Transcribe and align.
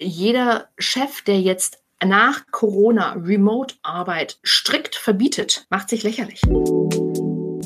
jeder 0.00 0.68
Chef, 0.78 1.22
der 1.22 1.40
jetzt 1.40 1.78
nach 2.04 2.46
Corona 2.50 3.12
Remote-Arbeit 3.12 4.38
strikt 4.44 4.94
verbietet, 4.94 5.66
macht 5.70 5.88
sich 5.88 6.02
lächerlich. 6.02 6.42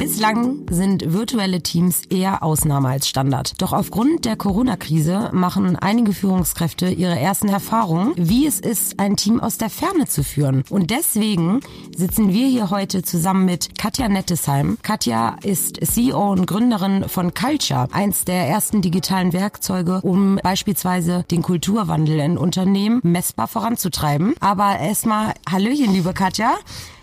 Bislang 0.08 0.64
sind 0.70 1.12
virtuelle 1.12 1.62
Teams 1.62 2.00
eher 2.08 2.42
Ausnahme 2.42 2.88
als 2.88 3.06
Standard. 3.06 3.60
Doch 3.60 3.74
aufgrund 3.74 4.24
der 4.24 4.36
Corona-Krise 4.36 5.28
machen 5.34 5.76
einige 5.76 6.14
Führungskräfte 6.14 6.88
ihre 6.88 7.18
ersten 7.18 7.48
Erfahrungen, 7.48 8.14
wie 8.16 8.46
es 8.46 8.58
ist, 8.58 8.98
ein 8.98 9.16
Team 9.16 9.38
aus 9.38 9.58
der 9.58 9.68
Ferne 9.68 10.06
zu 10.06 10.24
führen. 10.24 10.64
Und 10.70 10.90
deswegen 10.90 11.60
sitzen 11.94 12.32
wir 12.32 12.46
hier 12.46 12.70
heute 12.70 13.02
zusammen 13.02 13.44
mit 13.44 13.78
Katja 13.78 14.08
Nettesheim. 14.08 14.78
Katja 14.80 15.36
ist 15.42 15.78
CEO 15.86 16.32
und 16.32 16.46
Gründerin 16.46 17.06
von 17.06 17.34
Culture, 17.34 17.88
eins 17.92 18.24
der 18.24 18.48
ersten 18.48 18.80
digitalen 18.80 19.34
Werkzeuge, 19.34 20.00
um 20.00 20.40
beispielsweise 20.42 21.26
den 21.30 21.42
Kulturwandel 21.42 22.18
in 22.20 22.38
Unternehmen 22.38 23.00
messbar 23.02 23.46
voranzutreiben. 23.46 24.34
Aber 24.40 24.78
erstmal 24.78 25.34
Hallöchen, 25.46 25.92
liebe 25.92 26.14
Katja. 26.14 26.54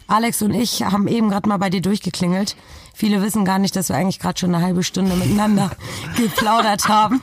Alex 0.08 0.42
und 0.42 0.54
ich 0.54 0.84
haben 0.84 1.08
eben 1.08 1.30
gerade 1.30 1.50
mal 1.50 1.58
bei 1.58 1.70
dir 1.70 1.82
durchgeklingelt. 1.82 2.56
Viele 2.94 3.22
wissen 3.22 3.44
gar 3.44 3.60
nicht, 3.60 3.76
dass 3.76 3.90
wir 3.90 3.96
eigentlich 3.96 4.20
gerade 4.20 4.40
schon 4.40 4.54
eine 4.54 4.64
halbe 4.64 4.84
Stunde 4.84 5.16
miteinander 5.16 5.72
geplaudert 6.18 6.88
haben. 6.88 7.22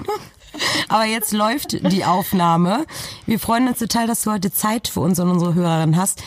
Aber 0.88 1.04
jetzt 1.04 1.32
läuft 1.32 1.90
die 1.92 2.04
Aufnahme. 2.04 2.84
Wir 3.26 3.38
freuen 3.38 3.68
uns 3.68 3.78
total, 3.78 4.06
dass 4.06 4.22
du 4.22 4.32
heute 4.32 4.52
Zeit 4.52 4.88
für 4.88 5.00
uns 5.00 5.18
und 5.18 5.30
unsere 5.30 5.54
Hörerin 5.54 5.96
hast. 5.96 6.22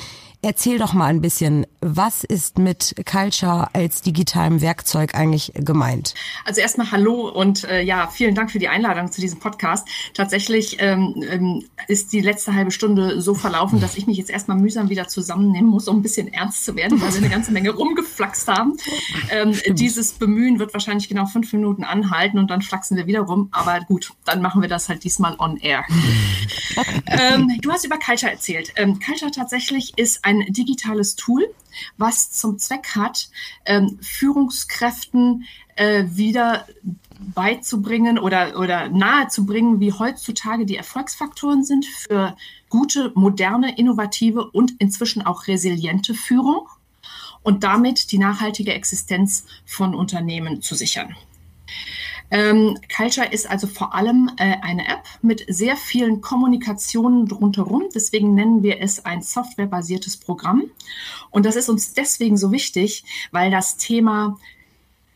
Erzähl 0.45 0.77
doch 0.77 0.93
mal 0.93 1.07
ein 1.07 1.21
bisschen, 1.21 1.65
was 1.81 2.23
ist 2.23 2.59
mit 2.59 2.93
Culture 3.11 3.67
als 3.73 4.03
digitalem 4.03 4.61
Werkzeug 4.61 5.15
eigentlich 5.15 5.51
gemeint? 5.55 6.13
Also 6.45 6.61
erstmal 6.61 6.91
Hallo 6.91 7.29
und 7.29 7.63
äh, 7.63 7.81
ja, 7.81 8.05
vielen 8.05 8.35
Dank 8.35 8.51
für 8.51 8.59
die 8.59 8.67
Einladung 8.67 9.11
zu 9.11 9.21
diesem 9.21 9.39
Podcast. 9.39 9.87
Tatsächlich 10.13 10.77
ähm, 10.81 11.15
ähm, 11.27 11.65
ist 11.87 12.13
die 12.13 12.21
letzte 12.21 12.53
halbe 12.53 12.69
Stunde 12.69 13.21
so 13.21 13.33
verlaufen, 13.33 13.81
dass 13.81 13.97
ich 13.97 14.05
mich 14.05 14.17
jetzt 14.17 14.29
erstmal 14.29 14.57
mühsam 14.57 14.91
wieder 14.91 15.07
zusammennehmen 15.07 15.67
muss, 15.67 15.87
um 15.87 15.97
ein 15.97 16.01
bisschen 16.03 16.31
ernst 16.31 16.63
zu 16.63 16.75
werden, 16.75 17.01
weil 17.01 17.11
wir 17.11 17.21
eine 17.21 17.29
ganze 17.29 17.51
Menge 17.51 17.71
rumgeflaxt 17.71 18.47
haben. 18.47 18.77
Ähm, 19.31 19.57
dieses 19.69 20.13
Bemühen 20.13 20.59
wird 20.59 20.75
wahrscheinlich 20.75 21.09
genau 21.09 21.25
fünf 21.25 21.51
Minuten 21.53 21.83
anhalten 21.83 22.37
und 22.37 22.51
dann 22.51 22.61
flachsen 22.61 22.97
wir 22.97 23.07
wieder 23.07 23.21
rum. 23.21 23.49
Aber 23.51 23.79
gut, 23.79 24.13
dann 24.25 24.43
machen 24.43 24.61
wir 24.61 24.69
das 24.69 24.89
halt 24.89 25.03
diesmal 25.03 25.35
on 25.39 25.57
air. 25.57 25.83
ähm, 27.07 27.51
du 27.61 27.71
hast 27.71 27.83
über 27.83 27.97
Culture 27.97 28.31
erzählt. 28.31 28.73
Ähm, 28.75 28.99
Culture 28.99 29.31
tatsächlich 29.31 29.93
ist 29.97 30.23
ein 30.23 30.34
ein 30.41 30.53
digitales 30.53 31.15
Tool, 31.15 31.45
was 31.97 32.31
zum 32.31 32.57
Zweck 32.59 32.95
hat, 32.95 33.29
ähm, 33.65 33.99
Führungskräften 34.01 35.45
äh, 35.75 36.05
wieder 36.07 36.65
beizubringen 37.33 38.19
oder, 38.19 38.59
oder 38.59 38.89
nahezubringen, 38.89 39.79
wie 39.79 39.93
heutzutage 39.93 40.65
die 40.65 40.75
Erfolgsfaktoren 40.75 41.63
sind 41.63 41.85
für 41.85 42.35
gute, 42.69 43.11
moderne, 43.15 43.77
innovative 43.77 44.49
und 44.51 44.73
inzwischen 44.79 45.25
auch 45.25 45.47
resiliente 45.47 46.13
Führung 46.13 46.67
und 47.43 47.63
damit 47.63 48.11
die 48.11 48.17
nachhaltige 48.17 48.73
Existenz 48.73 49.45
von 49.65 49.95
Unternehmen 49.95 50.61
zu 50.61 50.75
sichern. 50.75 51.15
Ähm, 52.31 52.77
Culture 52.95 53.27
ist 53.27 53.49
also 53.49 53.67
vor 53.67 53.93
allem 53.93 54.31
äh, 54.37 54.55
eine 54.61 54.87
App 54.87 55.03
mit 55.21 55.45
sehr 55.47 55.77
vielen 55.77 56.21
Kommunikationen 56.21 57.29
rundherum. 57.29 57.83
Deswegen 57.93 58.33
nennen 58.33 58.63
wir 58.63 58.81
es 58.81 59.05
ein 59.05 59.21
softwarebasiertes 59.21 60.17
Programm. 60.17 60.63
Und 61.29 61.45
das 61.45 61.55
ist 61.55 61.69
uns 61.69 61.93
deswegen 61.93 62.37
so 62.37 62.51
wichtig, 62.51 63.03
weil 63.31 63.51
das 63.51 63.77
Thema 63.77 64.37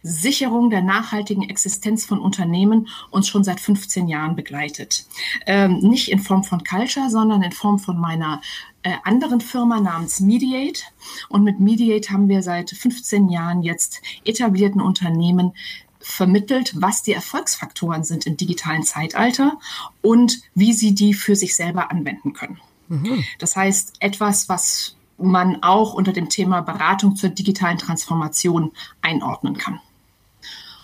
Sicherung 0.02 0.70
der 0.70 0.82
nachhaltigen 0.82 1.50
Existenz 1.50 2.06
von 2.06 2.20
Unternehmen 2.20 2.88
uns 3.10 3.28
schon 3.28 3.44
seit 3.44 3.60
15 3.60 4.08
Jahren 4.08 4.36
begleitet. 4.36 5.06
Ähm, 5.46 5.80
nicht 5.80 6.10
in 6.10 6.20
Form 6.20 6.44
von 6.44 6.64
Culture, 6.64 7.10
sondern 7.10 7.44
in 7.44 7.52
Form 7.52 7.80
von 7.80 8.00
meiner 8.00 8.42
äh, 8.84 8.94
anderen 9.04 9.42
Firma 9.42 9.82
namens 9.82 10.22
Mediate. 10.22 10.84
Und 11.28 11.44
mit 11.44 11.60
Mediate 11.60 12.12
haben 12.12 12.30
wir 12.30 12.42
seit 12.44 12.70
15 12.70 13.30
Jahren 13.30 13.62
jetzt 13.62 14.02
etablierten 14.24 14.80
Unternehmen 14.80 15.54
vermittelt, 16.00 16.74
was 16.76 17.04
die 17.04 17.14
Erfolgsfaktoren 17.14 18.04
sind 18.04 18.26
im 18.26 18.38
digitalen 18.38 18.84
Zeitalter 18.84 19.60
und 20.02 20.42
wie 20.56 20.74
sie 20.74 20.96
die 20.96 21.14
für 21.14 21.36
sich 21.36 21.56
selber 21.56 21.92
anwenden 21.92 22.34
können. 22.34 22.60
Mhm. 22.88 23.24
Das 23.38 23.56
heißt, 23.56 23.98
etwas, 24.00 24.50
was 24.50 24.96
man 25.18 25.62
auch 25.62 25.94
unter 25.94 26.14
dem 26.14 26.30
Thema 26.30 26.62
Beratung 26.62 27.16
zur 27.16 27.30
digitalen 27.30 27.78
Transformation 27.78 28.72
einordnen 29.02 29.58
kann. 29.58 29.80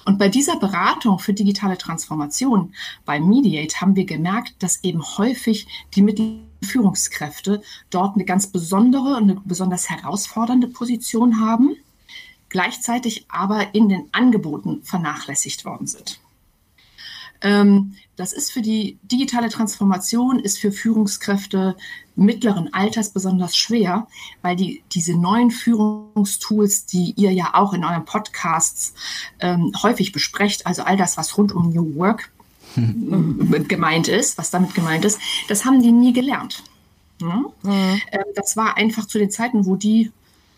Und 0.05 0.19
bei 0.19 0.29
dieser 0.29 0.57
Beratung 0.57 1.17
für 1.17 1.33
digitale 1.33 1.79
Transformation 1.79 2.75
bei 3.05 3.19
Mediate 3.19 3.81
haben 3.81 3.95
wir 3.95 4.05
gemerkt, 4.05 4.53
dass 4.59 4.83
eben 4.83 5.01
häufig 5.17 5.67
die 5.95 6.03
Mittelführungskräfte 6.03 7.63
dort 7.89 8.15
eine 8.15 8.25
ganz 8.25 8.47
besondere 8.47 9.15
und 9.15 9.23
eine 9.23 9.41
besonders 9.45 9.89
herausfordernde 9.89 10.67
Position 10.67 11.39
haben 11.39 11.75
gleichzeitig 12.55 13.25
aber 13.27 13.75
in 13.75 13.89
den 13.89 14.07
Angeboten 14.13 14.81
vernachlässigt 14.81 15.65
worden 15.65 15.87
sind. 15.87 16.21
Ähm, 17.41 17.95
das 18.15 18.31
ist 18.31 18.49
für 18.49 18.61
die 18.61 18.97
digitale 19.03 19.49
Transformation, 19.49 20.39
ist 20.39 20.57
für 20.57 20.71
Führungskräfte 20.71 21.75
mittleren 22.15 22.73
Alters 22.73 23.09
besonders 23.09 23.57
schwer, 23.57 24.07
weil 24.41 24.55
die, 24.55 24.83
diese 24.93 25.17
neuen 25.17 25.51
Führungstools, 25.51 26.85
die 26.85 27.13
ihr 27.17 27.33
ja 27.33 27.55
auch 27.55 27.73
in 27.73 27.83
euren 27.83 28.05
Podcasts 28.05 28.93
ähm, 29.41 29.73
häufig 29.83 30.13
besprecht, 30.13 30.65
also 30.65 30.83
all 30.83 30.95
das, 30.95 31.17
was 31.17 31.37
rund 31.37 31.51
um 31.51 31.71
New 31.71 31.95
Work 31.95 32.31
hm. 32.75 33.65
gemeint 33.67 34.07
ist, 34.07 34.37
was 34.37 34.49
damit 34.49 34.73
gemeint 34.73 35.03
ist, 35.03 35.19
das 35.49 35.65
haben 35.65 35.81
die 35.81 35.91
nie 35.91 36.13
gelernt. 36.13 36.63
Ja? 37.19 37.43
Mhm. 37.63 38.01
Ähm, 38.13 38.23
das 38.33 38.55
war 38.55 38.77
einfach 38.77 39.07
zu 39.07 39.19
den 39.19 39.29
Zeiten, 39.29 39.65
wo 39.65 39.75
die 39.75 40.13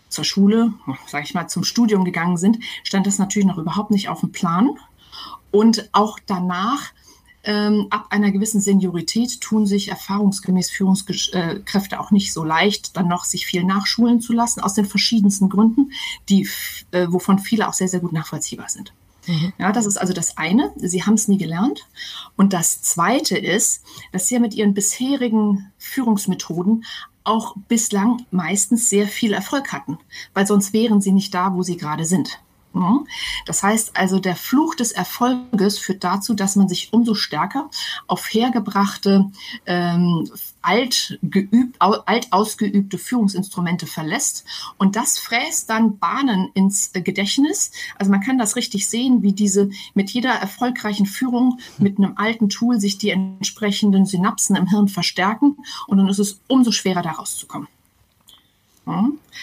zur 0.09 0.23
Schule, 0.23 0.73
sage 1.07 1.25
ich 1.25 1.33
mal, 1.33 1.47
zum 1.47 1.63
Studium 1.63 2.05
gegangen 2.05 2.37
sind, 2.37 2.59
stand 2.83 3.07
das 3.07 3.19
natürlich 3.19 3.47
noch 3.47 3.57
überhaupt 3.57 3.91
nicht 3.91 4.09
auf 4.09 4.21
dem 4.21 4.31
Plan. 4.31 4.71
Und 5.51 5.89
auch 5.93 6.19
danach, 6.25 6.91
ähm, 7.43 7.87
ab 7.89 8.07
einer 8.09 8.31
gewissen 8.31 8.61
Seniorität, 8.61 9.41
tun 9.41 9.65
sich 9.65 9.89
erfahrungsgemäß 9.89 10.69
Führungskräfte 10.69 11.99
auch 11.99 12.11
nicht 12.11 12.33
so 12.33 12.43
leicht, 12.43 12.97
dann 12.97 13.07
noch 13.07 13.23
sich 13.23 13.45
viel 13.45 13.63
nachschulen 13.63 14.21
zu 14.21 14.33
lassen, 14.33 14.61
aus 14.61 14.73
den 14.73 14.85
verschiedensten 14.85 15.49
Gründen, 15.49 15.91
die, 16.29 16.49
äh, 16.91 17.07
wovon 17.09 17.39
viele 17.39 17.67
auch 17.67 17.73
sehr, 17.73 17.87
sehr 17.87 18.01
gut 18.01 18.13
nachvollziehbar 18.13 18.69
sind. 18.69 18.93
Mhm. 19.27 19.53
Ja, 19.57 19.71
das 19.71 19.85
ist 19.85 19.97
also 19.97 20.13
das 20.13 20.37
eine. 20.37 20.71
Sie 20.77 21.03
haben 21.03 21.15
es 21.15 21.27
nie 21.27 21.37
gelernt. 21.37 21.87
Und 22.35 22.53
das 22.53 22.81
zweite 22.81 23.37
ist, 23.37 23.83
dass 24.11 24.27
Sie 24.27 24.39
mit 24.39 24.53
Ihren 24.53 24.73
bisherigen 24.73 25.71
Führungsmethoden 25.77 26.85
auch 27.27 27.55
bislang 27.67 28.25
meistens 28.31 28.89
sehr 28.89 29.07
viel 29.07 29.33
Erfolg 29.33 29.71
hatten, 29.73 29.97
weil 30.33 30.47
sonst 30.47 30.73
wären 30.73 31.01
sie 31.01 31.11
nicht 31.11 31.33
da, 31.33 31.53
wo 31.53 31.63
sie 31.63 31.77
gerade 31.77 32.05
sind. 32.05 32.39
Das 33.45 33.63
heißt 33.63 33.97
also, 33.97 34.19
der 34.19 34.35
Fluch 34.35 34.75
des 34.75 34.91
Erfolges 34.91 35.79
führt 35.79 36.03
dazu, 36.03 36.33
dass 36.33 36.55
man 36.55 36.67
sich 36.67 36.93
umso 36.93 37.13
stärker 37.13 37.69
auf 38.07 38.25
hergebrachte, 38.33 39.31
ähm, 39.65 40.29
alt, 40.61 41.17
geübt, 41.23 41.77
alt 41.79 42.27
ausgeübte 42.31 42.97
Führungsinstrumente 42.97 43.87
verlässt. 43.87 44.45
Und 44.77 44.95
das 44.95 45.17
fräst 45.17 45.69
dann 45.69 45.97
Bahnen 45.97 46.49
ins 46.53 46.91
Gedächtnis. 46.91 47.71
Also 47.97 48.11
man 48.11 48.21
kann 48.21 48.37
das 48.37 48.55
richtig 48.55 48.87
sehen, 48.87 49.23
wie 49.23 49.33
diese 49.33 49.69
mit 49.93 50.09
jeder 50.09 50.31
erfolgreichen 50.31 51.05
Führung 51.05 51.59
mit 51.77 51.97
einem 51.97 52.13
alten 52.17 52.49
Tool 52.49 52.79
sich 52.79 52.97
die 52.97 53.11
entsprechenden 53.11 54.05
Synapsen 54.05 54.55
im 54.55 54.67
Hirn 54.67 54.87
verstärken. 54.87 55.57
Und 55.87 55.97
dann 55.97 56.09
ist 56.09 56.19
es 56.19 56.41
umso 56.47 56.71
schwerer, 56.71 57.01
da 57.01 57.11
rauszukommen. 57.11 57.67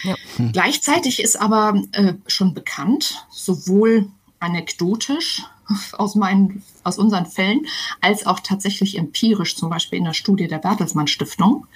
Ja. 0.03 0.15
Hm. 0.37 0.51
Gleichzeitig 0.51 1.21
ist 1.21 1.39
aber 1.39 1.81
äh, 1.93 2.13
schon 2.27 2.53
bekannt, 2.53 3.25
sowohl 3.29 4.09
anekdotisch 4.39 5.43
aus, 5.93 6.15
meinen, 6.15 6.63
aus 6.83 6.97
unseren 6.97 7.25
Fällen, 7.25 7.65
als 8.01 8.25
auch 8.25 8.39
tatsächlich 8.39 8.97
empirisch, 8.97 9.55
zum 9.55 9.69
Beispiel 9.69 9.99
in 9.99 10.05
der 10.05 10.13
Studie 10.13 10.47
der 10.47 10.59
Bertelsmann 10.59 11.07
Stiftung, 11.07 11.67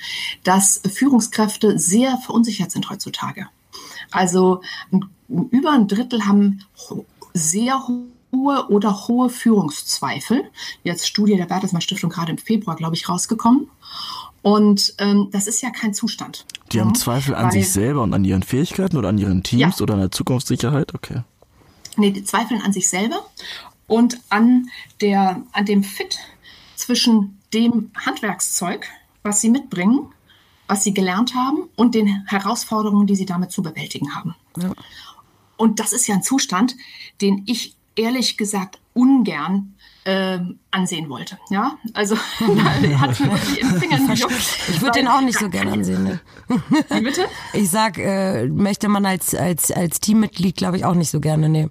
dass 0.44 0.82
Führungskräfte 0.92 1.80
sehr 1.80 2.18
verunsichert 2.18 2.72
sind 2.72 2.90
heutzutage. 2.90 3.48
Also 4.12 4.62
über 5.28 5.72
ein 5.72 5.88
Drittel 5.88 6.26
haben 6.26 6.66
sehr 7.34 7.88
hohe 7.88 8.68
oder 8.70 9.08
hohe 9.08 9.30
Führungszweifel. 9.30 10.50
Jetzt 10.84 11.08
Studie 11.08 11.38
der 11.38 11.46
Bertelsmann 11.46 11.82
Stiftung 11.82 12.10
gerade 12.10 12.32
im 12.32 12.38
Februar, 12.38 12.76
glaube 12.76 12.96
ich, 12.96 13.08
rausgekommen. 13.08 13.70
Und 14.42 14.94
ähm, 15.00 15.30
das 15.32 15.48
ist 15.48 15.62
ja 15.62 15.70
kein 15.70 15.94
Zustand. 15.94 16.46
Die 16.72 16.78
ja, 16.78 16.86
haben 16.86 16.96
Zweifel 16.96 17.36
an 17.36 17.52
sich 17.52 17.70
selber 17.70 18.04
und 18.04 18.14
an 18.14 18.24
ihren 18.24 18.44
Fähigkeiten 18.44 18.98
oder 18.98 19.10
an 19.10 19.18
ihren 19.18 19.44
Teams 19.44 19.80
ja. 19.80 19.84
oder 19.84 19.96
an 19.96 20.00
der 20.00 20.12
Zukunftssicherheit? 20.12 20.94
Okay. 20.94 21.24
Nee, 21.98 22.12
die 22.12 22.24
zweifeln 22.24 22.62
an 22.62 22.72
sich 22.72 22.88
selber 22.88 23.26
und 23.88 24.20
an, 24.30 24.70
der, 25.02 25.42
an 25.52 25.66
dem 25.66 25.84
Fit 25.84 26.20
zwischen 26.76 27.40
dem 27.54 27.92
Handwerkszeug, 28.06 28.88
was 29.24 29.42
sie 29.42 29.50
mitbringen, 29.50 30.14
was 30.68 30.84
sie 30.84 30.94
gelernt 30.94 31.34
haben 31.36 31.68
und 31.76 31.96
den 31.96 32.26
Herausforderungen, 32.28 33.08
die 33.08 33.16
sie 33.16 33.26
damit 33.26 33.52
zu 33.52 33.64
bewältigen 33.64 34.16
haben. 34.16 34.36
Ja. 34.58 34.72
Und 35.58 35.80
das 35.80 35.92
ist 35.92 36.08
ja 36.08 36.16
ein 36.16 36.24
Zustand, 36.24 36.78
den 37.22 37.44
ich 37.48 37.76
ehrlich 37.96 38.38
gesagt 38.38 38.80
ungern 38.94 39.76
äh, 40.10 40.40
ansehen 40.72 41.10
wollte. 41.10 41.38
Ja, 41.50 41.78
also 41.94 42.16
da 42.40 43.00
hat 43.00 43.20
mir 43.20 43.28
den 43.30 43.80
Fingern 43.80 44.08
gejuckt. 44.08 44.34
Ich 44.70 44.82
würde 44.82 45.00
den 45.00 45.08
auch 45.08 45.22
nicht 45.22 45.38
so 45.38 45.50
gerne 45.50 45.72
ansehen. 45.72 46.04
Ne? 46.04 46.20
Wie 46.90 47.02
bitte? 47.02 47.26
Ich 47.54 47.70
sag, 47.70 47.98
äh, 47.98 48.46
möchte 48.48 48.90
man 48.90 49.06
als, 49.06 49.36
als, 49.36 49.72
als 49.72 50.00
Teammitglied, 50.00 50.56
glaube 50.56 50.78
ich, 50.78 50.86
auch 50.86 50.96
nicht 50.96 51.12
so 51.12 51.20
gerne, 51.20 51.48
nee. 51.50 51.70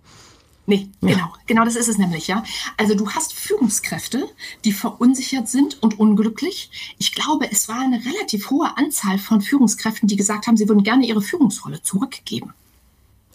Nee, 0.67 0.91
ja. 1.01 1.15
genau, 1.15 1.33
genau 1.47 1.65
das 1.65 1.77
ist 1.77 1.89
es 1.89 1.97
nämlich, 1.97 2.27
ja. 2.29 2.45
Also 2.77 2.95
du 2.95 3.11
hast 3.11 3.33
Führungskräfte, 3.33 4.29
die 4.67 4.73
verunsichert 4.73 5.49
sind 5.49 5.83
und 5.83 5.99
unglücklich. 5.99 6.71
Ich 6.99 7.15
glaube, 7.15 7.51
es 7.51 7.69
war 7.69 7.81
eine 7.81 8.05
relativ 8.05 8.51
hohe 8.51 8.77
Anzahl 8.77 9.19
von 9.19 9.41
Führungskräften, 9.41 10.09
die 10.09 10.17
gesagt 10.17 10.47
haben, 10.47 10.59
sie 10.59 10.69
würden 10.69 10.83
gerne 10.83 11.07
ihre 11.07 11.23
Führungsrolle 11.23 11.83
zurückgeben. 11.83 12.53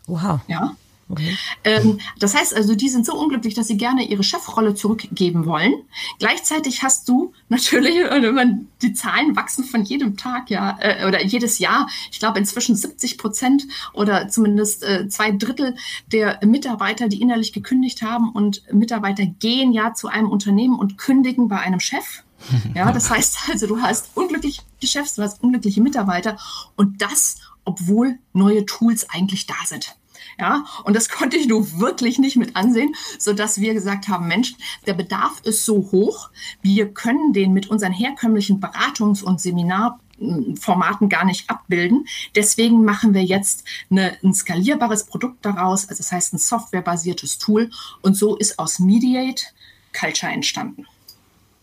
Wow. 0.05 0.41
Ja. 0.47 0.75
Okay. 1.09 1.37
Ähm, 1.63 1.99
das 2.19 2.33
heißt 2.33 2.55
also, 2.55 2.75
die 2.75 2.89
sind 2.89 3.05
so 3.05 3.13
unglücklich, 3.13 3.53
dass 3.53 3.67
sie 3.67 3.77
gerne 3.77 4.05
ihre 4.05 4.23
Chefrolle 4.23 4.73
zurückgeben 4.73 5.45
wollen. 5.45 5.73
Gleichzeitig 6.19 6.81
hast 6.81 7.09
du 7.09 7.33
natürlich, 7.49 7.95
wenn 7.95 8.33
man 8.33 8.67
die 8.81 8.93
Zahlen 8.93 9.35
wachsen 9.35 9.63
von 9.65 9.83
jedem 9.83 10.17
Tag, 10.17 10.49
ja, 10.49 10.77
äh, 10.79 11.05
oder 11.07 11.23
jedes 11.23 11.59
Jahr. 11.59 11.87
Ich 12.11 12.19
glaube 12.19 12.39
inzwischen 12.39 12.75
70 12.75 13.17
Prozent 13.17 13.63
oder 13.93 14.29
zumindest 14.29 14.83
äh, 14.83 15.07
zwei 15.09 15.31
Drittel 15.31 15.75
der 16.11 16.39
Mitarbeiter, 16.45 17.09
die 17.09 17.21
innerlich 17.21 17.53
gekündigt 17.53 18.01
haben 18.01 18.29
und 18.29 18.63
Mitarbeiter 18.71 19.25
gehen 19.25 19.73
ja 19.73 19.93
zu 19.93 20.07
einem 20.07 20.29
Unternehmen 20.29 20.77
und 20.79 20.97
kündigen 20.97 21.47
bei 21.47 21.59
einem 21.59 21.79
Chef. 21.79 22.23
Ja, 22.75 22.91
das 22.91 23.09
heißt 23.09 23.37
also, 23.51 23.67
du 23.67 23.81
hast 23.81 24.09
unglückliche 24.15 24.61
Chefs, 24.83 25.15
du 25.15 25.21
hast 25.21 25.41
unglückliche 25.41 25.79
Mitarbeiter 25.81 26.37
und 26.75 27.01
das, 27.01 27.37
obwohl 27.63 28.19
neue 28.33 28.65
Tools 28.65 29.09
eigentlich 29.09 29.45
da 29.45 29.55
sind. 29.65 29.95
Ja, 30.39 30.65
und 30.83 30.95
das 30.95 31.09
konnte 31.23 31.37
ich 31.37 31.47
nur 31.47 31.79
wirklich 31.79 32.19
nicht 32.19 32.35
mit 32.35 32.55
ansehen, 32.55 32.95
so 33.19 33.33
dass 33.33 33.59
wir 33.59 33.73
gesagt 33.73 34.07
haben, 34.07 34.27
Mensch, 34.27 34.55
der 34.85 34.93
Bedarf 34.93 35.41
ist 35.43 35.65
so 35.65 35.89
hoch, 35.91 36.29
wir 36.61 36.93
können 36.93 37.33
den 37.33 37.53
mit 37.53 37.69
unseren 37.69 37.93
herkömmlichen 37.93 38.59
Beratungs- 38.59 39.23
und 39.23 39.41
Seminarformaten 39.41 41.09
gar 41.09 41.25
nicht 41.25 41.49
abbilden. 41.49 42.07
Deswegen 42.35 42.83
machen 42.85 43.13
wir 43.13 43.23
jetzt 43.23 43.63
eine, 43.89 44.17
ein 44.23 44.33
skalierbares 44.33 45.05
Produkt 45.05 45.45
daraus, 45.45 45.87
also 45.89 45.99
das 45.99 46.11
heißt 46.11 46.33
ein 46.33 46.39
softwarebasiertes 46.39 47.37
Tool. 47.37 47.69
Und 48.01 48.15
so 48.15 48.35
ist 48.35 48.59
aus 48.59 48.79
Mediate 48.79 49.45
Culture 49.93 50.31
entstanden. 50.31 50.85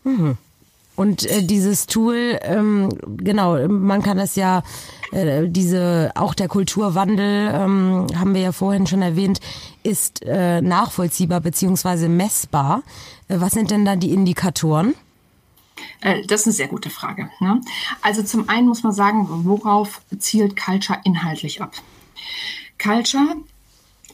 Mhm. 0.05 0.38
Und 1.00 1.25
äh, 1.25 1.43
dieses 1.43 1.87
Tool, 1.87 2.38
ähm, 2.43 2.91
genau, 3.17 3.67
man 3.69 4.02
kann 4.02 4.19
das 4.19 4.37
ja, 4.37 4.62
äh, 5.12 5.49
diese, 5.49 6.12
auch 6.14 6.35
der 6.35 6.47
Kulturwandel, 6.47 7.50
ähm, 7.55 8.06
haben 8.14 8.35
wir 8.35 8.43
ja 8.43 8.52
vorhin 8.52 8.87
schon 8.87 9.00
erwähnt, 9.00 9.41
ist 9.82 10.23
äh, 10.26 10.61
nachvollziehbar 10.61 11.41
beziehungsweise 11.41 12.11
messbar. 12.11 12.82
Äh, 13.29 13.41
was 13.41 13.52
sind 13.52 13.70
denn 13.70 13.87
da 13.87 13.97
die 13.97 14.12
Indikatoren? 14.12 14.94
Äh, 16.02 16.26
das 16.26 16.43
ist 16.43 16.49
eine 16.49 16.52
sehr 16.52 16.69
gute 16.69 16.91
Frage. 16.91 17.31
Ne? 17.41 17.62
Also 18.03 18.23
zum 18.23 18.50
einen 18.50 18.69
muss 18.69 18.82
man 18.82 18.93
sagen, 18.93 19.26
worauf 19.46 20.03
zielt 20.19 20.55
Culture 20.55 21.00
inhaltlich 21.05 21.62
ab? 21.62 21.73
Culture 22.79 23.37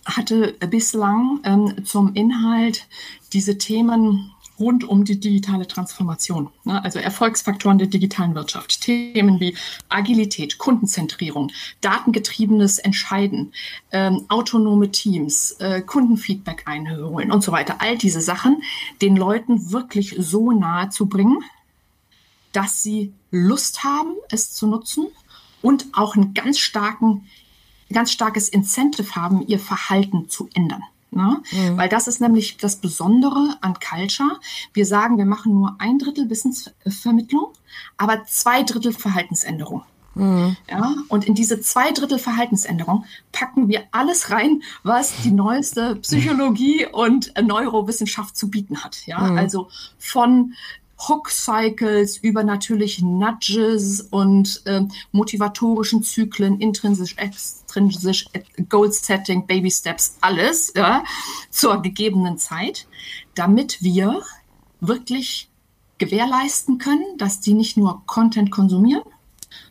hatte 0.04 0.52
bislang 0.70 1.40
ähm, 1.42 1.84
zum 1.84 2.14
Inhalt 2.14 2.86
diese 3.32 3.58
Themen 3.58 4.30
rund 4.58 4.84
um 4.84 5.04
die 5.04 5.20
digitale 5.20 5.66
Transformation. 5.66 6.50
Ne? 6.64 6.82
Also 6.82 6.98
Erfolgsfaktoren 6.98 7.78
der 7.78 7.86
digitalen 7.86 8.34
Wirtschaft. 8.34 8.80
Themen 8.80 9.40
wie 9.40 9.56
Agilität, 9.88 10.58
Kundenzentrierung, 10.58 11.52
datengetriebenes 11.80 12.78
Entscheiden, 12.78 13.52
ähm, 13.92 14.24
autonome 14.28 14.90
Teams, 14.90 15.52
äh, 15.58 15.82
Kundenfeedback 15.82 16.62
einholen 16.66 17.30
und 17.30 17.42
so 17.42 17.52
weiter. 17.52 17.76
All 17.80 17.98
diese 17.98 18.20
Sachen 18.20 18.62
den 19.02 19.16
Leuten 19.16 19.72
wirklich 19.72 20.14
so 20.18 20.52
nahe 20.52 20.88
zu 20.90 21.06
bringen, 21.06 21.38
dass 22.52 22.82
sie 22.82 23.12
Lust 23.30 23.84
haben, 23.84 24.14
es 24.30 24.52
zu 24.52 24.66
nutzen 24.66 25.08
und 25.60 25.86
auch 25.92 26.16
einen 26.16 26.32
ganz 26.32 26.58
starken, 26.58 27.26
ganz 27.92 28.12
starkes 28.12 28.48
Incentive 28.48 29.14
haben, 29.14 29.46
ihr 29.46 29.58
Verhalten 29.58 30.28
zu 30.28 30.48
ändern. 30.54 30.82
Ne? 31.10 31.42
Mhm. 31.52 31.76
Weil 31.76 31.88
das 31.88 32.08
ist 32.08 32.20
nämlich 32.20 32.56
das 32.56 32.76
Besondere 32.76 33.56
an 33.60 33.74
Culture. 33.74 34.38
Wir 34.72 34.86
sagen, 34.86 35.18
wir 35.18 35.26
machen 35.26 35.54
nur 35.54 35.76
ein 35.78 35.98
Drittel 35.98 36.28
Wissensvermittlung, 36.28 37.52
aber 37.96 38.24
zwei 38.26 38.62
Drittel 38.62 38.92
Verhaltensänderung. 38.92 39.82
Mhm. 40.16 40.56
Ja, 40.70 40.94
und 41.08 41.26
in 41.26 41.34
diese 41.34 41.60
zwei 41.60 41.92
Drittel 41.92 42.18
Verhaltensänderung 42.18 43.04
packen 43.32 43.68
wir 43.68 43.84
alles 43.92 44.30
rein, 44.30 44.62
was 44.82 45.12
die 45.22 45.30
neueste 45.30 45.96
Psychologie 45.96 46.86
und 46.90 47.34
Neurowissenschaft 47.40 48.34
zu 48.34 48.48
bieten 48.48 48.82
hat. 48.82 49.06
Ja, 49.06 49.20
mhm. 49.20 49.38
also 49.38 49.68
von 49.98 50.54
Hook-Cycles, 50.98 52.19
über 52.19 52.43
natürlich 52.43 53.02
Nudges 53.02 54.00
und 54.00 54.62
äh, 54.64 54.82
motivatorischen 55.12 56.02
Zyklen, 56.02 56.60
intrinsisch, 56.60 57.16
extrinsisch, 57.16 58.26
Goal-Setting, 58.69 59.46
Baby-Steps, 59.46 60.16
alles 60.20 60.72
ja, 60.75 61.04
zur 61.50 61.82
gegebenen 61.82 62.38
Zeit, 62.38 62.87
damit 63.34 63.82
wir 63.82 64.22
wirklich 64.81 65.50
gewährleisten 65.98 66.78
können, 66.78 67.19
dass 67.19 67.40
die 67.40 67.54
nicht 67.54 67.76
nur 67.76 68.02
Content 68.06 68.50
konsumieren, 68.50 69.04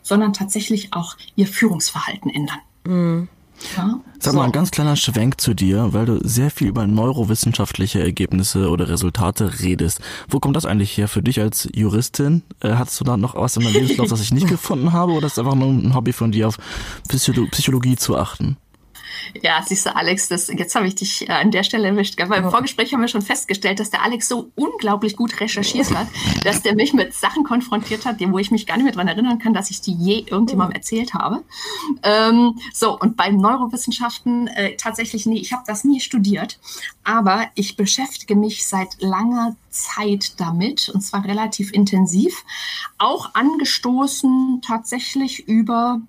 sondern 0.02 0.32
tatsächlich 0.32 0.92
auch 0.92 1.16
ihr 1.34 1.46
Führungsverhalten 1.46 2.30
ändern. 2.30 2.60
Mhm. 2.84 3.28
Ja, 3.76 4.00
Sag 4.18 4.32
so. 4.32 4.38
mal, 4.38 4.44
ein 4.44 4.52
ganz 4.52 4.70
kleiner 4.70 4.96
Schwenk 4.96 5.40
zu 5.40 5.54
dir, 5.54 5.92
weil 5.92 6.06
du 6.06 6.18
sehr 6.22 6.50
viel 6.50 6.68
über 6.68 6.86
neurowissenschaftliche 6.86 8.00
Ergebnisse 8.00 8.70
oder 8.70 8.88
Resultate 8.88 9.60
redest. 9.60 10.00
Wo 10.28 10.40
kommt 10.40 10.56
das 10.56 10.66
eigentlich 10.66 10.96
her 10.96 11.08
für 11.08 11.22
dich 11.22 11.40
als 11.40 11.68
Juristin? 11.74 12.42
Äh, 12.60 12.74
hattest 12.74 13.00
du 13.00 13.04
da 13.04 13.16
noch 13.16 13.34
was 13.34 13.56
in 13.56 13.64
deinem 13.64 13.74
Lebenslauf, 13.74 14.08
das 14.08 14.20
ich 14.20 14.32
nicht 14.32 14.46
gefunden 14.48 14.92
habe, 14.92 15.12
oder 15.12 15.26
ist 15.26 15.34
es 15.34 15.38
einfach 15.38 15.54
nur 15.54 15.68
ein 15.68 15.94
Hobby 15.94 16.12
von 16.12 16.32
dir, 16.32 16.48
auf 16.48 16.58
Psychologie 17.08 17.96
zu 17.96 18.16
achten? 18.16 18.56
Ja, 19.42 19.62
siehst 19.64 19.86
du, 19.86 19.94
Alex, 19.94 20.28
das, 20.28 20.48
jetzt 20.48 20.74
habe 20.74 20.86
ich 20.86 20.94
dich 20.94 21.28
äh, 21.28 21.32
an 21.32 21.50
der 21.50 21.62
Stelle 21.62 21.88
erwischt. 21.88 22.16
Beim 22.16 22.44
ja. 22.44 22.50
Vorgespräch 22.50 22.92
haben 22.92 23.00
wir 23.00 23.08
schon 23.08 23.22
festgestellt, 23.22 23.80
dass 23.80 23.90
der 23.90 24.02
Alex 24.02 24.28
so 24.28 24.50
unglaublich 24.54 25.16
gut 25.16 25.40
recherchiert 25.40 25.94
hat, 25.94 26.08
dass 26.44 26.62
der 26.62 26.74
mich 26.74 26.92
mit 26.92 27.14
Sachen 27.14 27.44
konfrontiert 27.44 28.06
hat, 28.06 28.16
wo 28.20 28.38
ich 28.38 28.50
mich 28.50 28.66
gar 28.66 28.76
nicht 28.76 28.84
mehr 28.84 28.92
dran 28.92 29.08
erinnern 29.08 29.38
kann, 29.38 29.54
dass 29.54 29.70
ich 29.70 29.80
die 29.80 29.94
je 29.94 30.20
irgendjemandem 30.20 30.76
erzählt 30.76 31.14
habe. 31.14 31.42
Ähm, 32.02 32.58
so, 32.72 32.98
und 32.98 33.16
bei 33.16 33.30
Neurowissenschaften 33.30 34.48
äh, 34.48 34.76
tatsächlich, 34.76 35.26
nee, 35.26 35.38
ich 35.38 35.52
habe 35.52 35.62
das 35.66 35.84
nie 35.84 36.00
studiert, 36.00 36.58
aber 37.04 37.46
ich 37.54 37.76
beschäftige 37.76 38.36
mich 38.36 38.66
seit 38.66 39.00
langer 39.00 39.56
Zeit 39.70 40.40
damit, 40.40 40.88
und 40.88 41.02
zwar 41.02 41.24
relativ 41.24 41.72
intensiv, 41.72 42.44
auch 42.98 43.34
angestoßen 43.34 44.62
tatsächlich 44.64 45.46
über 45.46 46.00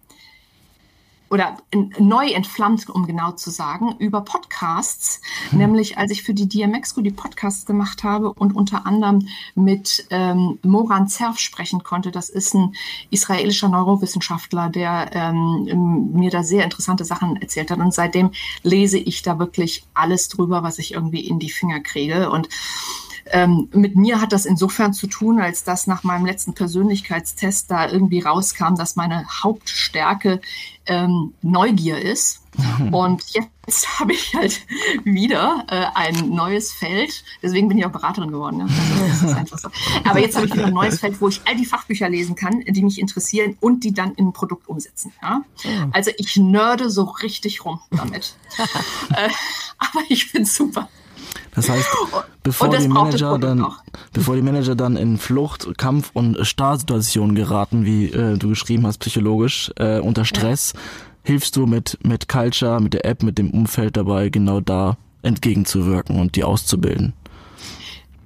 oder 1.29 1.57
neu 1.99 2.27
entflammt, 2.27 2.89
um 2.89 3.05
genau 3.05 3.31
zu 3.31 3.49
sagen, 3.49 3.95
über 3.99 4.21
Podcasts. 4.21 5.21
Hm. 5.49 5.59
Nämlich, 5.59 5.97
als 5.97 6.11
ich 6.11 6.23
für 6.23 6.33
die 6.33 6.47
DMX-Go 6.47 7.01
die 7.01 7.11
Podcasts 7.11 7.65
gemacht 7.65 8.03
habe 8.03 8.33
und 8.33 8.55
unter 8.55 8.85
anderem 8.85 9.27
mit 9.55 10.05
ähm, 10.09 10.59
Moran 10.63 11.07
Zerf 11.07 11.39
sprechen 11.39 11.83
konnte. 11.83 12.11
Das 12.11 12.29
ist 12.29 12.53
ein 12.53 12.73
israelischer 13.09 13.69
Neurowissenschaftler, 13.69 14.69
der 14.69 15.09
ähm, 15.13 16.11
mir 16.13 16.29
da 16.29 16.43
sehr 16.43 16.63
interessante 16.63 17.05
Sachen 17.05 17.41
erzählt 17.41 17.71
hat. 17.71 17.79
Und 17.79 17.93
seitdem 17.93 18.31
lese 18.63 18.97
ich 18.97 19.21
da 19.21 19.39
wirklich 19.39 19.83
alles 19.93 20.29
drüber, 20.29 20.63
was 20.63 20.79
ich 20.79 20.93
irgendwie 20.93 21.21
in 21.27 21.39
die 21.39 21.49
Finger 21.49 21.79
kriege. 21.79 22.29
Und 22.29 22.49
ähm, 23.31 23.69
mit 23.73 23.95
mir 23.95 24.21
hat 24.21 24.31
das 24.31 24.45
insofern 24.45 24.93
zu 24.93 25.07
tun, 25.07 25.39
als 25.39 25.63
dass 25.63 25.87
nach 25.87 26.03
meinem 26.03 26.25
letzten 26.25 26.53
Persönlichkeitstest 26.53 27.69
da 27.69 27.89
irgendwie 27.89 28.19
rauskam, 28.19 28.75
dass 28.75 28.95
meine 28.95 29.25
Hauptstärke 29.43 30.41
ähm, 30.87 31.33
Neugier 31.41 31.99
ist. 32.01 32.41
Und 32.91 33.23
jetzt 33.33 33.99
habe 33.99 34.13
ich 34.13 34.33
halt 34.33 34.61
wieder 35.03 35.63
äh, 35.69 35.85
ein 35.93 36.29
neues 36.29 36.71
Feld. 36.71 37.23
Deswegen 37.43 37.67
bin 37.67 37.77
ich 37.77 37.85
auch 37.85 37.91
Beraterin 37.91 38.31
geworden. 38.31 38.57
Ne? 38.57 38.67
Also, 39.35 39.57
so. 39.57 39.69
Aber 40.03 40.19
jetzt 40.19 40.35
habe 40.35 40.47
ich 40.47 40.53
wieder 40.53 40.65
ein 40.65 40.73
neues 40.73 40.99
Feld, 40.99 41.21
wo 41.21 41.27
ich 41.27 41.41
all 41.45 41.55
die 41.55 41.65
Fachbücher 41.65 42.09
lesen 42.09 42.35
kann, 42.35 42.61
die 42.61 42.83
mich 42.83 42.99
interessieren 42.99 43.57
und 43.59 43.83
die 43.83 43.93
dann 43.93 44.13
in 44.15 44.27
ein 44.27 44.33
Produkt 44.33 44.67
umsetzen. 44.67 45.13
Ja? 45.21 45.43
Also 45.91 46.11
ich 46.17 46.37
nörde 46.37 46.89
so 46.89 47.03
richtig 47.03 47.63
rum 47.63 47.79
damit. 47.91 48.35
äh, 49.11 49.29
aber 49.77 50.03
ich 50.09 50.25
finde 50.25 50.49
super. 50.49 50.89
Das 51.53 51.69
heißt, 51.69 51.87
bevor 52.43 52.69
das 52.69 52.83
die 52.83 52.87
Manager 52.87 53.37
dann, 53.37 53.65
bevor 54.13 54.35
die 54.35 54.41
Manager 54.41 54.75
dann 54.75 54.95
in 54.95 55.17
Flucht, 55.17 55.77
Kampf 55.77 56.11
und 56.13 56.37
Starrsituationen 56.45 57.35
geraten, 57.35 57.85
wie 57.85 58.05
äh, 58.05 58.37
du 58.37 58.49
geschrieben 58.49 58.85
hast, 58.85 58.99
psychologisch, 58.99 59.71
äh, 59.77 59.99
unter 59.99 60.25
Stress, 60.25 60.73
ja. 60.73 60.81
hilfst 61.23 61.55
du 61.55 61.65
mit, 61.65 61.97
mit 62.03 62.27
Culture, 62.27 62.79
mit 62.79 62.93
der 62.93 63.05
App, 63.05 63.23
mit 63.23 63.37
dem 63.37 63.51
Umfeld 63.51 63.97
dabei, 63.97 64.29
genau 64.29 64.59
da 64.59 64.97
entgegenzuwirken 65.23 66.19
und 66.19 66.35
die 66.35 66.43
auszubilden. 66.43 67.13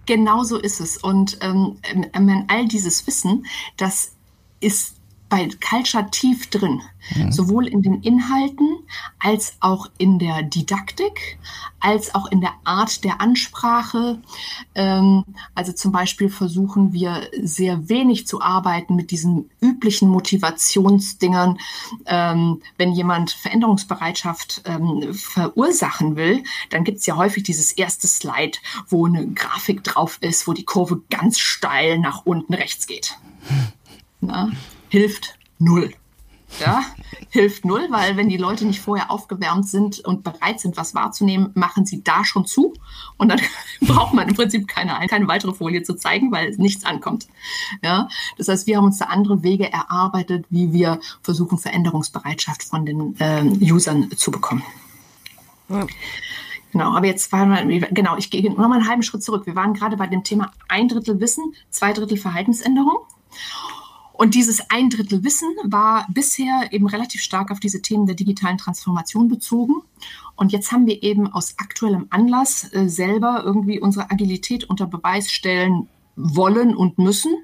Genau 0.06 0.44
so 0.44 0.58
ist 0.58 0.82
es. 0.82 0.98
Und 0.98 1.38
ähm, 1.42 1.78
all 2.48 2.68
dieses 2.68 3.06
Wissen, 3.08 3.46
das 3.78 4.12
ist 4.60 5.01
bei 5.32 5.48
Culture 5.68 6.12
tief 6.12 6.50
drin, 6.50 6.82
mhm. 7.16 7.32
sowohl 7.32 7.66
in 7.66 7.82
den 7.82 8.04
Inhalten 8.04 8.68
als 9.18 9.54
auch 9.62 9.90
in 9.98 10.20
der 10.20 10.44
Didaktik, 10.44 11.40
als 11.80 12.14
auch 12.14 12.30
in 12.30 12.42
der 12.42 12.52
Art 12.66 13.06
der 13.06 13.22
Ansprache. 13.22 14.22
Ähm, 14.76 15.24
also 15.56 15.72
zum 15.72 15.94
Beispiel 15.94 16.30
versuchen 16.30 16.92
wir 16.92 17.30
sehr 17.42 17.88
wenig 17.88 18.28
zu 18.28 18.42
arbeiten 18.42 18.98
mit 18.98 19.10
diesen 19.10 19.50
üblichen 19.62 20.10
Motivationsdingern. 20.10 21.58
Ähm, 22.08 22.62
wenn 22.78 22.92
jemand 22.92 23.32
Veränderungsbereitschaft 23.32 24.64
ähm, 24.66 25.14
verursachen 25.14 26.18
will, 26.18 26.44
dann 26.72 26.84
gibt 26.84 26.98
es 26.98 27.06
ja 27.06 27.16
häufig 27.16 27.44
dieses 27.44 27.72
erste 27.72 28.06
Slide, 28.06 28.58
wo 28.90 29.06
eine 29.08 29.28
Grafik 29.28 29.82
drauf 29.86 30.18
ist, 30.20 30.46
wo 30.46 30.52
die 30.52 30.66
Kurve 30.66 31.02
ganz 31.10 31.40
steil 31.40 32.00
nach 32.00 32.26
unten 32.26 32.54
rechts 32.54 32.86
geht. 32.86 33.18
Na, 34.20 34.52
hilft 34.92 35.36
null. 35.58 35.94
Ja, 36.60 36.84
hilft 37.30 37.64
null, 37.64 37.88
weil 37.92 38.18
wenn 38.18 38.28
die 38.28 38.36
Leute 38.36 38.66
nicht 38.66 38.82
vorher 38.82 39.10
aufgewärmt 39.10 39.70
sind 39.70 40.02
und 40.02 40.22
bereit 40.22 40.60
sind, 40.60 40.76
was 40.76 40.94
wahrzunehmen, 40.94 41.52
machen 41.54 41.86
sie 41.86 42.04
da 42.04 42.26
schon 42.26 42.46
zu. 42.46 42.74
Und 43.16 43.30
dann 43.30 43.40
braucht 43.82 44.14
man 44.14 44.28
im 44.28 44.36
Prinzip 44.36 44.68
keine, 44.68 44.94
keine 45.08 45.30
weitere 45.30 45.54
Folie 45.54 45.82
zu 45.84 45.96
zeigen, 45.96 46.30
weil 46.34 46.52
nichts 46.58 46.84
ankommt. 46.84 47.30
Ja, 47.82 48.10
das 48.38 48.50
heißt, 48.50 48.68
wir 48.68 48.76
haben 48.76 48.84
uns 48.84 48.98
da 48.98 49.06
andere 49.06 49.44
Wege 49.44 49.72
erarbeitet, 49.72 50.46
wie 50.50 50.74
wir 50.74 51.00
versuchen, 51.24 51.58
Veränderungsbereitschaft 51.58 52.64
von 52.64 52.86
den 52.86 53.16
äh, 53.20 53.72
Usern 53.72 54.12
zu 54.18 54.30
bekommen. 54.30 54.64
Ja. 55.70 55.88
Genau, 56.74 56.96
aber 56.96 57.06
jetzt 57.06 57.32
waren 57.32 57.70
wir, 57.70 57.80
genau, 57.80 58.18
ich 58.18 58.30
gehe 58.30 58.50
nochmal 58.50 58.80
einen 58.80 58.90
halben 58.90 59.04
Schritt 59.04 59.24
zurück. 59.24 59.46
Wir 59.46 59.56
waren 59.56 59.74
gerade 59.74 59.96
bei 59.96 60.08
dem 60.08 60.26
Thema 60.26 60.52
ein 60.68 60.90
Drittel 60.90 61.22
Wissen, 61.22 61.54
zwei 61.70 61.94
Drittel 61.94 62.18
Verhaltensänderung. 62.18 63.00
Und 64.22 64.36
dieses 64.36 64.70
ein 64.70 64.92
Drittel 64.92 65.24
Wissen 65.24 65.50
war 65.64 66.06
bisher 66.14 66.68
eben 66.70 66.86
relativ 66.86 67.24
stark 67.24 67.50
auf 67.50 67.60
diese 67.60 67.82
Themen 67.82 68.06
der 68.06 68.14
digitalen 68.14 68.60
Transformation 68.60 69.28
bezogen. 69.28 69.82
Und 70.36 70.52
jetzt 70.52 70.72
haben 70.72 70.86
wir 70.86 71.02
eben 71.02 71.34
aus 71.34 71.56
aktuellem 71.58 72.06
Anlass 72.12 72.72
äh, 72.72 72.88
selber 72.88 73.42
irgendwie 73.44 73.80
unsere 73.80 74.12
Agilität 74.12 74.66
unter 74.66 74.86
Beweis 74.86 75.32
stellen 75.32 75.90
wollen 76.16 76.76
und 76.76 77.00
müssen. 77.00 77.36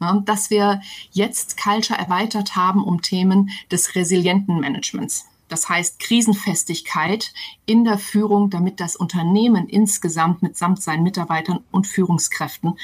Ja, 0.00 0.22
dass 0.24 0.48
wir 0.48 0.80
jetzt 1.10 1.62
Culture 1.62 2.00
erweitert 2.00 2.56
haben 2.56 2.82
um 2.82 3.02
Themen 3.02 3.50
des 3.70 3.94
resilienten 3.94 4.58
Managements. 4.58 5.26
Das 5.48 5.68
heißt 5.68 5.98
Krisenfestigkeit 5.98 7.34
in 7.66 7.84
der 7.84 7.98
Führung, 7.98 8.48
damit 8.48 8.80
das 8.80 8.96
Unternehmen 8.96 9.68
insgesamt 9.68 10.40
mitsamt 10.40 10.80
seinen 10.80 11.02
Mitarbeitern 11.02 11.60
und 11.72 11.86
Führungskräften 11.86 12.78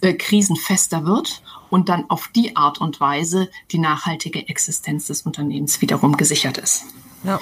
äh, 0.00 0.14
krisenfester 0.14 1.04
wird 1.04 1.42
und 1.70 1.88
dann 1.88 2.08
auf 2.10 2.28
die 2.34 2.56
Art 2.56 2.80
und 2.80 3.00
Weise 3.00 3.50
die 3.70 3.78
nachhaltige 3.78 4.48
Existenz 4.48 5.06
des 5.06 5.22
Unternehmens 5.22 5.80
wiederum 5.80 6.16
gesichert 6.16 6.58
ist. 6.58 6.84
Ja. 7.24 7.38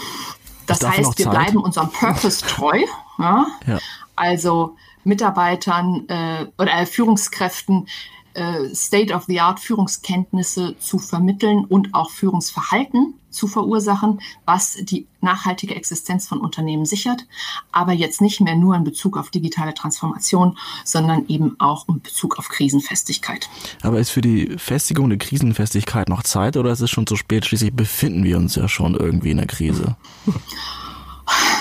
Das 0.66 0.82
heißt, 0.82 1.18
wir 1.18 1.28
bleiben 1.28 1.58
unserem 1.58 1.90
Purpose 1.90 2.44
treu. 2.46 2.80
Ja? 3.18 3.46
ja. 3.66 3.78
Also 4.16 4.76
Mitarbeitern 5.04 6.08
äh, 6.08 6.46
oder 6.58 6.86
Führungskräften 6.86 7.88
äh, 8.34 8.74
State-of-the-Art 8.74 9.60
Führungskenntnisse 9.60 10.76
zu 10.78 10.98
vermitteln 10.98 11.64
und 11.64 11.94
auch 11.94 12.10
Führungsverhalten 12.10 13.14
zu 13.30 13.48
verursachen, 13.48 14.20
was 14.44 14.76
die 14.80 15.06
nachhaltige 15.20 15.74
Existenz 15.74 16.26
von 16.26 16.40
Unternehmen 16.40 16.86
sichert, 16.86 17.26
aber 17.72 17.92
jetzt 17.92 18.20
nicht 18.20 18.40
mehr 18.40 18.54
nur 18.54 18.76
in 18.76 18.84
Bezug 18.84 19.16
auf 19.16 19.30
digitale 19.30 19.74
Transformation, 19.74 20.56
sondern 20.84 21.26
eben 21.28 21.56
auch 21.58 21.88
in 21.88 22.00
Bezug 22.00 22.38
auf 22.38 22.48
Krisenfestigkeit. 22.48 23.48
Aber 23.82 23.98
ist 23.98 24.10
für 24.10 24.20
die 24.20 24.56
Festigung 24.58 25.08
der 25.08 25.18
Krisenfestigkeit 25.18 26.08
noch 26.08 26.22
Zeit 26.22 26.56
oder 26.56 26.70
ist 26.70 26.80
es 26.80 26.90
schon 26.90 27.06
zu 27.06 27.16
spät? 27.16 27.44
Schließlich 27.44 27.74
befinden 27.74 28.24
wir 28.24 28.36
uns 28.36 28.54
ja 28.54 28.68
schon 28.68 28.94
irgendwie 28.94 29.32
in 29.32 29.38
der 29.38 29.46
Krise. 29.46 29.96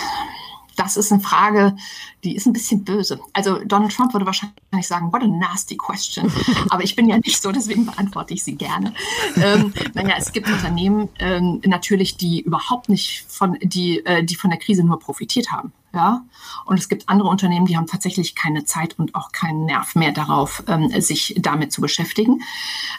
Das 0.84 0.98
ist 0.98 1.12
eine 1.12 1.22
Frage, 1.22 1.75
die 2.24 2.36
ist 2.36 2.46
ein 2.46 2.54
bisschen 2.54 2.84
böse. 2.84 3.20
Also 3.34 3.60
Donald 3.66 3.94
Trump 3.94 4.13
würde 4.13 4.25
wahrscheinlich 4.25 4.88
sagen, 4.88 5.12
what 5.12 5.22
a 5.22 5.28
nasty 5.28 5.75
question. 5.75 6.32
Aber 6.70 6.84
ich 6.84 6.96
bin 6.96 7.08
ja 7.08 7.18
nicht 7.18 7.42
so, 7.42 7.52
deswegen 7.52 7.86
beantworte 7.86 8.34
ich 8.34 8.44
sie 8.44 8.56
gerne. 8.56 8.94
Ähm, 9.38 9.74
naja, 9.94 10.16
es 10.18 10.32
gibt 10.32 10.48
Unternehmen 10.48 11.10
ähm, 11.20 11.62
natürlich, 11.66 12.18
die 12.18 12.42
überhaupt 12.42 12.90
nicht 12.90 13.25
von, 13.28 13.58
die, 13.62 14.06
äh, 14.06 14.24
die 14.24 14.36
von 14.36 14.50
der 14.50 14.60
Krise 14.60 14.84
nur 14.84 15.00
profitiert 15.00 15.52
haben. 15.52 15.72
Ja, 15.94 16.26
und 16.66 16.80
es 16.80 16.90
gibt 16.90 17.08
andere 17.08 17.30
Unternehmen, 17.30 17.68
die 17.68 17.78
haben 17.78 17.86
tatsächlich 17.86 18.34
keine 18.34 18.66
Zeit 18.66 18.98
und 18.98 19.14
auch 19.14 19.32
keinen 19.32 19.66
Nerv 19.66 19.94
mehr 19.94 20.12
darauf, 20.12 20.64
ähm, 20.68 20.90
sich 21.00 21.36
damit 21.38 21.72
zu 21.72 21.82
beschäftigen. 21.82 22.42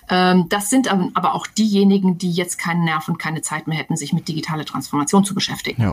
Ähm, 0.08 0.48
das 0.48 0.70
sind 0.70 0.88
aber 0.88 1.34
auch 1.34 1.48
diejenigen, 1.48 2.18
die 2.18 2.30
jetzt 2.30 2.56
keinen 2.56 2.84
Nerv 2.84 3.08
und 3.08 3.18
keine 3.18 3.42
Zeit 3.42 3.66
mehr 3.66 3.76
hätten, 3.76 3.96
sich 3.96 4.12
mit 4.12 4.28
digitaler 4.28 4.64
Transformation 4.64 5.24
zu 5.24 5.34
beschäftigen. 5.34 5.82
Ja. 5.82 5.92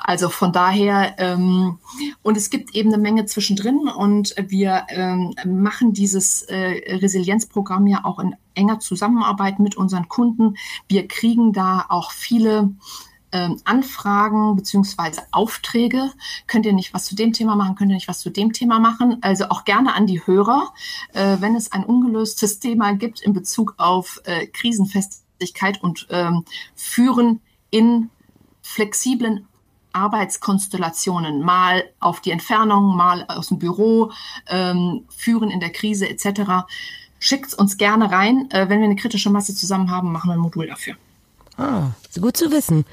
Also 0.00 0.28
von 0.28 0.52
daher, 0.52 1.14
ähm, 1.18 1.78
und 2.22 2.36
es 2.36 2.50
gibt 2.50 2.74
eben 2.74 2.92
eine 2.92 3.00
Menge 3.00 3.26
zwischendrin 3.26 3.88
und 3.88 4.34
wir 4.48 4.86
ähm, 4.88 5.36
machen 5.46 5.92
dieses 5.92 6.42
äh, 6.42 6.96
Resilienzprogramm 6.96 7.86
ja 7.86 8.04
auch 8.04 8.18
in 8.18 8.34
enger 8.54 8.80
Zusammenarbeit 8.80 9.60
mit 9.60 9.76
unseren 9.76 10.08
Kunden. 10.08 10.56
Wir 10.88 11.06
kriegen 11.06 11.52
da 11.52 11.86
auch 11.88 12.10
viele 12.10 12.70
ähm, 13.32 13.60
Anfragen 13.64 14.56
beziehungsweise 14.56 15.22
Aufträge. 15.30 16.10
Könnt 16.46 16.66
ihr 16.66 16.72
nicht 16.72 16.94
was 16.94 17.06
zu 17.06 17.14
dem 17.14 17.32
Thema 17.32 17.56
machen? 17.56 17.74
Könnt 17.76 17.90
ihr 17.90 17.94
nicht 17.94 18.08
was 18.08 18.20
zu 18.20 18.30
dem 18.30 18.52
Thema 18.52 18.78
machen? 18.78 19.18
Also 19.20 19.46
auch 19.48 19.64
gerne 19.64 19.94
an 19.94 20.06
die 20.06 20.26
Hörer, 20.26 20.72
äh, 21.12 21.36
wenn 21.40 21.54
es 21.56 21.72
ein 21.72 21.84
ungelöstes 21.84 22.58
Thema 22.58 22.92
gibt 22.92 23.20
in 23.20 23.32
Bezug 23.32 23.74
auf 23.78 24.20
äh, 24.24 24.46
Krisenfestigkeit 24.46 25.82
und 25.82 26.06
ähm, 26.10 26.44
Führen 26.74 27.40
in 27.70 28.10
flexiblen 28.62 29.46
Arbeitskonstellationen, 29.92 31.40
mal 31.40 31.84
auf 31.98 32.20
die 32.20 32.30
Entfernung, 32.30 32.96
mal 32.96 33.24
aus 33.28 33.48
dem 33.48 33.58
Büro, 33.58 34.12
ähm, 34.46 35.04
Führen 35.08 35.50
in 35.50 35.60
der 35.60 35.70
Krise 35.70 36.08
etc. 36.08 36.66
Schickt 37.18 37.54
uns 37.54 37.76
gerne 37.76 38.10
rein. 38.10 38.48
Äh, 38.50 38.68
wenn 38.68 38.78
wir 38.78 38.86
eine 38.86 38.96
kritische 38.96 39.30
Masse 39.30 39.54
zusammen 39.54 39.90
haben, 39.90 40.12
machen 40.12 40.30
wir 40.30 40.34
ein 40.34 40.40
Modul 40.40 40.66
dafür. 40.66 40.94
Ah, 41.56 41.90
gut 42.20 42.36
zu 42.36 42.50
wissen. 42.50 42.84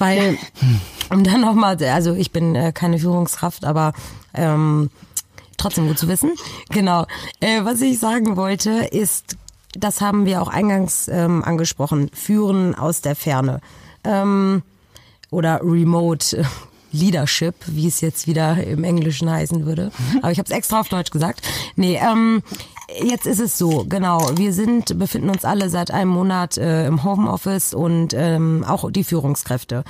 Weil, 0.00 0.38
um 1.10 1.22
dann 1.22 1.42
nochmal, 1.42 1.76
also 1.84 2.14
ich 2.14 2.32
bin 2.32 2.56
äh, 2.56 2.72
keine 2.72 2.98
Führungskraft, 2.98 3.64
aber 3.64 3.92
ähm, 4.34 4.90
trotzdem 5.56 5.86
gut 5.86 5.98
zu 5.98 6.08
wissen. 6.08 6.32
Genau. 6.70 7.06
Äh, 7.40 7.64
was 7.64 7.80
ich 7.82 7.98
sagen 7.98 8.36
wollte, 8.36 8.70
ist, 8.70 9.36
das 9.74 10.00
haben 10.00 10.26
wir 10.26 10.42
auch 10.42 10.48
eingangs 10.48 11.06
ähm, 11.08 11.44
angesprochen, 11.44 12.10
Führen 12.12 12.74
aus 12.74 13.02
der 13.02 13.14
Ferne. 13.14 13.60
Ähm, 14.02 14.62
oder 15.30 15.60
Remote 15.62 16.44
Leadership, 16.92 17.54
wie 17.66 17.86
es 17.86 18.00
jetzt 18.00 18.26
wieder 18.26 18.64
im 18.64 18.82
Englischen 18.84 19.30
heißen 19.30 19.64
würde. 19.64 19.92
Aber 20.22 20.32
ich 20.32 20.38
habe 20.38 20.46
es 20.48 20.56
extra 20.56 20.80
auf 20.80 20.88
Deutsch 20.88 21.10
gesagt. 21.10 21.42
Nee, 21.76 22.00
ähm, 22.02 22.42
jetzt 23.02 23.26
ist 23.26 23.40
es 23.40 23.58
so, 23.58 23.84
genau. 23.88 24.30
Wir 24.36 24.52
sind, 24.52 24.98
befinden 24.98 25.30
uns 25.30 25.44
alle 25.44 25.68
seit 25.68 25.90
einem 25.90 26.10
Monat 26.10 26.58
äh, 26.58 26.86
im 26.86 27.04
Homeoffice 27.04 27.74
und 27.74 28.14
ähm, 28.14 28.64
auch 28.66 28.90
die 28.90 29.04
Führungskräfte. 29.04 29.84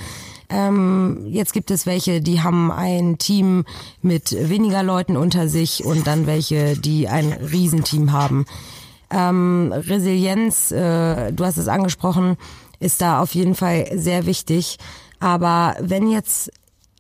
Ähm, 0.49 1.27
jetzt 1.29 1.53
gibt 1.53 1.71
es 1.71 1.87
welche, 1.87 2.21
die 2.21 2.43
haben 2.43 2.73
ein 2.73 3.19
Team 3.19 3.65
mit 4.03 4.37
weniger 4.49 4.83
Leuten 4.83 5.17
unter 5.17 5.49
sich 5.49 5.85
und 5.85 6.07
dann 6.07 6.27
welche, 6.27 6.77
die 6.77 7.09
ein 7.09 7.33
Riesenteam 7.33 8.13
haben. 8.13 8.47
Ähm, 9.11 9.73
Resilienz, 9.73 10.73
äh, 10.73 11.33
du 11.33 11.45
hast 11.45 11.57
es 11.57 11.69
angesprochen, 11.69 12.37
ist 12.81 13.01
da 13.01 13.21
auf 13.21 13.35
jeden 13.35 13.55
Fall 13.55 13.91
sehr 13.95 14.27
wichtig. 14.27 14.79
Aber 15.21 15.77
wenn 15.81 16.11
jetzt 16.11 16.51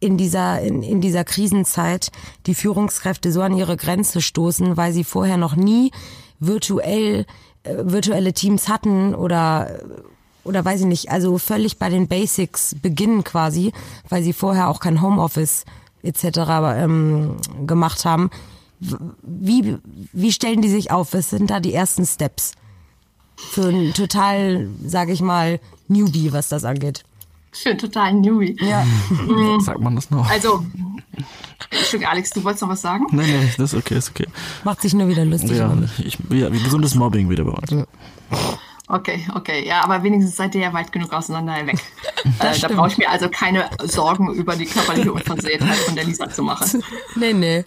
in 0.01 0.17
dieser, 0.17 0.61
in, 0.61 0.83
in 0.83 1.01
dieser 1.01 1.25
Krisenzeit 1.25 2.11
die 2.47 2.55
Führungskräfte 2.55 3.31
so 3.31 3.43
an 3.43 3.57
ihre 3.57 3.77
Grenze 3.77 4.21
stoßen, 4.21 4.77
weil 4.77 4.93
sie 4.93 5.05
vorher 5.05 5.37
noch 5.37 5.55
nie 5.55 5.93
virtuell, 6.41 7.27
äh, 7.63 7.75
virtuelle 7.83 8.33
Teams 8.33 8.69
hatten 8.69 9.15
oder, 9.15 9.81
oder 10.43 10.65
weiß 10.65 10.81
ich 10.81 10.87
nicht, 10.87 11.11
also 11.11 11.37
völlig 11.39 11.79
bei 11.79 11.91
den 11.91 12.09
Basics 12.09 12.75
beginnen 12.75 13.25
quasi, 13.25 13.73
weil 14.09 14.23
sie 14.23 14.33
vorher 14.33 14.69
auch 14.69 14.81
kein 14.81 15.03
Homeoffice 15.03 15.65
etc. 16.03 16.25
Ähm, 16.77 17.37
gemacht 17.67 18.07
haben. 18.07 18.31
Wie, 19.23 19.77
wie 20.15 20.33
stellen 20.33 20.63
die 20.63 20.71
sich 20.71 20.91
auf? 20.91 21.13
Was 21.13 21.29
sind 21.29 21.51
da 21.51 21.61
die 21.61 21.75
ersten 21.75 22.07
Steps? 22.07 22.53
Für 23.37 23.69
ein 23.69 23.93
total, 23.93 24.69
sage 24.85 25.13
ich 25.13 25.21
mal, 25.21 25.61
Newbie, 25.89 26.33
was 26.33 26.49
das 26.49 26.65
angeht. 26.65 27.05
Für 27.53 27.71
einen 27.71 27.79
totalen 27.79 28.21
Newbie. 28.21 28.57
Ja. 28.61 28.85
Mhm. 29.11 29.61
Sagt 29.61 29.81
man 29.81 29.97
das 29.97 30.11
noch? 30.11 30.29
Also, 30.31 30.65
Entschuldigung, 31.71 32.13
Alex, 32.13 32.31
du 32.31 32.45
wolltest 32.45 32.63
noch 32.63 32.71
was 32.71 32.81
sagen? 32.81 33.07
Nein, 33.11 33.31
nein, 33.31 33.55
das 33.59 33.73
ist 33.73 33.79
okay, 33.79 33.97
ist 33.97 34.11
okay. 34.11 34.27
Macht 34.65 34.81
sich 34.83 34.95
nur 34.95 35.09
wieder 35.09 35.25
lustig. 35.25 35.59
Ja, 35.59 35.77
ich, 35.99 36.19
ja 36.31 36.49
gesundes 36.49 36.95
Mobbing 36.95 37.29
wieder 37.29 37.45
bei 37.45 37.53
uns. 37.53 37.71
Ja. 37.71 37.85
Okay, 38.89 39.25
okay. 39.35 39.65
Ja, 39.67 39.85
aber 39.85 40.03
wenigstens 40.03 40.37
seid 40.37 40.55
ihr 40.57 40.63
ja 40.63 40.73
weit 40.73 40.91
genug 40.91 41.13
auseinander 41.13 41.65
weg. 41.67 41.79
äh, 42.41 42.59
da 42.59 42.69
brauche 42.69 42.89
ich 42.89 42.99
mir 42.99 43.09
also 43.09 43.29
keine 43.29 43.71
Sorgen 43.85 44.35
über 44.35 44.57
die 44.57 44.67
körperliche 44.67 45.13
Unversehrtheit 45.13 45.77
von 45.77 45.95
der 45.95 46.05
Lisa 46.05 46.29
zu 46.29 46.43
machen. 46.43 46.83
Nee, 47.15 47.33
nee. 47.33 47.65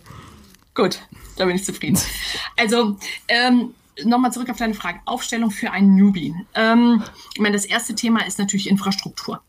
Gut, 0.75 0.99
da 1.37 1.45
bin 1.45 1.55
ich 1.55 1.63
zufrieden. 1.63 1.99
Also, 2.57 2.97
ähm, 3.27 3.73
nochmal 4.03 4.33
zurück 4.33 4.49
auf 4.49 4.57
deine 4.57 4.73
Frage. 4.73 4.99
Aufstellung 5.05 5.51
für 5.51 5.71
einen 5.71 5.95
Newbie. 5.95 6.33
Ähm, 6.55 7.03
ich 7.33 7.39
meine, 7.39 7.53
das 7.53 7.65
erste 7.65 7.95
Thema 7.95 8.25
ist 8.25 8.39
natürlich 8.39 8.69
Infrastruktur. 8.69 9.41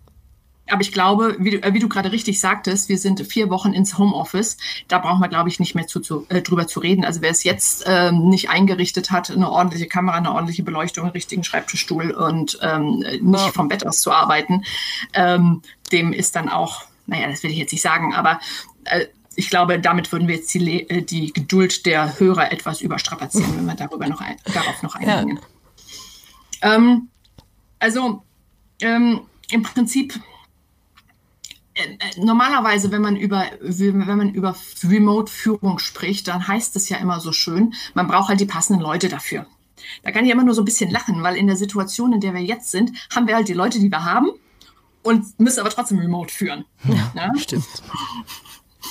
Aber 0.71 0.80
ich 0.80 0.92
glaube, 0.92 1.37
wie 1.38 1.50
du, 1.50 1.62
äh, 1.62 1.75
wie 1.75 1.78
du 1.78 1.88
gerade 1.88 2.11
richtig 2.11 2.40
sagtest, 2.40 2.88
wir 2.88 2.99
sind 2.99 3.21
vier 3.26 3.50
Wochen 3.50 3.73
ins 3.73 3.99
Homeoffice. 3.99 4.56
Da 4.88 4.99
brauchen 4.99 5.21
wir, 5.21 5.28
glaube 5.28 5.49
ich, 5.49 5.61
nicht 5.61 5.75
mehr 5.75 5.87
zu, 5.87 6.00
zu, 6.00 6.26
äh, 6.30 6.40
drüber 6.40 6.66
zu 6.66 6.80
reden. 6.80 7.04
Also 7.04 7.21
wer 7.21 7.30
es 7.30 7.44
jetzt 7.44 7.85
ähm, 7.87 8.28
nicht 8.28 8.49
eingerichtet 8.49 9.11
hat, 9.11 9.30
eine 9.30 9.50
ordentliche 9.50 9.87
Kamera, 9.87 10.16
eine 10.16 10.33
ordentliche 10.33 10.62
Beleuchtung, 10.62 11.04
einen 11.04 11.12
richtigen 11.12 11.44
Schreibtischstuhl 11.44 12.12
und 12.12 12.59
ähm, 12.62 13.04
nicht 13.21 13.54
vom 13.54 13.68
Bett 13.68 13.87
aus 13.87 14.00
zu 14.00 14.11
arbeiten, 14.11 14.64
ähm, 15.12 15.62
dem 15.92 16.12
ist 16.12 16.35
dann 16.35 16.49
auch, 16.49 16.85
naja, 17.06 17.28
das 17.28 17.42
will 17.42 17.50
ich 17.50 17.59
jetzt 17.59 17.73
nicht 17.73 17.83
sagen, 17.83 18.14
aber 18.14 18.40
äh, 18.85 19.06
ich 19.37 19.50
glaube, 19.50 19.80
damit 19.80 20.12
würden 20.12 20.28
wir 20.28 20.37
jetzt 20.37 20.54
die, 20.54 20.88
äh, 20.88 21.02
die 21.02 21.33
Geduld 21.33 21.87
der 21.87 22.18
Hörer 22.18 22.52
etwas 22.52 22.80
überstrapazieren, 22.80 23.56
wenn 23.56 23.66
wir 23.66 23.75
darüber 23.75 24.09
noch 24.09 24.21
ein, 24.21 24.37
darauf 24.52 24.83
noch 24.83 24.94
eingehen. 24.94 25.40
Ja. 26.62 26.75
Ähm, 26.75 27.09
also 27.78 28.23
ähm, 28.80 29.21
im 29.50 29.62
Prinzip 29.62 30.14
normalerweise, 32.16 32.90
wenn 32.92 33.02
man 33.02 33.16
über, 33.16 33.44
wenn 33.60 34.18
man 34.18 34.30
über 34.30 34.54
Remote-Führung 34.82 35.78
spricht, 35.78 36.28
dann 36.28 36.46
heißt 36.46 36.76
es 36.76 36.88
ja 36.88 36.98
immer 36.98 37.20
so 37.20 37.32
schön, 37.32 37.74
man 37.94 38.06
braucht 38.06 38.28
halt 38.28 38.40
die 38.40 38.46
passenden 38.46 38.82
Leute 38.82 39.08
dafür. 39.08 39.46
Da 40.02 40.12
kann 40.12 40.24
ich 40.24 40.30
immer 40.30 40.44
nur 40.44 40.54
so 40.54 40.62
ein 40.62 40.66
bisschen 40.66 40.90
lachen, 40.90 41.22
weil 41.22 41.36
in 41.36 41.46
der 41.46 41.56
Situation, 41.56 42.12
in 42.12 42.20
der 42.20 42.34
wir 42.34 42.42
jetzt 42.42 42.70
sind, 42.70 42.92
haben 43.14 43.26
wir 43.26 43.34
halt 43.34 43.48
die 43.48 43.54
Leute, 43.54 43.78
die 43.80 43.90
wir 43.90 44.04
haben 44.04 44.30
und 45.02 45.38
müssen 45.38 45.60
aber 45.60 45.70
trotzdem 45.70 45.98
remote 45.98 46.32
führen. 46.32 46.64
Ja, 46.84 47.12
ja? 47.14 47.32
stimmt. 47.36 47.66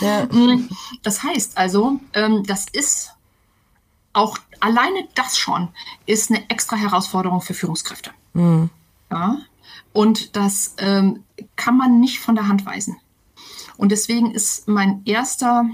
Ja. 0.01 0.25
Mm, 0.25 0.69
das 1.03 1.23
heißt 1.23 1.57
also, 1.57 1.99
ähm, 2.13 2.43
das 2.45 2.65
ist 2.71 3.11
auch 4.13 4.37
alleine 4.59 5.07
das 5.15 5.37
schon 5.37 5.69
ist 6.05 6.31
eine 6.31 6.49
extra 6.49 6.75
Herausforderung 6.75 7.41
für 7.41 7.53
Führungskräfte. 7.53 8.11
Mhm. 8.33 8.69
Ja? 9.11 9.37
Und 9.93 10.35
das 10.35 10.75
ähm, 10.79 11.23
kann 11.55 11.77
man 11.77 11.99
nicht 11.99 12.19
von 12.19 12.35
der 12.35 12.47
Hand 12.47 12.65
weisen. 12.65 12.97
Und 13.77 13.91
deswegen 13.91 14.31
ist 14.31 14.67
mein 14.67 15.01
erster 15.05 15.65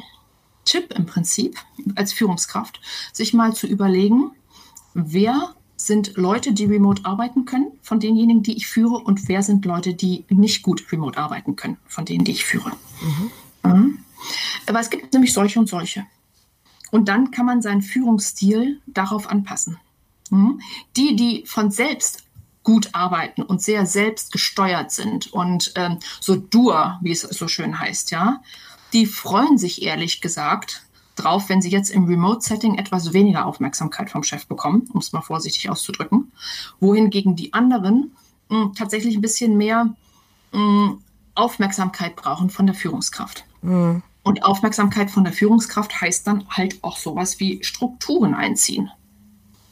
Tipp 0.65 0.93
im 0.95 1.05
Prinzip 1.05 1.57
als 1.95 2.13
Führungskraft, 2.13 2.79
sich 3.13 3.33
mal 3.33 3.55
zu 3.55 3.65
überlegen, 3.65 4.31
wer 4.93 5.55
sind 5.77 6.17
Leute, 6.17 6.53
die 6.53 6.65
remote 6.65 7.05
arbeiten 7.05 7.45
können, 7.45 7.71
von 7.81 7.99
denjenigen, 7.99 8.43
die 8.43 8.57
ich 8.57 8.67
führe, 8.67 8.97
und 8.97 9.27
wer 9.29 9.41
sind 9.41 9.65
Leute, 9.65 9.93
die 9.93 10.25
nicht 10.29 10.61
gut 10.61 10.91
remote 10.91 11.17
arbeiten 11.17 11.55
können, 11.55 11.77
von 11.87 12.05
denen, 12.05 12.25
die 12.25 12.31
ich 12.31 12.43
führe. 12.43 12.71
Mhm. 13.01 13.71
Mhm. 13.71 13.99
Aber 14.67 14.79
es 14.79 14.89
gibt 14.89 15.13
nämlich 15.13 15.33
solche 15.33 15.59
und 15.59 15.69
solche. 15.69 16.05
Und 16.91 17.07
dann 17.07 17.31
kann 17.31 17.45
man 17.45 17.61
seinen 17.61 17.81
Führungsstil 17.81 18.81
darauf 18.87 19.29
anpassen. 19.29 19.77
Mhm. 20.29 20.61
Die, 20.97 21.15
die 21.15 21.43
von 21.45 21.71
selbst 21.71 22.25
gut 22.63 22.89
arbeiten 22.93 23.41
und 23.41 23.61
sehr 23.61 23.85
selbstgesteuert 23.85 24.91
sind 24.91 25.31
und 25.33 25.71
ähm, 25.75 25.99
so 26.19 26.35
dur, 26.35 26.99
wie 27.01 27.11
es 27.11 27.21
so 27.21 27.47
schön 27.47 27.79
heißt, 27.79 28.11
ja, 28.11 28.41
die 28.93 29.05
freuen 29.05 29.57
sich 29.57 29.81
ehrlich 29.81 30.21
gesagt 30.21 30.83
drauf, 31.15 31.49
wenn 31.49 31.61
sie 31.61 31.69
jetzt 31.69 31.89
im 31.89 32.05
Remote-Setting 32.05 32.77
etwas 32.77 33.13
weniger 33.13 33.45
Aufmerksamkeit 33.45 34.09
vom 34.09 34.23
Chef 34.23 34.47
bekommen, 34.47 34.89
um 34.93 34.99
es 34.99 35.11
mal 35.11 35.21
vorsichtig 35.21 35.69
auszudrücken, 35.69 36.31
wohingegen 36.79 37.35
die 37.35 37.53
anderen 37.53 38.15
mh, 38.49 38.63
hm, 38.63 38.73
tatsächlich 38.73 39.15
ein 39.15 39.21
bisschen 39.21 39.57
mehr 39.57 39.93
mh, 40.51 40.59
hm, 40.59 41.01
Aufmerksamkeit 41.35 42.15
brauchen 42.15 42.49
von 42.49 42.65
der 42.65 42.75
Führungskraft. 42.75 43.45
Mhm. 43.61 44.03
Und 44.23 44.43
Aufmerksamkeit 44.43 45.09
von 45.09 45.23
der 45.23 45.33
Führungskraft 45.33 46.01
heißt 46.01 46.27
dann 46.27 46.47
halt 46.49 46.83
auch 46.83 46.97
sowas 46.97 47.39
wie 47.39 47.63
Strukturen 47.63 48.33
einziehen. 48.33 48.91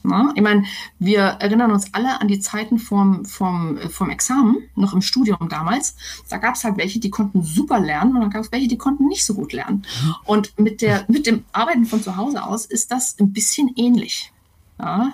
Na, 0.03 0.31
ich 0.35 0.41
meine, 0.41 0.63
wir 0.99 1.21
erinnern 1.21 1.71
uns 1.71 1.93
alle 1.93 2.21
an 2.21 2.27
die 2.27 2.39
Zeiten 2.39 2.79
vom, 2.79 3.25
vom, 3.25 3.77
vom 3.89 4.09
Examen, 4.09 4.57
noch 4.75 4.93
im 4.93 5.01
Studium 5.01 5.49
damals. 5.49 5.95
Da 6.29 6.37
gab 6.37 6.55
es 6.55 6.63
halt 6.63 6.77
welche, 6.77 6.99
die 6.99 7.09
konnten 7.09 7.43
super 7.43 7.79
lernen 7.79 8.15
und 8.15 8.21
dann 8.21 8.29
gab 8.29 8.43
es 8.43 8.51
welche, 8.51 8.67
die 8.67 8.77
konnten 8.77 9.07
nicht 9.07 9.25
so 9.25 9.33
gut 9.33 9.53
lernen. 9.53 9.85
Und 10.23 10.57
mit, 10.57 10.81
der, 10.81 11.05
mit 11.09 11.27
dem 11.27 11.43
Arbeiten 11.51 11.85
von 11.85 12.01
zu 12.01 12.15
Hause 12.15 12.43
aus 12.43 12.65
ist 12.65 12.91
das 12.91 13.17
ein 13.19 13.33
bisschen 13.33 13.71
ähnlich. 13.75 14.31
Ja? 14.79 15.13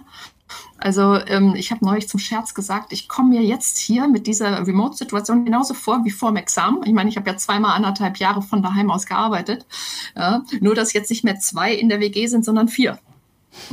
Also 0.78 1.16
ähm, 1.28 1.56
ich 1.56 1.72
habe 1.72 1.86
neulich 1.86 2.08
zum 2.10 2.20
Scherz 2.20 2.54
gesagt, 2.54 2.92
ich 2.92 3.08
komme 3.08 3.30
mir 3.30 3.42
jetzt 3.42 3.78
hier 3.78 4.08
mit 4.08 4.28
dieser 4.28 4.68
Remote-Situation 4.68 5.46
genauso 5.46 5.74
vor 5.74 6.04
wie 6.04 6.12
vor 6.12 6.32
dem 6.32 6.38
Examen. 6.38 6.84
Ich 6.86 6.94
meine, 6.94 7.10
ich 7.10 7.18
habe 7.18 7.30
ja 7.30 7.38
zweimal 7.38 7.76
anderthalb 7.76 8.18
Jahre 8.18 8.42
von 8.42 8.62
daheim 8.62 8.92
aus 8.92 9.06
gearbeitet. 9.06 9.66
Ja? 10.16 10.44
Nur, 10.60 10.76
dass 10.76 10.94
jetzt 10.94 11.10
nicht 11.10 11.24
mehr 11.24 11.40
zwei 11.40 11.74
in 11.74 11.90
der 11.90 12.00
WG 12.00 12.28
sind, 12.28 12.46
sondern 12.46 12.68
vier. 12.68 13.00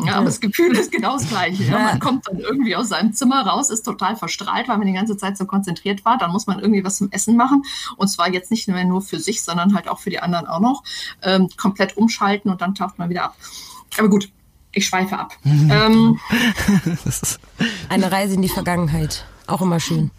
Ja, 0.04 0.16
aber 0.16 0.26
das 0.26 0.40
Gefühl 0.40 0.76
ist 0.76 0.92
genau 0.92 1.14
das 1.14 1.28
gleiche. 1.28 1.64
Ja. 1.64 1.78
Man 1.78 2.00
kommt 2.00 2.26
dann 2.26 2.38
irgendwie 2.38 2.76
aus 2.76 2.88
seinem 2.88 3.12
Zimmer 3.12 3.46
raus, 3.46 3.70
ist 3.70 3.82
total 3.82 4.16
verstrahlt, 4.16 4.68
weil 4.68 4.78
man 4.78 4.86
die 4.86 4.92
ganze 4.92 5.16
Zeit 5.16 5.36
so 5.36 5.46
konzentriert 5.46 6.04
war. 6.04 6.18
Dann 6.18 6.32
muss 6.32 6.46
man 6.46 6.58
irgendwie 6.60 6.84
was 6.84 6.96
zum 6.96 7.10
Essen 7.10 7.36
machen. 7.36 7.62
Und 7.96 8.08
zwar 8.08 8.30
jetzt 8.32 8.50
nicht 8.50 8.68
mehr 8.68 8.84
nur 8.84 9.02
für 9.02 9.18
sich, 9.18 9.42
sondern 9.42 9.74
halt 9.74 9.88
auch 9.88 9.98
für 9.98 10.10
die 10.10 10.20
anderen 10.20 10.46
auch 10.46 10.60
noch. 10.60 10.82
Ähm, 11.22 11.48
komplett 11.56 11.96
umschalten 11.96 12.50
und 12.50 12.60
dann 12.60 12.74
taucht 12.74 12.98
man 12.98 13.08
wieder 13.08 13.24
ab. 13.24 13.36
Aber 13.98 14.08
gut, 14.08 14.30
ich 14.72 14.86
schweife 14.86 15.18
ab. 15.18 15.36
ähm, 15.44 16.18
Eine 17.88 18.12
Reise 18.12 18.34
in 18.34 18.42
die 18.42 18.48
Vergangenheit. 18.48 19.26
Auch 19.46 19.62
immer 19.62 19.80
schön. 19.80 20.10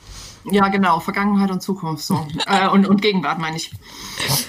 Ja, 0.49 0.67
genau, 0.69 0.99
Vergangenheit 0.99 1.51
und 1.51 1.61
Zukunft 1.61 2.03
so. 2.03 2.25
äh, 2.47 2.67
und, 2.67 2.87
und 2.87 3.01
Gegenwart 3.01 3.39
meine 3.39 3.57
ich. 3.57 3.71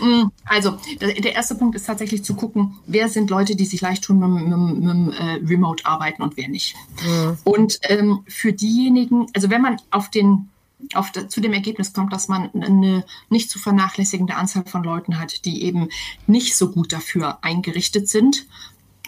Mm, 0.00 0.28
also, 0.44 0.78
der, 1.00 1.34
erste 1.34 1.54
Punkt 1.54 1.76
ist 1.76 1.86
tatsächlich 1.86 2.24
zu 2.24 2.34
gucken, 2.34 2.78
wer 2.86 3.08
sind 3.08 3.30
Leute, 3.30 3.56
die 3.56 3.66
sich 3.66 3.80
leicht 3.80 4.04
tun 4.04 4.18
mit, 4.18 4.46
mit, 4.46 4.80
mit 4.80 5.18
äh, 5.18 5.40
Remote-Arbeiten 5.46 6.22
und 6.22 6.36
wer 6.36 6.48
nicht. 6.48 6.76
Mhm. 7.04 7.36
Und 7.44 7.78
ähm, 7.82 8.24
für 8.26 8.52
diejenigen, 8.52 9.26
also 9.34 9.50
wenn 9.50 9.62
man 9.62 9.76
auf 9.90 10.10
den 10.10 10.48
auf 10.94 11.12
zu 11.12 11.40
dem 11.40 11.52
Ergebnis 11.52 11.92
kommt, 11.92 12.12
dass 12.12 12.26
man 12.28 12.50
eine 12.54 13.04
nicht 13.28 13.50
zu 13.50 13.60
vernachlässigende 13.60 14.34
Anzahl 14.34 14.64
von 14.66 14.82
Leuten 14.82 15.20
hat, 15.20 15.44
die 15.44 15.62
eben 15.62 15.88
nicht 16.26 16.56
so 16.56 16.70
gut 16.70 16.92
dafür 16.92 17.38
eingerichtet 17.42 18.08
sind, 18.08 18.46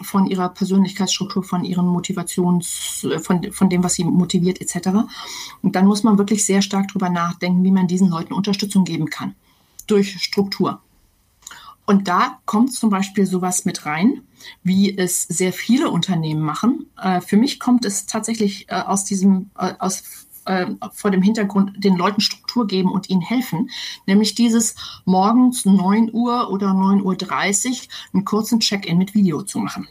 von 0.01 0.27
ihrer 0.27 0.49
Persönlichkeitsstruktur, 0.49 1.43
von 1.43 1.63
ihren 1.63 1.87
Motivations, 1.87 3.05
äh, 3.09 3.19
von, 3.19 3.51
von 3.51 3.69
dem, 3.69 3.83
was 3.83 3.95
sie 3.95 4.03
motiviert, 4.03 4.61
etc. 4.61 4.89
Und 5.61 5.75
dann 5.75 5.87
muss 5.87 6.03
man 6.03 6.17
wirklich 6.17 6.45
sehr 6.45 6.61
stark 6.61 6.87
darüber 6.89 7.09
nachdenken, 7.09 7.63
wie 7.63 7.71
man 7.71 7.87
diesen 7.87 8.09
Leuten 8.09 8.33
Unterstützung 8.33 8.85
geben 8.85 9.09
kann. 9.09 9.35
Durch 9.87 10.21
Struktur. 10.21 10.81
Und 11.85 12.07
da 12.07 12.39
kommt 12.45 12.73
zum 12.73 12.89
Beispiel 12.89 13.27
sowas 13.27 13.63
mit 13.65 13.85
rein, 13.85 14.21
wie 14.63 14.97
es 14.97 15.23
sehr 15.23 15.53
viele 15.53 15.91
Unternehmen 15.91 16.41
machen. 16.41 16.87
Äh, 16.99 17.21
für 17.21 17.37
mich 17.37 17.59
kommt 17.59 17.85
es 17.85 18.05
tatsächlich 18.05 18.69
äh, 18.69 18.75
aus 18.75 19.05
diesem, 19.05 19.51
aus 19.53 20.24
äh, 20.45 20.67
vor 20.93 21.11
dem 21.11 21.21
Hintergrund 21.21 21.83
den 21.83 21.95
Leuten 21.95 22.21
Struktur 22.21 22.67
geben 22.67 22.91
und 22.91 23.09
ihnen 23.09 23.21
helfen. 23.21 23.69
Nämlich 24.05 24.35
dieses 24.35 24.75
morgens 25.05 25.65
9 25.65 26.11
Uhr 26.13 26.49
oder 26.49 26.67
9.30 26.67 27.69
Uhr 27.69 27.77
einen 28.13 28.25
kurzen 28.25 28.59
Check-in 28.59 28.97
mit 28.97 29.13
Video 29.13 29.41
zu 29.43 29.59
machen. 29.59 29.87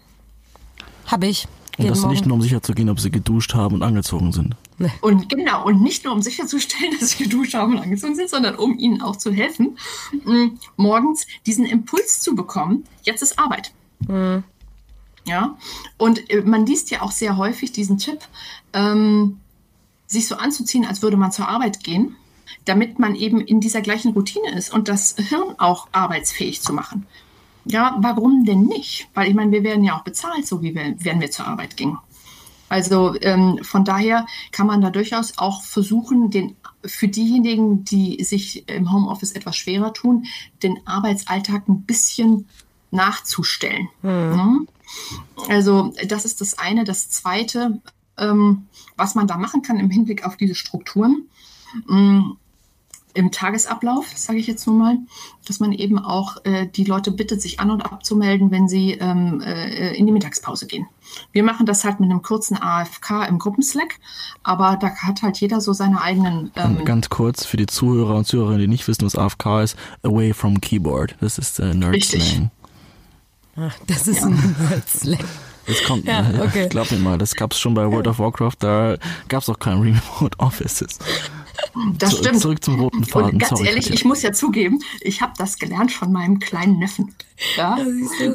Habe 1.07 1.27
ich. 1.27 1.47
Und 1.77 1.89
das 1.89 2.01
Morgen. 2.01 2.13
nicht 2.13 2.27
nur, 2.27 2.37
um 2.37 2.43
sicherzugehen, 2.43 2.89
ob 2.89 3.01
sie 3.01 3.11
geduscht 3.11 3.55
haben 3.55 3.75
und 3.75 3.83
angezogen 3.83 4.33
sind. 4.33 4.55
Und 5.01 5.29
genau, 5.29 5.65
und 5.65 5.83
nicht 5.83 6.05
nur, 6.05 6.15
um 6.15 6.23
sicherzustellen, 6.23 6.95
dass 7.01 7.11
sie 7.11 7.25
geduscht 7.25 7.55
haben 7.55 7.75
und 7.75 7.83
angezogen 7.83 8.15
sind, 8.15 8.31
sondern 8.31 8.55
um 8.55 8.79
ihnen 8.79 9.03
auch 9.03 9.17
zu 9.17 9.33
helfen, 9.33 9.77
morgens 10.77 11.27
diesen 11.47 11.65
Impuls 11.65 12.21
zu 12.21 12.35
bekommen, 12.35 12.85
jetzt 13.03 13.23
ist 13.23 13.39
Arbeit. 13.39 13.73
Mhm. 14.07 14.45
Ja, 15.27 15.57
und 15.97 16.31
äh, 16.31 16.43
man 16.43 16.67
liest 16.67 16.91
ja 16.91 17.01
auch 17.01 17.11
sehr 17.11 17.39
häufig 17.39 17.73
diesen 17.73 17.97
Tipp, 17.97 18.19
ähm, 18.75 19.41
sich 20.07 20.29
so 20.29 20.37
anzuziehen, 20.37 20.85
als 20.85 21.03
würde 21.03 21.17
man 21.17 21.33
zur 21.33 21.49
Arbeit 21.49 21.83
gehen, 21.83 22.17
damit 22.65 22.99
man 22.99 23.15
eben 23.15 23.41
in 23.41 23.61
dieser 23.61 23.81
gleichen 23.81 24.13
Routine 24.13 24.53
ist 24.53 24.73
und 24.73 24.89
das 24.89 25.17
Hirn 25.17 25.55
auch 25.59 25.89
arbeitsfähig 25.93 26.61
zu 26.61 26.73
machen. 26.73 27.07
Ja, 27.65 27.97
warum 28.01 28.45
denn 28.45 28.65
nicht? 28.65 29.09
Weil 29.15 29.29
ich 29.29 29.35
meine, 29.35 29.51
wir 29.51 29.65
werden 29.65 29.85
ja 29.85 29.97
auch 29.97 30.05
bezahlt, 30.05 30.47
so 30.47 30.63
wie 30.63 30.75
wir, 30.75 30.95
wenn 30.99 31.21
wir 31.21 31.31
zur 31.31 31.47
Arbeit 31.47 31.77
gingen. 31.77 31.99
Also 32.69 33.15
ähm, 33.21 33.61
von 33.63 33.85
daher 33.85 34.27
kann 34.51 34.67
man 34.67 34.81
da 34.81 34.91
durchaus 34.91 35.39
auch 35.39 35.63
versuchen, 35.63 36.31
den 36.31 36.57
für 36.85 37.09
diejenigen, 37.09 37.85
die 37.85 38.23
sich 38.25 38.69
im 38.69 38.93
Homeoffice 38.93 39.33
etwas 39.33 39.57
schwerer 39.57 39.93
tun, 39.93 40.27
den 40.63 40.87
Arbeitsalltag 40.87 41.69
ein 41.69 41.83
bisschen 41.83 42.49
nachzustellen. 42.91 43.89
Hm. 44.03 44.69
Also 45.49 45.93
das 46.07 46.25
ist 46.25 46.41
das 46.41 46.59
eine. 46.59 46.85
Das 46.85 47.11
zweite, 47.11 47.81
was 48.17 49.15
man 49.15 49.27
da 49.27 49.37
machen 49.37 49.63
kann 49.63 49.79
im 49.79 49.91
Hinblick 49.91 50.25
auf 50.25 50.37
diese 50.37 50.55
Strukturen. 50.55 51.29
Ähm, 51.91 52.37
im 53.15 53.31
Tagesablauf, 53.31 54.07
sage 54.17 54.39
ich 54.39 54.47
jetzt 54.47 54.67
nur 54.67 54.77
mal, 54.77 54.99
dass 55.47 55.61
man 55.61 55.73
eben 55.73 55.99
auch 55.99 56.45
äh, 56.45 56.67
die 56.67 56.85
Leute 56.85 57.13
bittet, 57.13 57.41
sich 57.41 57.61
an 57.61 57.71
und 57.71 57.83
abzumelden, 57.83 58.51
wenn 58.51 58.69
sie 58.69 58.93
ähm, 58.93 59.41
äh, 59.41 59.95
in 59.95 60.07
die 60.07 60.13
Mittagspause 60.13 60.67
gehen. 60.67 60.87
Wir 61.33 61.45
machen 61.45 61.65
das 61.65 61.85
halt 61.85 62.01
mit 62.01 62.11
einem 62.11 62.23
kurzen 62.23 62.61
AFK 62.61 63.29
im 63.29 63.39
Gruppenslack, 63.39 64.01
aber 64.43 64.77
da 64.77 64.91
hat 64.97 65.23
halt 65.23 65.39
jeder 65.39 65.61
so 65.61 65.73
seine 65.73 66.01
eigenen. 66.03 66.51
Ähm 66.57 66.85
ganz 66.85 67.09
kurz 67.09 67.45
für 67.47 67.57
die 67.57 67.67
Zuhörer 67.67 68.17
und 68.17 68.27
Zuhörerinnen, 68.27 68.63
die 68.63 68.69
nicht 68.69 68.89
wissen, 68.89 69.07
was 69.07 69.17
AFK 69.17 69.63
ist: 69.63 69.77
Away 70.03 70.35
from 70.35 70.61
Keyboard. 70.61 71.17
Das 71.21 71.39
ist 71.39 71.61
äh, 71.61 71.73
Nerd 71.73 72.03
Slang. 72.03 72.51
Ach, 73.57 73.77
das 73.87 74.09
ist 74.09 74.21
ja. 74.23 74.27
ein 74.27 74.57
Nerd 74.59 74.89
Slang. 74.89 75.25
Es 75.67 75.83
kommt, 75.85 76.07
ja, 76.07 76.25
okay. 76.43 76.69
glaub 76.71 76.91
mir 76.91 76.99
mal, 76.99 77.19
das 77.19 77.35
gab's 77.35 77.59
schon 77.59 77.75
bei 77.75 77.91
World 77.91 78.07
of 78.07 78.19
Warcraft, 78.19 78.57
da 78.59 78.97
gab's 79.29 79.49
auch 79.49 79.59
kein 79.59 79.81
Remote 79.81 80.39
Offices. 80.39 80.99
Das 81.99 82.11
Zu, 82.11 82.17
stimmt. 82.19 82.41
Zurück 82.41 82.65
zum 82.65 82.81
roten 82.81 83.05
Faden. 83.05 83.33
Und 83.33 83.39
ganz 83.39 83.51
Sorry, 83.51 83.69
ehrlich, 83.69 83.91
ich 83.91 84.05
muss 84.05 84.23
ja 84.23 84.33
zugeben, 84.33 84.81
ich 85.01 85.23
habe 85.23 85.33
das 85.39 85.59
gelernt 85.59 85.93
von 85.93 86.13
meinem 86.13 86.39
kleinen 86.39 86.79
Neffen. 86.79 87.15
Ja? 87.57 87.79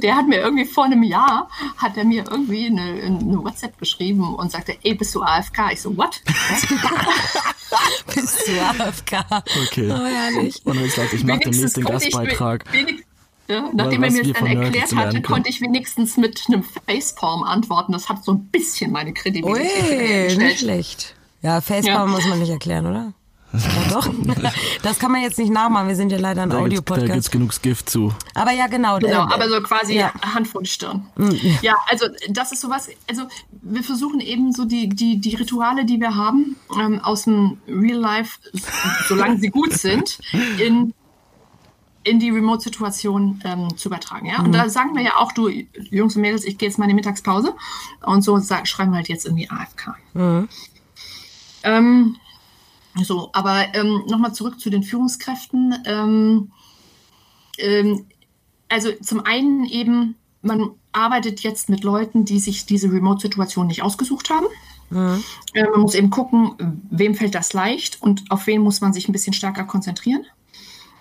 Der 0.01 0.15
hat 0.15 0.27
mir 0.27 0.39
irgendwie 0.39 0.65
vor 0.65 0.85
einem 0.85 1.03
Jahr, 1.03 1.49
hat 1.77 1.97
er 1.97 2.05
mir 2.05 2.25
irgendwie 2.29 2.67
eine, 2.67 2.81
eine 2.81 3.43
WhatsApp 3.43 3.77
geschrieben 3.77 4.35
und 4.35 4.51
sagte, 4.51 4.77
ey, 4.83 4.93
bist 4.93 5.15
du 5.15 5.21
AFK? 5.21 5.71
Ich 5.71 5.81
so, 5.81 5.95
what? 5.95 6.21
bist 8.15 8.47
du 8.47 8.59
AFK? 8.61 9.25
Okay. 9.67 9.91
Oh, 9.91 10.05
herrlich. 10.05 10.61
Und 10.65 10.81
ich 10.81 10.93
sage, 10.93 11.15
ich 11.15 11.23
mache 11.23 11.39
demnächst 11.39 11.77
den 11.77 11.85
Gastbeitrag. 11.85 12.71
Wenig, 12.73 13.05
ja, 13.49 13.69
nachdem 13.73 14.03
er 14.03 14.11
mir 14.11 14.23
das 14.23 14.33
dann 14.33 14.45
erklärt 14.45 14.95
hatte, 14.95 15.21
konnte 15.21 15.49
ich 15.49 15.59
wenigstens 15.59 16.17
mit 16.17 16.43
einem 16.47 16.63
Facepalm 16.63 17.43
antworten. 17.43 17.91
Das 17.91 18.07
hat 18.07 18.23
so 18.23 18.33
ein 18.33 18.45
bisschen 18.47 18.91
meine 18.91 19.11
Kredibilität 19.13 20.31
Ui, 20.31 20.37
nicht 20.37 20.59
schlecht. 20.59 21.15
Ja, 21.41 21.59
Facepalm 21.59 22.11
ja. 22.11 22.15
muss 22.15 22.27
man 22.27 22.39
nicht 22.39 22.49
erklären, 22.49 22.85
oder? 22.85 23.13
Ja, 23.53 23.93
doch. 23.93 24.09
Das 24.83 24.99
kann 24.99 25.11
man 25.11 25.21
jetzt 25.21 25.37
nicht 25.37 25.51
nachmachen. 25.51 25.87
Wir 25.87 25.95
sind 25.95 26.11
ja 26.11 26.17
leider 26.17 26.43
ein 26.43 26.51
Audio-Podcast. 26.51 27.09
Da 27.09 27.13
gibt's 27.13 27.31
genug 27.31 27.61
Gift 27.61 27.89
zu. 27.89 28.13
Aber 28.33 28.51
ja, 28.51 28.67
genau. 28.67 28.99
Genau, 28.99 29.27
äh, 29.27 29.33
aber 29.33 29.49
so 29.49 29.61
quasi 29.61 29.95
ja. 29.95 30.13
Hand 30.21 30.47
vor 30.47 30.61
die 30.61 30.69
Stirn. 30.69 31.07
Mhm. 31.15 31.39
Ja, 31.61 31.75
also 31.87 32.05
das 32.29 32.51
ist 32.51 32.61
sowas, 32.61 32.89
also 33.09 33.23
wir 33.61 33.83
versuchen 33.83 34.21
eben 34.21 34.53
so 34.53 34.65
die, 34.65 34.87
die, 34.87 35.19
die 35.19 35.35
Rituale, 35.35 35.85
die 35.85 35.99
wir 35.99 36.15
haben, 36.15 36.55
ähm, 36.79 36.99
aus 36.99 37.23
dem 37.23 37.57
Real 37.67 37.97
Life, 37.97 38.39
solange 39.07 39.37
sie 39.39 39.49
gut 39.49 39.73
sind, 39.73 40.19
in 40.59 40.93
in 42.03 42.19
die 42.19 42.29
Remote-Situation 42.29 43.41
ähm, 43.43 43.77
zu 43.77 43.89
übertragen. 43.89 44.27
Ja? 44.27 44.39
Und 44.39 44.47
mhm. 44.47 44.53
da 44.53 44.69
sagen 44.69 44.95
wir 44.95 45.03
ja 45.03 45.17
auch, 45.17 45.31
du 45.31 45.49
Jungs 45.49 46.15
und 46.15 46.21
Mädels, 46.21 46.45
ich 46.45 46.57
gehe 46.57 46.69
jetzt 46.69 46.77
mal 46.77 46.85
in 46.85 46.89
die 46.89 46.95
Mittagspause 46.95 47.55
und 48.05 48.21
so 48.23 48.37
sag, 48.37 48.67
schreiben 48.67 48.91
wir 48.91 48.97
halt 48.97 49.09
jetzt 49.09 49.25
irgendwie 49.25 49.49
AFK. 49.49 49.95
Mhm. 50.13 50.47
Ähm, 51.63 52.15
so, 52.95 53.29
aber 53.33 53.73
ähm, 53.73 54.03
nochmal 54.07 54.33
zurück 54.33 54.59
zu 54.59 54.69
den 54.69 54.83
Führungskräften. 54.83 55.75
Ähm, 55.85 56.51
ähm, 57.57 58.05
also 58.69 58.91
zum 59.01 59.25
einen 59.25 59.65
eben, 59.65 60.15
man 60.41 60.71
arbeitet 60.91 61.41
jetzt 61.41 61.69
mit 61.69 61.83
Leuten, 61.83 62.25
die 62.25 62.39
sich 62.39 62.65
diese 62.65 62.91
Remote-Situation 62.91 63.67
nicht 63.67 63.83
ausgesucht 63.83 64.29
haben. 64.29 64.47
Mhm. 64.89 65.23
Äh, 65.53 65.69
man 65.69 65.81
muss 65.81 65.95
eben 65.95 66.09
gucken, 66.09 66.81
wem 66.89 67.15
fällt 67.15 67.35
das 67.35 67.53
leicht 67.53 68.01
und 68.01 68.23
auf 68.29 68.47
wen 68.47 68.61
muss 68.61 68.81
man 68.81 68.93
sich 68.93 69.07
ein 69.07 69.11
bisschen 69.11 69.33
stärker 69.33 69.65
konzentrieren. 69.65 70.25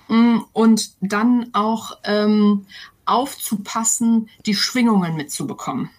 Mm, 0.08 0.38
und 0.52 0.90
dann 1.00 1.50
auch 1.52 1.98
ähm, 2.04 2.66
aufzupassen, 3.04 4.28
die 4.46 4.54
Schwingungen 4.54 5.16
mitzubekommen. 5.16 5.90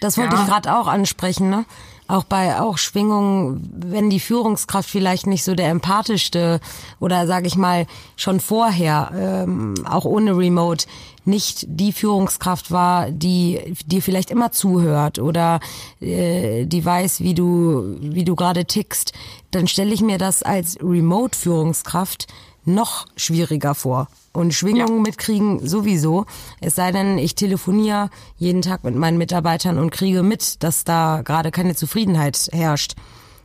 Das 0.00 0.18
wollte 0.18 0.36
ja. 0.36 0.42
ich 0.42 0.48
gerade 0.48 0.76
auch 0.76 0.86
ansprechen, 0.86 1.50
ne? 1.50 1.64
Auch 2.08 2.22
bei 2.22 2.60
auch 2.60 2.78
Schwingungen, 2.78 3.68
wenn 3.84 4.10
die 4.10 4.20
Führungskraft 4.20 4.88
vielleicht 4.88 5.26
nicht 5.26 5.42
so 5.42 5.56
der 5.56 5.70
empathischste 5.70 6.60
oder 7.00 7.26
sage 7.26 7.48
ich 7.48 7.56
mal 7.56 7.88
schon 8.14 8.38
vorher, 8.38 9.10
ähm, 9.16 9.74
auch 9.84 10.04
ohne 10.04 10.36
Remote, 10.36 10.86
nicht 11.24 11.66
die 11.68 11.92
Führungskraft 11.92 12.70
war, 12.70 13.10
die 13.10 13.74
dir 13.86 14.02
vielleicht 14.02 14.30
immer 14.30 14.52
zuhört 14.52 15.18
oder 15.18 15.58
äh, 16.00 16.64
die 16.66 16.84
weiß, 16.84 17.22
wie 17.22 17.34
du 17.34 17.96
wie 17.98 18.24
du 18.24 18.36
gerade 18.36 18.66
tickst, 18.66 19.12
dann 19.50 19.66
stelle 19.66 19.92
ich 19.92 20.00
mir 20.00 20.18
das 20.18 20.44
als 20.44 20.78
Remote-Führungskraft 20.80 22.28
noch 22.66 23.06
schwieriger 23.16 23.74
vor. 23.74 24.08
Und 24.32 24.52
Schwingungen 24.52 24.96
ja. 24.96 25.02
mitkriegen 25.02 25.66
sowieso. 25.66 26.26
Es 26.60 26.74
sei 26.74 26.92
denn, 26.92 27.16
ich 27.16 27.34
telefoniere 27.34 28.10
jeden 28.36 28.62
Tag 28.62 28.84
mit 28.84 28.94
meinen 28.94 29.18
Mitarbeitern 29.18 29.78
und 29.78 29.90
kriege 29.90 30.22
mit, 30.22 30.62
dass 30.62 30.84
da 30.84 31.22
gerade 31.24 31.50
keine 31.50 31.74
Zufriedenheit 31.74 32.48
herrscht. 32.52 32.94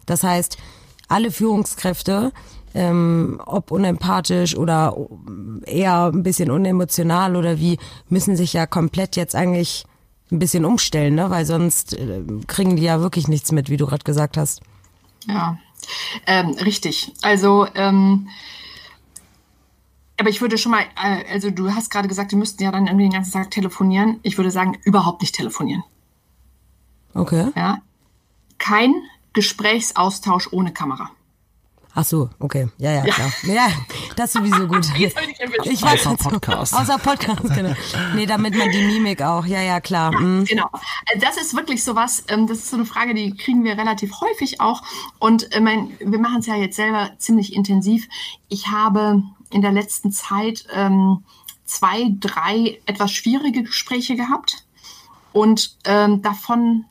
Das 0.06 0.24
heißt, 0.24 0.58
alle 1.08 1.32
Führungskräfte, 1.32 2.34
ähm, 2.74 3.40
ob 3.46 3.72
unempathisch 3.72 4.56
oder 4.58 4.96
eher 5.66 6.12
ein 6.14 6.24
bisschen 6.24 6.52
unemotional 6.52 7.36
oder 7.36 7.60
wie, 7.60 7.78
müssen 8.10 8.36
sich 8.36 8.54
ja 8.54 8.66
komplett 8.66 9.16
jetzt 9.16 9.36
eigentlich 9.36 9.86
ein 10.32 10.40
bisschen 10.40 10.66
umstellen, 10.66 11.16
ne? 11.16 11.30
weil 11.30 11.46
sonst 11.46 11.94
äh, 11.94 12.22
kriegen 12.48 12.78
die 12.78 12.84
ja 12.84 13.02
wirklich 13.02 13.28
nichts 13.28 13.52
mit, 13.52 13.70
wie 13.70 13.78
du 13.78 13.86
gerade 13.86 14.04
gesagt 14.04 14.38
hast. 14.38 14.62
Ja, 15.28 15.58
ähm, 16.26 16.52
richtig. 16.64 17.12
Also 17.22 17.68
ähm, 17.76 18.30
aber 20.22 20.30
ich 20.30 20.40
würde 20.40 20.60
schon 20.60 20.72
mal, 20.72 20.84
äh, 21.04 21.34
also 21.34 21.50
du 21.50 21.74
hast 21.74 21.90
gerade 21.90 22.08
gesagt, 22.08 22.32
die 22.32 22.36
müssten 22.36 22.62
ja 22.62 22.72
dann 22.72 22.86
irgendwie 22.86 23.06
den 23.06 23.14
ganzen 23.14 23.32
Tag 23.32 23.50
telefonieren. 23.50 24.20
Ich 24.22 24.38
würde 24.38 24.52
sagen, 24.52 24.78
überhaupt 24.84 25.22
nicht 25.22 25.34
telefonieren. 25.34 25.84
Okay. 27.16 27.48
Ja. 27.56 27.82
Kein 28.60 28.94
Gesprächsaustausch 29.34 30.50
ohne 30.52 30.72
Kamera. 30.72 31.10
Ach 31.96 32.06
so, 32.06 32.30
okay. 32.38 32.70
Ja, 32.78 32.92
ja, 32.92 33.02
klar. 33.02 33.34
Ja, 33.44 33.68
das 34.16 34.28
ist 34.28 34.34
sowieso 34.34 34.68
gut. 34.68 34.86
ich 35.64 35.82
weiß 35.82 36.06
außer 36.06 36.18
Podcast. 36.18 36.76
Außer 36.76 37.00
Podcast, 37.00 37.42
genau. 37.56 37.74
Nee, 38.14 38.28
damit 38.28 38.56
man 38.56 38.70
die 38.70 38.84
Mimik 38.84 39.24
auch. 39.24 39.48
Ja, 39.48 39.62
ja, 39.62 39.82
klar. 39.82 40.12
Mhm. 40.12 40.46
Genau. 40.46 40.70
Äh, 41.08 41.18
das 41.18 41.38
ist 41.38 41.56
wirklich 41.56 41.84
sowas, 41.84 42.26
ähm, 42.28 42.46
das 42.46 42.60
ist 42.60 42.70
so 42.70 42.78
eine 42.78 42.86
Frage, 42.86 43.16
die 43.16 43.36
kriegen 43.36 43.64
wir 43.64 43.76
relativ 43.76 44.22
häufig 44.22 44.62
auch. 44.62 44.84
Und 45.18 45.46
ich 45.46 45.56
äh, 45.56 45.62
mein, 45.62 45.98
wir 46.00 46.20
machen 46.20 46.42
es 46.42 46.46
ja 46.46 46.56
jetzt 46.56 46.76
selber 46.76 47.10
ziemlich 47.18 47.56
intensiv. 47.56 48.08
Ich 48.50 48.68
habe 48.68 49.24
in 49.52 49.62
der 49.62 49.72
letzten 49.72 50.12
Zeit 50.12 50.66
ähm, 50.74 51.24
zwei, 51.66 52.12
drei 52.20 52.80
etwas 52.86 53.12
schwierige 53.12 53.64
Gespräche 53.64 54.16
gehabt 54.16 54.66
und 55.34 55.78
ähm, 55.86 56.22
davon, 56.22 56.86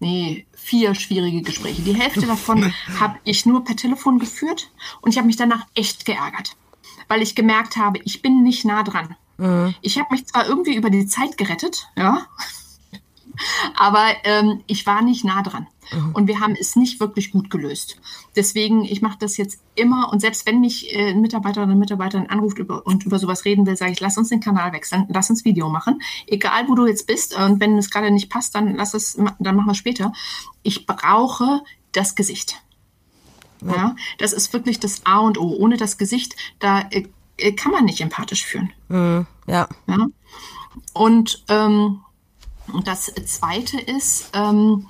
nee, 0.00 0.46
vier 0.52 0.94
schwierige 0.94 1.42
Gespräche. 1.42 1.82
Die 1.82 1.94
Hälfte 1.94 2.26
davon 2.26 2.72
habe 2.98 3.18
ich 3.24 3.46
nur 3.46 3.64
per 3.64 3.76
Telefon 3.76 4.18
geführt 4.18 4.70
und 5.00 5.10
ich 5.12 5.18
habe 5.18 5.26
mich 5.26 5.36
danach 5.36 5.66
echt 5.74 6.04
geärgert, 6.04 6.56
weil 7.08 7.22
ich 7.22 7.34
gemerkt 7.34 7.76
habe, 7.76 8.00
ich 8.04 8.22
bin 8.22 8.42
nicht 8.42 8.64
nah 8.64 8.82
dran. 8.82 9.16
Mhm. 9.38 9.74
Ich 9.80 9.98
habe 9.98 10.08
mich 10.10 10.26
zwar 10.26 10.46
irgendwie 10.46 10.74
über 10.74 10.90
die 10.90 11.06
Zeit 11.06 11.38
gerettet, 11.38 11.88
ja, 11.96 12.26
aber 13.76 14.06
ähm, 14.24 14.62
ich 14.66 14.86
war 14.86 15.02
nicht 15.02 15.24
nah 15.24 15.42
dran. 15.42 15.66
Mhm. 15.92 16.12
Und 16.12 16.28
wir 16.28 16.40
haben 16.40 16.56
es 16.58 16.76
nicht 16.76 17.00
wirklich 17.00 17.30
gut 17.30 17.50
gelöst. 17.50 18.00
Deswegen, 18.34 18.84
ich 18.84 19.02
mache 19.02 19.18
das 19.18 19.36
jetzt 19.36 19.60
immer 19.74 20.10
und 20.12 20.20
selbst 20.20 20.46
wenn 20.46 20.60
mich 20.60 20.94
äh, 20.94 21.10
ein 21.10 21.20
Mitarbeiter 21.20 21.62
oder 21.62 21.70
eine 21.70 21.78
Mitarbeiterin 21.78 22.28
anruft 22.28 22.58
über, 22.58 22.86
und 22.86 23.04
über 23.04 23.18
sowas 23.18 23.44
reden 23.44 23.66
will, 23.66 23.76
sage 23.76 23.92
ich, 23.92 24.00
lass 24.00 24.18
uns 24.18 24.28
den 24.28 24.40
Kanal 24.40 24.72
wechseln, 24.72 25.06
lass 25.08 25.30
uns 25.30 25.44
Video 25.44 25.68
machen. 25.68 26.00
Egal, 26.26 26.68
wo 26.68 26.74
du 26.74 26.86
jetzt 26.86 27.06
bist 27.06 27.36
und 27.36 27.60
wenn 27.60 27.76
es 27.78 27.90
gerade 27.90 28.10
nicht 28.10 28.30
passt, 28.30 28.54
dann 28.54 28.74
lass 28.76 28.94
es, 28.94 29.14
dann 29.14 29.56
machen 29.56 29.66
wir 29.66 29.72
es 29.72 29.78
später. 29.78 30.12
Ich 30.62 30.86
brauche 30.86 31.62
das 31.92 32.14
Gesicht. 32.14 32.62
Ja. 33.62 33.74
ja, 33.74 33.96
das 34.18 34.32
ist 34.32 34.52
wirklich 34.52 34.80
das 34.80 35.06
A 35.06 35.20
und 35.20 35.38
O. 35.38 35.56
Ohne 35.56 35.76
das 35.76 35.96
Gesicht, 35.98 36.36
da 36.58 36.80
äh, 36.90 37.06
äh 37.38 37.52
kann 37.52 37.72
man 37.72 37.84
nicht 37.84 38.00
empathisch 38.00 38.44
führen. 38.44 38.72
Mhm. 38.88 39.26
Ja. 39.46 39.68
ja. 39.86 40.08
Und 40.92 41.44
ähm, 41.48 42.00
das 42.84 43.12
Zweite 43.26 43.80
ist, 43.80 44.30
ähm, 44.34 44.88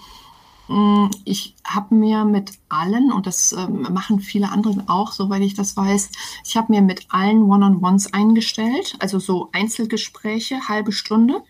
ich 1.25 1.55
habe 1.65 1.95
mir 1.95 2.25
mit 2.25 2.53
allen, 2.69 3.13
und 3.13 3.27
das 3.27 3.53
ähm, 3.53 3.87
machen 3.93 4.21
viele 4.21 4.51
andere 4.51 4.85
auch, 4.89 5.13
soweit 5.13 5.43
ich 5.43 5.55
das 5.55 5.77
weiß, 5.77 6.11
ich 6.45 6.57
habe 6.57 6.73
mir 6.73 6.83
mit 6.83 7.07
allen 7.11 7.43
One-on-Ones 7.43 8.13
eingestellt, 8.13 8.97
also 8.99 9.19
so 9.19 9.49
Einzelgespräche, 9.53 10.69
halbe 10.69 10.91
Stunde. 10.91 11.43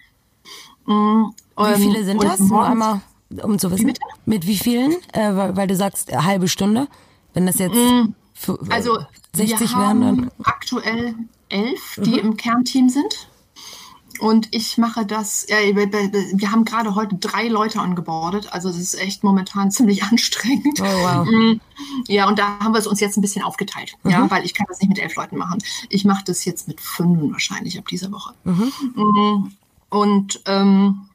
Mm, 0.85 1.31
wie 1.57 1.81
viele 1.81 2.05
sind 2.05 2.23
das? 2.23 2.41
Nur 2.41 2.65
einmal, 2.65 3.01
um 3.43 3.59
zu 3.59 3.71
wissen. 3.71 3.89
Wie 3.89 3.95
mit 4.27 4.47
wie 4.47 4.59
vielen? 4.59 4.93
Äh, 5.13 5.35
weil, 5.35 5.57
weil, 5.57 5.67
du 5.67 5.77
sagst 5.77 6.11
äh, 6.11 6.17
halbe 6.17 6.49
Stunde. 6.49 6.89
Wenn 7.33 7.47
das 7.47 7.59
jetzt 7.59 7.75
mm, 7.75 8.15
für, 8.35 8.59
also 8.69 8.99
60 9.35 9.73
wir 9.73 9.79
wären, 9.79 10.01
dann. 10.01 10.31
Aktuell 10.45 11.15
elf, 11.49 12.01
die 12.05 12.11
mhm. 12.11 12.19
im 12.19 12.37
Kernteam 12.37 12.89
sind. 12.89 13.29
Und 14.21 14.49
ich 14.55 14.79
mache 14.79 15.07
das, 15.07 15.47
ja, 15.49 15.57
wir 15.59 16.53
haben 16.53 16.65
gerade 16.65 16.95
heute 16.95 17.17
drei 17.17 17.49
Leute 17.49 17.81
angebordet, 17.81 18.53
also 18.53 18.69
es 18.69 18.79
ist 18.79 18.95
echt 18.95 19.25
momentan 19.25 19.71
ziemlich 19.73 20.03
anstrengend. 20.03 20.81
Oh, 20.81 20.85
wow. 20.85 21.27
Mm, 21.27 21.61
ja, 22.09 22.29
und 22.29 22.39
da 22.39 22.59
haben 22.59 22.73
wir 22.73 22.79
es 22.79 22.87
uns 22.87 23.01
jetzt 23.01 23.17
ein 23.17 23.23
bisschen 23.23 23.43
aufgeteilt, 23.43 23.97
mhm. 24.03 24.11
ja, 24.11 24.31
weil 24.31 24.45
ich 24.45 24.55
kann 24.55 24.67
das 24.69 24.81
nicht 24.81 24.89
mit 24.89 24.99
elf 24.99 25.15
Leuten 25.17 25.37
machen. 25.37 25.59
Ich 25.89 26.05
mache 26.05 26.25
das 26.25 26.45
jetzt 26.45 26.69
mit 26.69 26.81
fünf 26.81 27.33
wahrscheinlich 27.33 27.79
ab 27.79 27.87
dieser 27.89 28.13
Woche. 28.13 28.35
Mhm. 28.45 28.73
Mm, 28.95 29.53
und 29.91 30.41
ähm, 30.47 31.09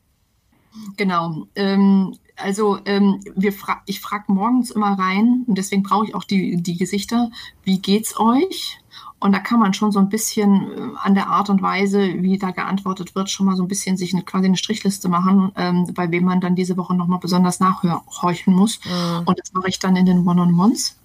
genau, 0.98 1.48
ähm, 1.56 2.18
also 2.36 2.80
ähm, 2.86 3.22
wir 3.36 3.54
fra 3.54 3.82
ich 3.86 4.00
frage 4.00 4.32
morgens 4.32 4.72
immer 4.72 4.98
rein, 4.98 5.44
und 5.48 5.58
deswegen 5.58 5.84
brauche 5.84 6.06
ich 6.06 6.16
auch 6.16 6.24
die, 6.24 6.62
die 6.62 6.78
Gesichter, 6.78 7.32
wie 7.64 7.80
geht's 7.80 8.20
euch? 8.20 8.81
Und 9.22 9.32
da 9.34 9.40
kann 9.40 9.60
man 9.60 9.74
schon 9.74 9.92
so 9.92 10.00
ein 10.00 10.10
bisschen 10.10 10.72
äh, 10.72 10.98
an 11.02 11.14
der 11.14 11.28
Art 11.28 11.50
und 11.50 11.62
Weise, 11.62 12.02
wie 12.18 12.38
da 12.38 12.52
geantwortet 12.52 13.16
wird, 13.16 13.30
schon 13.30 13.46
mal 13.46 13.56
so 13.56 13.64
ein 13.64 13.68
bisschen 13.68 13.96
sich 13.96 14.14
eine, 14.14 14.24
quasi 14.24 14.48
eine 14.48 14.58
Strichliste 14.58 15.10
machen, 15.10 15.52
ähm, 15.56 15.88
bei 15.94 16.10
wem 16.12 16.26
man 16.26 16.42
dann 16.42 16.56
diese 16.56 16.76
Woche 16.76 16.96
nochmal 16.96 17.20
besonders 17.20 17.60
nachhorchen 17.60 18.54
muss. 18.54 18.80
Mhm. 18.84 19.24
Und 19.26 19.40
das 19.40 19.54
mache 19.54 19.70
ich 19.70 19.80
dann 19.80 19.96
in 19.96 20.08
den 20.08 20.28
One-on-Ones. 20.28 20.98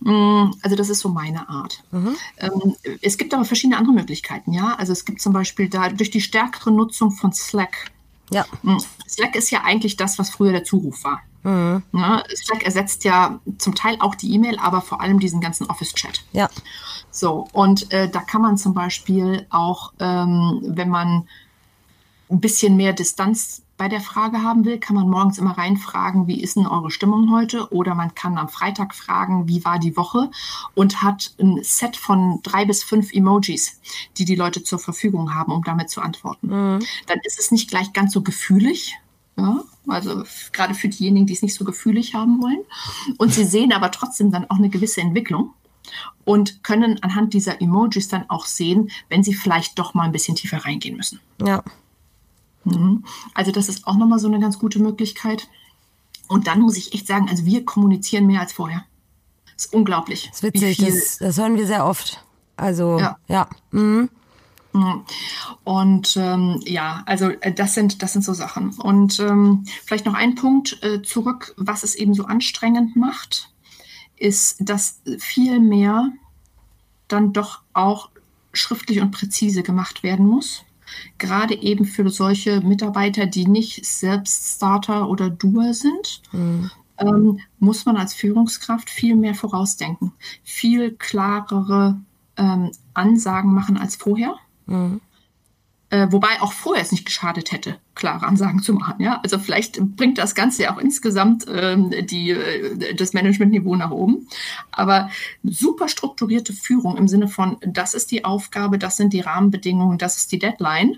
Mm, 0.00 0.52
also 0.62 0.76
das 0.76 0.90
ist 0.90 1.00
so 1.00 1.08
meine 1.08 1.48
Art. 1.48 1.82
Mhm. 1.90 2.16
Ähm, 2.38 2.76
es 3.02 3.18
gibt 3.18 3.34
aber 3.34 3.44
verschiedene 3.44 3.78
andere 3.78 3.94
Möglichkeiten, 3.94 4.52
ja. 4.52 4.74
Also 4.76 4.92
es 4.92 5.04
gibt 5.04 5.20
zum 5.20 5.32
Beispiel 5.32 5.68
da 5.68 5.88
durch 5.88 6.10
die 6.10 6.20
stärkere 6.20 6.70
Nutzung 6.70 7.10
von 7.10 7.32
Slack 7.32 7.90
Ja. 8.34 8.44
Hm. 8.62 8.78
Slack 9.08 9.36
ist 9.36 9.50
ja 9.50 9.62
eigentlich 9.62 9.96
das, 9.96 10.18
was 10.18 10.30
früher 10.30 10.52
der 10.52 10.64
Zuruf 10.64 11.04
war. 11.04 11.20
Mhm. 11.44 11.82
Ne? 11.92 12.24
Slack 12.34 12.64
ersetzt 12.64 13.04
ja 13.04 13.38
zum 13.58 13.74
Teil 13.74 13.96
auch 14.00 14.14
die 14.14 14.32
E-Mail, 14.34 14.58
aber 14.58 14.80
vor 14.80 15.00
allem 15.00 15.20
diesen 15.20 15.40
ganzen 15.40 15.66
Office-Chat. 15.66 16.24
Ja. 16.32 16.48
So, 17.10 17.46
und 17.52 17.92
äh, 17.92 18.08
da 18.08 18.20
kann 18.20 18.42
man 18.42 18.56
zum 18.56 18.74
Beispiel 18.74 19.46
auch, 19.50 19.92
ähm, 20.00 20.60
wenn 20.64 20.88
man 20.88 21.28
ein 22.30 22.40
bisschen 22.40 22.76
mehr 22.76 22.92
Distanz 22.92 23.62
bei 23.84 23.90
der 23.90 24.00
Frage 24.00 24.40
haben 24.40 24.64
will, 24.64 24.78
kann 24.78 24.96
man 24.96 25.10
morgens 25.10 25.36
immer 25.36 25.58
reinfragen, 25.58 26.26
wie 26.26 26.40
ist 26.40 26.56
denn 26.56 26.66
eure 26.66 26.90
Stimmung 26.90 27.30
heute? 27.30 27.70
Oder 27.70 27.94
man 27.94 28.14
kann 28.14 28.38
am 28.38 28.48
Freitag 28.48 28.94
fragen, 28.94 29.46
wie 29.46 29.62
war 29.66 29.78
die 29.78 29.94
Woche? 29.94 30.30
Und 30.74 31.02
hat 31.02 31.34
ein 31.38 31.62
Set 31.62 31.98
von 31.98 32.40
drei 32.42 32.64
bis 32.64 32.82
fünf 32.82 33.12
Emojis, 33.12 33.78
die 34.16 34.24
die 34.24 34.36
Leute 34.36 34.64
zur 34.64 34.78
Verfügung 34.78 35.34
haben, 35.34 35.52
um 35.52 35.62
damit 35.64 35.90
zu 35.90 36.00
antworten. 36.00 36.46
Mhm. 36.46 36.78
Dann 37.08 37.18
ist 37.24 37.38
es 37.38 37.50
nicht 37.50 37.68
gleich 37.68 37.92
ganz 37.92 38.14
so 38.14 38.22
gefühlig. 38.22 38.94
Ja, 39.36 39.62
also 39.86 40.22
gerade 40.54 40.72
für 40.72 40.88
diejenigen, 40.88 41.26
die 41.26 41.34
es 41.34 41.42
nicht 41.42 41.54
so 41.54 41.66
gefühlig 41.66 42.14
haben 42.14 42.40
wollen. 42.40 42.64
Und 43.18 43.34
sie 43.34 43.44
sehen 43.44 43.70
aber 43.70 43.90
trotzdem 43.90 44.30
dann 44.30 44.48
auch 44.48 44.56
eine 44.56 44.70
gewisse 44.70 45.02
Entwicklung 45.02 45.52
und 46.24 46.64
können 46.64 47.02
anhand 47.02 47.34
dieser 47.34 47.60
Emojis 47.60 48.08
dann 48.08 48.30
auch 48.30 48.46
sehen, 48.46 48.90
wenn 49.10 49.22
sie 49.22 49.34
vielleicht 49.34 49.78
doch 49.78 49.92
mal 49.92 50.04
ein 50.04 50.12
bisschen 50.12 50.36
tiefer 50.36 50.64
reingehen 50.64 50.96
müssen. 50.96 51.20
Ja. 51.44 51.62
Mhm. 52.64 53.04
Also 53.34 53.52
das 53.52 53.68
ist 53.68 53.86
auch 53.86 53.96
nochmal 53.96 54.18
so 54.18 54.28
eine 54.28 54.40
ganz 54.40 54.58
gute 54.58 54.78
Möglichkeit. 54.80 55.48
Und 56.28 56.46
dann 56.46 56.60
muss 56.60 56.76
ich 56.76 56.94
echt 56.94 57.06
sagen, 57.06 57.28
also 57.28 57.44
wir 57.44 57.64
kommunizieren 57.64 58.26
mehr 58.26 58.40
als 58.40 58.52
vorher. 58.52 58.84
Das 59.54 59.66
ist 59.66 59.74
unglaublich. 59.74 60.28
Das 60.28 60.36
ist 60.36 60.42
witzig, 60.42 60.78
das, 60.78 61.18
das, 61.18 61.38
hören 61.38 61.56
wir 61.56 61.66
sehr 61.66 61.86
oft. 61.86 62.24
Also, 62.56 62.98
ja. 62.98 63.18
ja. 63.28 63.48
Mhm. 63.70 64.08
mhm. 64.72 65.04
Und 65.64 66.16
ähm, 66.16 66.60
ja, 66.64 67.02
also 67.06 67.28
äh, 67.28 67.52
das 67.52 67.74
sind, 67.74 68.02
das 68.02 68.12
sind 68.12 68.22
so 68.22 68.32
Sachen. 68.32 68.70
Und 68.70 69.20
ähm, 69.20 69.64
vielleicht 69.84 70.06
noch 70.06 70.14
ein 70.14 70.34
Punkt 70.34 70.82
äh, 70.82 71.02
zurück, 71.02 71.54
was 71.56 71.82
es 71.84 71.94
eben 71.94 72.14
so 72.14 72.24
anstrengend 72.24 72.96
macht, 72.96 73.50
ist, 74.16 74.56
dass 74.60 75.00
viel 75.18 75.60
mehr 75.60 76.10
dann 77.08 77.32
doch 77.32 77.60
auch 77.72 78.10
schriftlich 78.52 79.00
und 79.00 79.10
präzise 79.10 79.62
gemacht 79.62 80.02
werden 80.02 80.26
muss 80.26 80.63
gerade 81.18 81.54
eben 81.54 81.84
für 81.84 82.08
solche 82.10 82.60
Mitarbeiter, 82.60 83.26
die 83.26 83.46
nicht 83.46 83.84
selbst 83.84 84.56
Starter 84.56 85.08
oder 85.08 85.30
Doer 85.30 85.74
sind, 85.74 86.22
mhm. 86.32 86.70
ähm, 86.98 87.40
muss 87.58 87.86
man 87.86 87.96
als 87.96 88.14
Führungskraft 88.14 88.90
viel 88.90 89.16
mehr 89.16 89.34
vorausdenken, 89.34 90.12
viel 90.42 90.92
klarere 90.92 92.00
ähm, 92.36 92.70
Ansagen 92.94 93.52
machen 93.52 93.76
als 93.76 93.96
vorher. 93.96 94.34
Mhm. 94.66 95.00
Äh, 95.94 96.10
wobei 96.10 96.42
auch 96.42 96.52
vorher 96.52 96.82
es 96.82 96.90
nicht 96.90 97.04
geschadet 97.04 97.52
hätte, 97.52 97.76
klare 97.94 98.26
Ansagen 98.26 98.60
zu 98.60 98.72
machen. 98.72 99.00
Ja? 99.00 99.20
Also 99.22 99.38
vielleicht 99.38 99.78
bringt 99.94 100.18
das 100.18 100.34
Ganze 100.34 100.64
ja 100.64 100.74
auch 100.74 100.78
insgesamt 100.78 101.46
ähm, 101.48 101.94
die, 102.06 102.30
äh, 102.30 102.96
das 102.96 103.12
Managementniveau 103.12 103.76
nach 103.76 103.92
oben. 103.92 104.26
Aber 104.72 105.08
super 105.44 105.88
strukturierte 105.88 106.52
Führung 106.52 106.96
im 106.96 107.06
Sinne 107.06 107.28
von, 107.28 107.58
das 107.64 107.94
ist 107.94 108.10
die 108.10 108.24
Aufgabe, 108.24 108.76
das 108.76 108.96
sind 108.96 109.12
die 109.12 109.20
Rahmenbedingungen, 109.20 109.96
das 109.96 110.16
ist 110.16 110.32
die 110.32 110.40
Deadline 110.40 110.96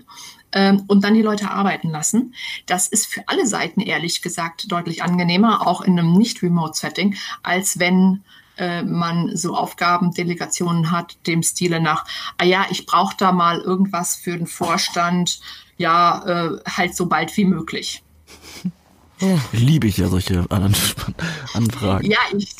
ähm, 0.51 0.85
und 0.87 1.03
dann 1.03 1.13
die 1.13 1.21
Leute 1.21 1.51
arbeiten 1.51 1.91
lassen. 1.91 2.33
Das 2.65 2.87
ist 2.87 3.05
für 3.05 3.21
alle 3.27 3.45
Seiten 3.45 3.81
ehrlich 3.81 4.23
gesagt 4.23 4.71
deutlich 4.71 5.03
angenehmer, 5.03 5.67
auch 5.67 5.81
in 5.81 5.99
einem 5.99 6.13
Nicht-Remote-Setting, 6.13 7.15
als 7.43 7.77
wenn 7.77 8.23
äh, 8.57 8.83
man 8.83 9.35
so 9.35 9.55
Aufgabendelegationen 9.55 10.91
hat, 10.91 11.17
dem 11.27 11.43
Stile 11.43 11.79
nach, 11.79 12.05
ah 12.37 12.45
ja, 12.45 12.65
ich 12.69 12.85
brauche 12.85 13.15
da 13.17 13.31
mal 13.31 13.59
irgendwas 13.59 14.15
für 14.15 14.37
den 14.37 14.47
Vorstand, 14.47 15.39
ja, 15.77 16.23
äh, 16.25 16.59
halt 16.67 16.95
so 16.95 17.07
bald 17.07 17.35
wie 17.37 17.45
möglich. 17.45 18.03
Liebe 19.51 19.87
ich 19.87 19.97
ja 19.97 20.07
solche 20.07 20.45
Anfragen. 21.53 22.09
Ja, 22.09 22.19
ich 22.37 22.55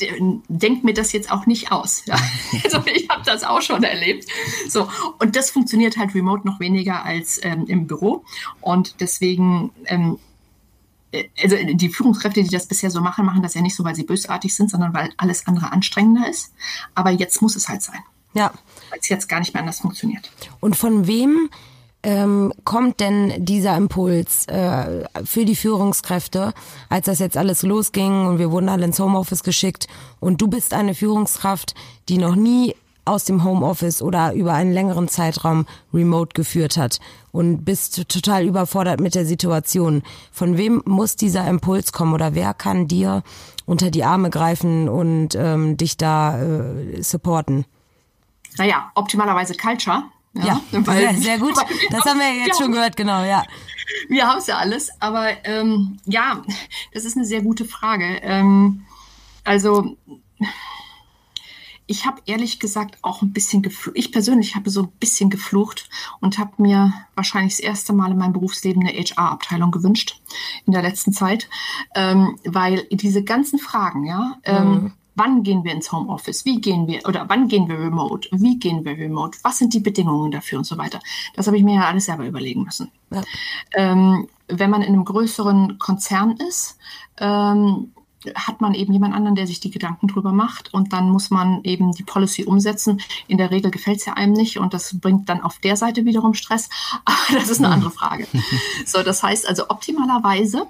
denke 0.48 0.84
mir 0.84 0.94
das 0.94 1.12
jetzt 1.12 1.30
auch 1.30 1.46
nicht 1.46 1.70
aus. 1.70 2.04
Ja. 2.06 2.16
Also 2.64 2.82
ich 2.86 3.08
habe 3.08 3.22
das 3.24 3.44
auch 3.44 3.62
schon 3.62 3.84
erlebt. 3.84 4.26
So, 4.68 4.88
und 5.20 5.36
das 5.36 5.50
funktioniert 5.50 5.96
halt 5.96 6.14
remote 6.14 6.46
noch 6.46 6.60
weniger 6.60 7.04
als 7.04 7.40
ähm, 7.44 7.66
im 7.66 7.86
Büro. 7.86 8.24
Und 8.60 9.00
deswegen 9.00 9.70
ähm, 9.86 10.14
äh, 10.14 10.27
also 11.42 11.56
die 11.56 11.88
Führungskräfte, 11.88 12.42
die 12.42 12.50
das 12.50 12.66
bisher 12.66 12.90
so 12.90 13.00
machen, 13.00 13.24
machen 13.24 13.42
das 13.42 13.54
ja 13.54 13.62
nicht 13.62 13.74
so, 13.74 13.84
weil 13.84 13.94
sie 13.94 14.04
bösartig 14.04 14.54
sind, 14.54 14.70
sondern 14.70 14.92
weil 14.94 15.10
alles 15.16 15.46
andere 15.46 15.72
anstrengender 15.72 16.28
ist. 16.28 16.52
Aber 16.94 17.10
jetzt 17.10 17.40
muss 17.40 17.56
es 17.56 17.68
halt 17.68 17.82
sein. 17.82 18.00
Ja. 18.34 18.52
Weil 18.90 18.98
es 19.00 19.08
jetzt 19.08 19.28
gar 19.28 19.40
nicht 19.40 19.54
mehr 19.54 19.62
anders 19.62 19.80
funktioniert. 19.80 20.30
Und 20.60 20.76
von 20.76 21.06
wem 21.06 21.48
ähm, 22.02 22.52
kommt 22.64 23.00
denn 23.00 23.44
dieser 23.44 23.76
Impuls 23.76 24.46
äh, 24.46 25.04
für 25.24 25.44
die 25.44 25.56
Führungskräfte, 25.56 26.52
als 26.88 27.06
das 27.06 27.18
jetzt 27.18 27.36
alles 27.36 27.62
losging 27.62 28.26
und 28.26 28.38
wir 28.38 28.50
wurden 28.50 28.68
alle 28.68 28.84
ins 28.84 29.00
Homeoffice 29.00 29.42
geschickt 29.42 29.88
und 30.20 30.40
du 30.40 30.48
bist 30.48 30.74
eine 30.74 30.94
Führungskraft, 30.94 31.74
die 32.08 32.18
noch 32.18 32.36
nie 32.36 32.74
aus 33.08 33.24
dem 33.24 33.44
Homeoffice 33.44 34.02
oder 34.02 34.32
über 34.34 34.52
einen 34.52 34.72
längeren 34.72 35.08
Zeitraum 35.08 35.66
remote 35.92 36.34
geführt 36.34 36.76
hat 36.76 37.00
und 37.32 37.64
bist 37.64 38.08
total 38.08 38.44
überfordert 38.44 39.00
mit 39.00 39.14
der 39.14 39.24
Situation. 39.24 40.02
Von 40.32 40.56
wem 40.56 40.82
muss 40.84 41.16
dieser 41.16 41.48
Impuls 41.48 41.92
kommen 41.92 42.14
oder 42.14 42.34
wer 42.34 42.54
kann 42.54 42.88
dir 42.88 43.22
unter 43.66 43.90
die 43.90 44.04
Arme 44.04 44.30
greifen 44.30 44.88
und 44.88 45.34
ähm, 45.34 45.76
dich 45.76 45.96
da 45.96 46.40
äh, 46.40 47.02
supporten? 47.02 47.64
Naja, 48.56 48.90
optimalerweise 48.94 49.54
Culture. 49.54 50.04
Ja, 50.34 50.60
ja 50.70 50.86
weil, 50.86 51.16
sehr, 51.16 51.38
gut. 51.38 51.54
Das 51.90 52.04
haben 52.04 52.18
wir 52.18 52.34
jetzt 52.34 52.58
ja, 52.58 52.64
schon 52.64 52.72
gehört, 52.72 52.96
genau, 52.96 53.24
ja. 53.24 53.44
Wir 54.08 54.26
haben 54.26 54.38
es 54.38 54.46
ja 54.46 54.58
alles, 54.58 54.90
aber 55.00 55.28
ähm, 55.44 55.98
ja, 56.04 56.42
das 56.92 57.04
ist 57.04 57.16
eine 57.16 57.26
sehr 57.26 57.42
gute 57.42 57.64
Frage. 57.64 58.18
Ähm, 58.22 58.82
also 59.44 59.96
ich 61.88 62.04
habe 62.06 62.20
ehrlich 62.26 62.60
gesagt 62.60 62.98
auch 63.02 63.22
ein 63.22 63.32
bisschen 63.32 63.62
geflucht. 63.62 63.96
Ich 63.96 64.12
persönlich 64.12 64.54
habe 64.54 64.70
so 64.70 64.82
ein 64.82 64.92
bisschen 65.00 65.30
geflucht 65.30 65.88
und 66.20 66.38
habe 66.38 66.52
mir 66.58 66.92
wahrscheinlich 67.14 67.54
das 67.54 67.60
erste 67.60 67.94
Mal 67.94 68.12
in 68.12 68.18
meinem 68.18 68.34
Berufsleben 68.34 68.86
eine 68.86 68.96
HR-Abteilung 68.96 69.70
gewünscht 69.70 70.20
in 70.66 70.74
der 70.74 70.82
letzten 70.82 71.12
Zeit, 71.14 71.48
ähm, 71.96 72.38
weil 72.44 72.86
diese 72.90 73.24
ganzen 73.24 73.58
Fragen, 73.58 74.04
ja, 74.04 74.36
ähm, 74.44 74.70
mhm. 74.70 74.92
wann 75.14 75.42
gehen 75.42 75.64
wir 75.64 75.72
ins 75.72 75.90
Homeoffice, 75.90 76.44
wie 76.44 76.60
gehen 76.60 76.86
wir 76.86 77.06
oder 77.08 77.24
wann 77.28 77.48
gehen 77.48 77.68
wir 77.68 77.78
remote, 77.78 78.28
wie 78.32 78.58
gehen 78.58 78.84
wir 78.84 78.92
remote, 78.92 79.38
was 79.42 79.58
sind 79.58 79.72
die 79.72 79.80
Bedingungen 79.80 80.30
dafür 80.30 80.58
und 80.58 80.64
so 80.64 80.76
weiter. 80.76 81.00
Das 81.36 81.46
habe 81.46 81.56
ich 81.56 81.64
mir 81.64 81.76
ja 81.76 81.88
alles 81.88 82.04
selber 82.04 82.26
überlegen 82.26 82.64
müssen. 82.64 82.92
Ja. 83.10 83.22
Ähm, 83.72 84.28
wenn 84.46 84.70
man 84.70 84.82
in 84.82 84.92
einem 84.92 85.06
größeren 85.06 85.78
Konzern 85.78 86.32
ist, 86.36 86.76
ähm, 87.18 87.92
hat 88.34 88.60
man 88.60 88.74
eben 88.74 88.92
jemand 88.92 89.14
anderen, 89.14 89.36
der 89.36 89.46
sich 89.46 89.60
die 89.60 89.70
Gedanken 89.70 90.08
drüber 90.08 90.32
macht 90.32 90.74
und 90.74 90.92
dann 90.92 91.08
muss 91.08 91.30
man 91.30 91.62
eben 91.64 91.92
die 91.92 92.02
Policy 92.02 92.44
umsetzen. 92.44 93.00
In 93.28 93.38
der 93.38 93.50
Regel 93.50 93.70
gefällt 93.70 93.98
es 93.98 94.06
ja 94.06 94.14
einem 94.14 94.32
nicht 94.32 94.58
und 94.58 94.74
das 94.74 94.98
bringt 94.98 95.28
dann 95.28 95.40
auf 95.40 95.58
der 95.58 95.76
Seite 95.76 96.04
wiederum 96.04 96.34
Stress, 96.34 96.68
aber 97.04 97.38
das 97.38 97.48
ist 97.48 97.58
eine 97.58 97.68
andere 97.68 97.90
Frage. 97.90 98.26
So, 98.86 99.02
das 99.02 99.22
heißt 99.22 99.46
also 99.48 99.68
optimalerweise 99.68 100.66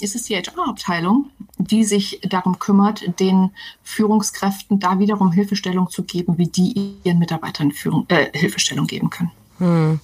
ist 0.00 0.14
es 0.14 0.24
die 0.24 0.36
HR-Abteilung, 0.36 1.30
die 1.58 1.84
sich 1.84 2.20
darum 2.22 2.58
kümmert, 2.58 3.18
den 3.18 3.50
Führungskräften 3.82 4.78
da 4.78 4.98
wiederum 4.98 5.32
Hilfestellung 5.32 5.90
zu 5.90 6.04
geben, 6.04 6.38
wie 6.38 6.46
die 6.46 6.94
ihren 7.04 7.18
Mitarbeitern 7.18 7.72
Führung, 7.72 8.06
äh, 8.08 8.30
Hilfestellung 8.32 8.86
geben 8.86 9.10
können. 9.10 9.30
Hm. 9.58 10.00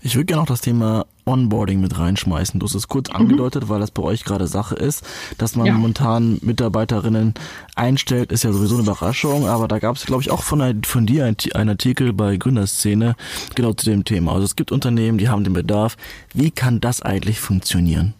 Ich 0.00 0.14
würde 0.14 0.26
gerne 0.26 0.42
auch 0.42 0.46
das 0.46 0.60
Thema 0.60 1.06
Onboarding 1.24 1.80
mit 1.80 1.98
reinschmeißen. 1.98 2.60
Du 2.60 2.66
hast 2.66 2.74
es 2.74 2.88
kurz 2.88 3.08
mhm. 3.10 3.16
angedeutet, 3.16 3.68
weil 3.68 3.80
das 3.80 3.90
bei 3.90 4.02
euch 4.02 4.24
gerade 4.24 4.46
Sache 4.46 4.76
ist, 4.76 5.04
dass 5.38 5.56
man 5.56 5.66
ja. 5.66 5.72
momentan 5.72 6.38
Mitarbeiterinnen 6.42 7.34
einstellt, 7.74 8.30
ist 8.30 8.44
ja 8.44 8.52
sowieso 8.52 8.76
eine 8.76 8.84
Überraschung, 8.84 9.46
aber 9.46 9.66
da 9.66 9.78
gab 9.78 9.96
es, 9.96 10.06
glaube 10.06 10.22
ich, 10.22 10.30
auch 10.30 10.42
von, 10.42 10.84
von 10.84 11.06
dir 11.06 11.24
einen 11.24 11.68
Artikel 11.68 12.12
bei 12.12 12.36
Gründerszene 12.36 13.16
genau 13.54 13.72
zu 13.72 13.86
dem 13.86 14.04
Thema. 14.04 14.32
Also 14.32 14.44
es 14.44 14.56
gibt 14.56 14.70
Unternehmen, 14.70 15.18
die 15.18 15.28
haben 15.28 15.44
den 15.44 15.52
Bedarf. 15.52 15.96
Wie 16.32 16.50
kann 16.50 16.80
das 16.80 17.02
eigentlich 17.02 17.40
funktionieren? 17.40 18.14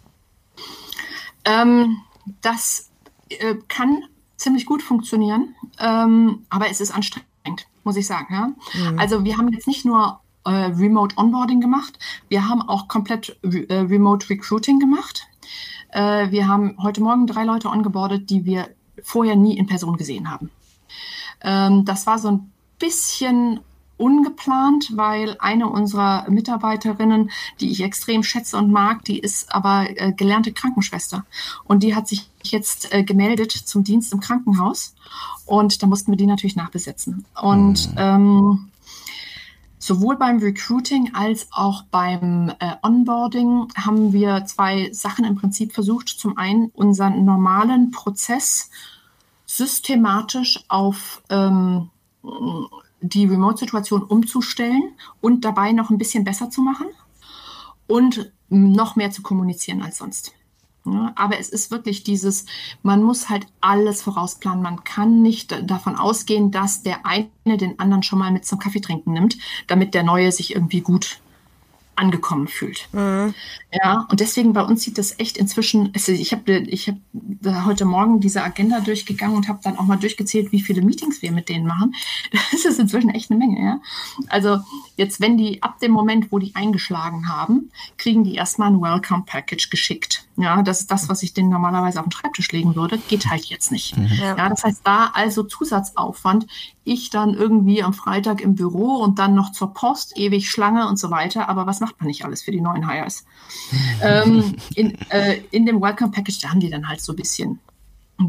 Ähm, 1.45 1.97
das 2.41 2.89
äh, 3.29 3.55
kann 3.69 4.03
ziemlich 4.35 4.65
gut 4.65 4.81
funktionieren, 4.81 5.55
ähm, 5.79 6.45
aber 6.49 6.69
es 6.69 6.81
ist 6.81 6.91
anstrengend, 6.91 7.67
muss 7.83 7.95
ich 7.95 8.05
sagen. 8.05 8.33
Ja? 8.33 8.91
Mhm. 8.91 8.99
Also 8.99 9.23
wir 9.23 9.37
haben 9.37 9.51
jetzt 9.53 9.67
nicht 9.67 9.85
nur 9.85 10.19
äh, 10.47 10.65
Remote 10.65 11.15
Onboarding 11.17 11.61
gemacht. 11.61 11.99
Wir 12.29 12.47
haben 12.47 12.61
auch 12.61 12.87
komplett 12.87 13.37
äh, 13.43 13.73
Remote 13.73 14.29
Recruiting 14.29 14.79
gemacht. 14.79 15.27
Äh, 15.91 16.31
wir 16.31 16.47
haben 16.47 16.75
heute 16.81 17.01
Morgen 17.01 17.27
drei 17.27 17.43
Leute 17.43 17.69
ongeboardet, 17.69 18.29
die 18.29 18.45
wir 18.45 18.69
vorher 19.03 19.35
nie 19.35 19.57
in 19.57 19.67
Person 19.67 19.97
gesehen 19.97 20.31
haben. 20.31 20.49
Ähm, 21.41 21.85
das 21.85 22.07
war 22.07 22.17
so 22.17 22.29
ein 22.29 22.51
bisschen 22.79 23.59
ungeplant, 23.97 24.95
weil 24.95 25.35
eine 25.39 25.67
unserer 25.67 26.29
Mitarbeiterinnen, 26.29 27.31
die 27.59 27.71
ich 27.71 27.81
extrem 27.81 28.23
schätze 28.23 28.57
und 28.57 28.71
mag, 28.71 29.03
die 29.05 29.19
ist 29.19 29.53
aber 29.53 29.87
äh, 29.89 30.13
gelernte 30.13 30.53
Krankenschwester 30.53 31.25
und 31.63 31.81
die 31.81 31.95
hat 31.95 32.07
sich 32.07 32.29
jetzt 32.43 32.93
äh, 32.93 33.03
gemeldet 33.03 33.51
zum 33.51 33.83
Dienst 33.83 34.13
im 34.13 34.19
Krankenhaus 34.19 34.93
und 35.45 35.81
da 35.81 35.87
mussten 35.87 36.11
wir 36.11 36.17
die 36.17 36.27
natürlich 36.27 36.55
nachbesetzen. 36.55 37.25
Und 37.41 37.91
mhm. 37.91 37.97
ähm, 37.97 38.71
sowohl 39.87 40.17
beim 40.17 40.39
Recruiting 40.39 41.11
als 41.13 41.47
auch 41.51 41.83
beim 41.83 42.51
äh, 42.59 42.75
Onboarding 42.81 43.69
haben 43.75 44.11
wir 44.11 44.45
zwei 44.45 44.91
Sachen 44.91 45.23
im 45.23 45.35
Prinzip 45.35 45.73
versucht. 45.73 46.09
Zum 46.09 46.37
einen 46.37 46.67
unseren 46.73 47.23
normalen 47.23 47.91
Prozess 47.91 48.69
systematisch 49.45 50.65
auf 50.67 51.23
ähm, 51.29 51.89
die 52.99 53.25
Remote-Situation 53.25 54.03
umzustellen 54.03 54.91
und 55.21 55.45
dabei 55.45 55.71
noch 55.71 55.89
ein 55.89 55.97
bisschen 55.97 56.25
besser 56.25 56.49
zu 56.49 56.61
machen 56.61 56.87
und 57.87 58.33
noch 58.49 58.97
mehr 58.97 59.11
zu 59.11 59.21
kommunizieren 59.21 59.81
als 59.81 59.99
sonst. 59.99 60.33
Ja, 60.93 61.11
aber 61.15 61.39
es 61.39 61.49
ist 61.49 61.71
wirklich 61.71 62.03
dieses, 62.03 62.45
man 62.81 63.03
muss 63.03 63.29
halt 63.29 63.47
alles 63.61 64.01
vorausplanen. 64.01 64.61
Man 64.61 64.83
kann 64.83 65.21
nicht 65.21 65.69
davon 65.69 65.95
ausgehen, 65.95 66.51
dass 66.51 66.83
der 66.83 67.05
eine 67.05 67.57
den 67.57 67.79
anderen 67.79 68.03
schon 68.03 68.19
mal 68.19 68.31
mit 68.31 68.45
zum 68.45 68.59
Kaffee 68.59 68.79
trinken 68.79 69.13
nimmt, 69.13 69.37
damit 69.67 69.93
der 69.93 70.03
Neue 70.03 70.31
sich 70.31 70.55
irgendwie 70.55 70.81
gut 70.81 71.19
angekommen 71.97 72.47
fühlt. 72.47 72.87
Mhm. 72.93 73.33
Ja, 73.71 74.07
und 74.09 74.19
deswegen 74.19 74.53
bei 74.53 74.61
uns 74.61 74.83
sieht 74.83 74.97
das 74.97 75.19
echt 75.19 75.37
inzwischen, 75.37 75.91
also 75.93 76.11
ich 76.11 76.31
habe 76.31 76.59
ich 76.67 76.87
hab 76.87 77.65
heute 77.65 77.85
Morgen 77.85 78.19
diese 78.19 78.43
Agenda 78.43 78.79
durchgegangen 78.79 79.35
und 79.35 79.47
habe 79.47 79.59
dann 79.63 79.77
auch 79.77 79.85
mal 79.85 79.97
durchgezählt, 79.97 80.51
wie 80.51 80.61
viele 80.61 80.81
Meetings 80.81 81.21
wir 81.21 81.31
mit 81.31 81.49
denen 81.49 81.65
machen. 81.65 81.95
Das 82.53 82.65
ist 82.65 82.79
inzwischen 82.79 83.09
echt 83.09 83.29
eine 83.29 83.39
Menge, 83.39 83.61
ja. 83.61 83.81
Also 84.29 84.59
jetzt, 84.97 85.21
wenn 85.21 85.37
die 85.37 85.63
ab 85.63 85.79
dem 85.79 85.91
Moment, 85.91 86.31
wo 86.31 86.39
die 86.39 86.53
eingeschlagen 86.55 87.29
haben, 87.29 87.71
kriegen 87.97 88.23
die 88.23 88.35
erstmal 88.35 88.69
ein 88.69 88.81
Welcome 88.81 89.23
Package 89.25 89.69
geschickt. 89.69 90.25
Ja, 90.35 90.61
das 90.61 90.81
ist 90.81 90.91
das, 90.91 91.07
was 91.07 91.23
ich 91.23 91.33
denen 91.33 91.49
normalerweise 91.49 91.99
auf 91.99 92.05
den 92.05 92.11
Schreibtisch 92.11 92.51
legen 92.51 92.75
würde, 92.75 92.97
geht 92.97 93.29
halt 93.29 93.45
jetzt 93.45 93.71
nicht. 93.71 93.95
Mhm. 93.95 94.09
Ja, 94.19 94.49
das 94.49 94.63
heißt, 94.63 94.81
da 94.83 95.11
also 95.13 95.43
Zusatzaufwand, 95.43 96.47
ich 96.83 97.09
dann 97.09 97.33
irgendwie 97.33 97.83
am 97.83 97.93
Freitag 97.93 98.41
im 98.41 98.55
Büro 98.55 98.95
und 98.95 99.19
dann 99.19 99.35
noch 99.35 99.51
zur 99.51 99.73
Post, 99.73 100.17
ewig 100.17 100.49
Schlange 100.49 100.87
und 100.87 100.97
so 100.97 101.11
weiter. 101.11 101.47
Aber 101.49 101.65
was 101.67 101.79
macht 101.79 101.99
man 101.99 102.07
nicht 102.07 102.25
alles 102.25 102.41
für 102.41 102.51
die 102.51 102.61
neuen 102.61 102.89
Hires? 102.89 103.25
ähm, 104.01 104.55
in, 104.75 104.95
äh, 105.09 105.41
in 105.51 105.65
dem 105.65 105.81
Welcome 105.81 106.11
Package, 106.11 106.39
da 106.39 106.49
haben 106.49 106.59
die 106.59 106.69
dann 106.69 106.87
halt 106.87 107.01
so 107.01 107.13
ein 107.13 107.17
bisschen 107.17 107.59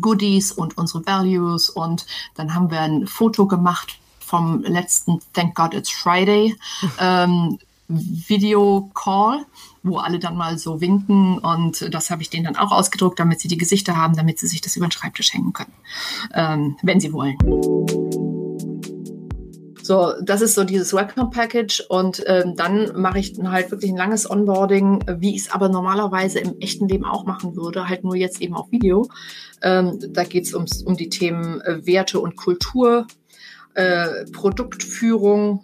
Goodies 0.00 0.52
und 0.52 0.76
unsere 0.76 1.07
Values 1.07 1.70
und 1.70 2.07
dann 2.35 2.54
haben 2.54 2.70
wir 2.70 2.81
ein 2.81 3.07
Foto 3.07 3.46
gemacht 3.46 3.98
vom 4.29 4.62
letzten 4.62 5.21
Thank 5.33 5.55
God 5.55 5.75
It's 5.75 5.91
Friday 5.91 6.55
ähm, 7.01 7.59
Video 7.88 8.91
Call, 8.95 9.47
wo 9.83 9.97
alle 9.97 10.19
dann 10.19 10.37
mal 10.37 10.59
so 10.59 10.81
winken 10.83 11.38
und 11.38 11.93
das 11.93 12.11
habe 12.11 12.21
ich 12.21 12.29
denen 12.29 12.45
dann 12.45 12.57
auch 12.57 12.71
ausgedruckt, 12.71 13.19
damit 13.19 13.41
sie 13.41 13.49
die 13.49 13.57
Gesichter 13.57 13.97
haben, 13.97 14.14
damit 14.14 14.38
sie 14.38 14.47
sich 14.47 14.61
das 14.61 14.77
über 14.77 14.87
den 14.87 14.93
Schreibtisch 14.93 15.33
hängen 15.33 15.55
können, 15.55 15.73
ähm, 16.35 16.77
wenn 16.83 17.01
sie 17.01 17.12
wollen. 17.14 17.38
So, 19.88 20.12
das 20.23 20.43
ist 20.43 20.55
so 20.55 20.64
dieses 20.64 20.93
Welcome 20.93 21.31
Package 21.31 21.81
und 21.88 22.23
ähm, 22.27 22.55
dann 22.57 23.01
mache 23.01 23.21
ich 23.21 23.33
halt 23.43 23.71
wirklich 23.71 23.91
ein 23.91 23.97
langes 23.97 24.31
Onboarding, 24.31 25.03
wie 25.21 25.35
ich 25.35 25.47
es 25.47 25.51
aber 25.51 25.71
normalerweise 25.71 26.41
im 26.41 26.59
echten 26.61 26.88
Leben 26.88 27.07
auch 27.07 27.25
machen 27.25 27.57
würde, 27.57 27.88
halt 27.88 28.05
nur 28.05 28.14
jetzt 28.14 28.43
eben 28.43 28.55
auf 28.55 28.71
Video. 28.71 29.09
Ähm, 29.62 29.99
da 30.11 30.25
geht 30.25 30.45
es 30.45 30.53
um 30.53 30.97
die 30.99 31.09
Themen 31.09 31.62
äh, 31.62 31.87
Werte 31.87 32.21
und 32.21 32.37
Kultur, 32.37 33.07
äh, 33.79 34.25
Produktführung, 34.33 35.62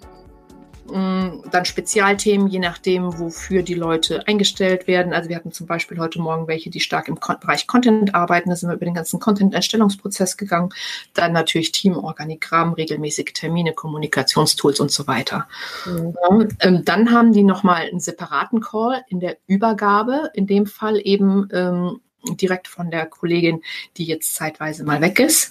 dann 0.87 1.65
Spezialthemen, 1.65 2.47
je 2.47 2.59
nachdem, 2.59 3.19
wofür 3.19 3.63
die 3.63 3.75
Leute 3.75 4.29
eingestellt 4.29 4.87
werden. 4.87 5.15
Also 5.15 5.31
wir 5.31 5.37
hatten 5.37 5.51
zum 5.51 5.67
Beispiel 5.67 5.99
heute 5.99 6.21
Morgen 6.21 6.47
welche, 6.47 6.69
die 6.69 6.81
stark 6.81 7.09
im 7.09 7.15
Bereich 7.15 7.67
Content 7.67 8.15
arbeiten. 8.15 8.51
Da 8.51 8.57
sind 8.57 8.69
wir 8.69 8.75
über 8.75 8.85
den 8.85 8.93
ganzen 8.93 9.19
Content-Erstellungsprozess 9.19 10.37
gegangen. 10.37 10.69
Dann 11.15 11.33
natürlich 11.33 11.73
Teamorganigramm, 11.73 12.75
regelmäßige 12.75 13.33
Termine, 13.33 13.73
Kommunikationstools 13.73 14.79
und 14.79 14.91
so 14.91 15.07
weiter. 15.07 15.49
Mhm. 15.87 16.15
Ja, 16.23 16.47
ähm, 16.61 16.85
dann 16.85 17.11
haben 17.11 17.33
die 17.33 17.45
nochmal 17.45 17.89
einen 17.89 18.01
separaten 18.01 18.61
Call 18.61 19.03
in 19.09 19.21
der 19.21 19.39
Übergabe, 19.47 20.31
in 20.35 20.47
dem 20.47 20.67
Fall 20.67 21.01
eben 21.03 21.49
ähm, 21.51 22.01
direkt 22.37 22.69
von 22.69 22.91
der 22.91 23.07
Kollegin, 23.07 23.63
die 23.97 24.05
jetzt 24.05 24.35
zeitweise 24.35 24.85
mal 24.85 25.01
weg 25.01 25.19
ist. 25.19 25.51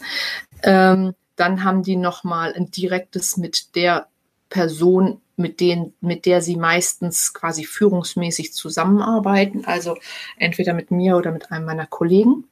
Ähm, 0.62 1.16
dann 1.36 1.64
haben 1.64 1.84
die 1.84 1.96
nochmal 1.96 2.54
ein 2.54 2.72
direktes 2.72 3.38
mit 3.38 3.76
der 3.76 4.08
Person 4.50 5.22
mit, 5.36 5.60
denen, 5.60 5.94
mit 6.00 6.26
der 6.26 6.42
sie 6.42 6.58
meistens 6.58 7.34
quasi 7.34 7.66
führungsmäßig 7.66 8.54
zusammenarbeiten, 8.54 9.66
also 9.66 9.98
entweder 10.38 10.74
mit 10.74 10.92
mir 10.92 11.18
oder 11.18 11.32
mit 11.32 11.52
einem 11.52 11.66
meiner 11.66 11.88
Kollegen. 11.88 12.46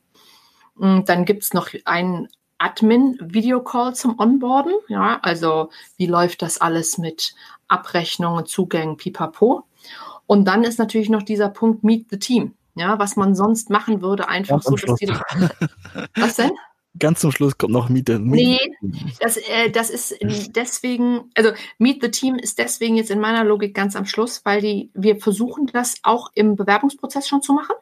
Und 0.75 1.09
dann 1.09 1.25
gibt 1.25 1.43
es 1.43 1.53
noch 1.53 1.69
einen 1.85 2.27
Admin-Videocall 2.57 3.93
zum 3.95 4.19
Onboarden. 4.19 4.73
Ja, 4.87 5.19
also 5.21 5.69
wie 5.97 6.07
läuft 6.07 6.41
das 6.41 6.59
alles 6.59 6.97
mit 6.97 7.35
Abrechnungen, 7.67 8.45
Zugängen, 8.45 8.97
pipapo. 8.97 9.63
Und 10.25 10.45
dann 10.45 10.63
ist 10.63 10.79
natürlich 10.79 11.09
noch 11.09 11.23
dieser 11.23 11.49
Punkt 11.49 11.83
Meet 11.83 12.09
the 12.09 12.19
Team. 12.19 12.55
Ja, 12.75 12.97
was 12.99 13.15
man 13.15 13.35
sonst 13.35 13.69
machen 13.69 14.01
würde, 14.01 14.29
einfach 14.29 14.63
ja, 14.63 14.71
so, 14.71 14.75
dass 14.75 14.95
die. 14.97 15.07
Was 16.15 16.35
denn? 16.37 16.51
Ganz 16.99 17.21
zum 17.21 17.31
Schluss 17.31 17.57
kommt 17.57 17.71
noch 17.71 17.87
Meet 17.87 18.09
the 18.09 18.15
Team. 18.15 18.31
Nee, 18.31 18.59
das, 19.19 19.37
äh, 19.37 19.69
das 19.71 19.89
ist 19.89 20.17
deswegen, 20.55 21.31
also 21.35 21.51
Meet 21.77 22.01
the 22.01 22.11
Team 22.11 22.35
ist 22.35 22.57
deswegen 22.57 22.97
jetzt 22.97 23.11
in 23.11 23.19
meiner 23.19 23.45
Logik 23.45 23.73
ganz 23.73 23.95
am 23.95 24.05
Schluss, 24.05 24.41
weil 24.43 24.61
die, 24.61 24.91
wir 24.93 25.17
versuchen 25.17 25.67
das 25.67 25.95
auch 26.03 26.31
im 26.33 26.55
Bewerbungsprozess 26.57 27.29
schon 27.29 27.41
zu 27.41 27.53
machen, 27.53 27.75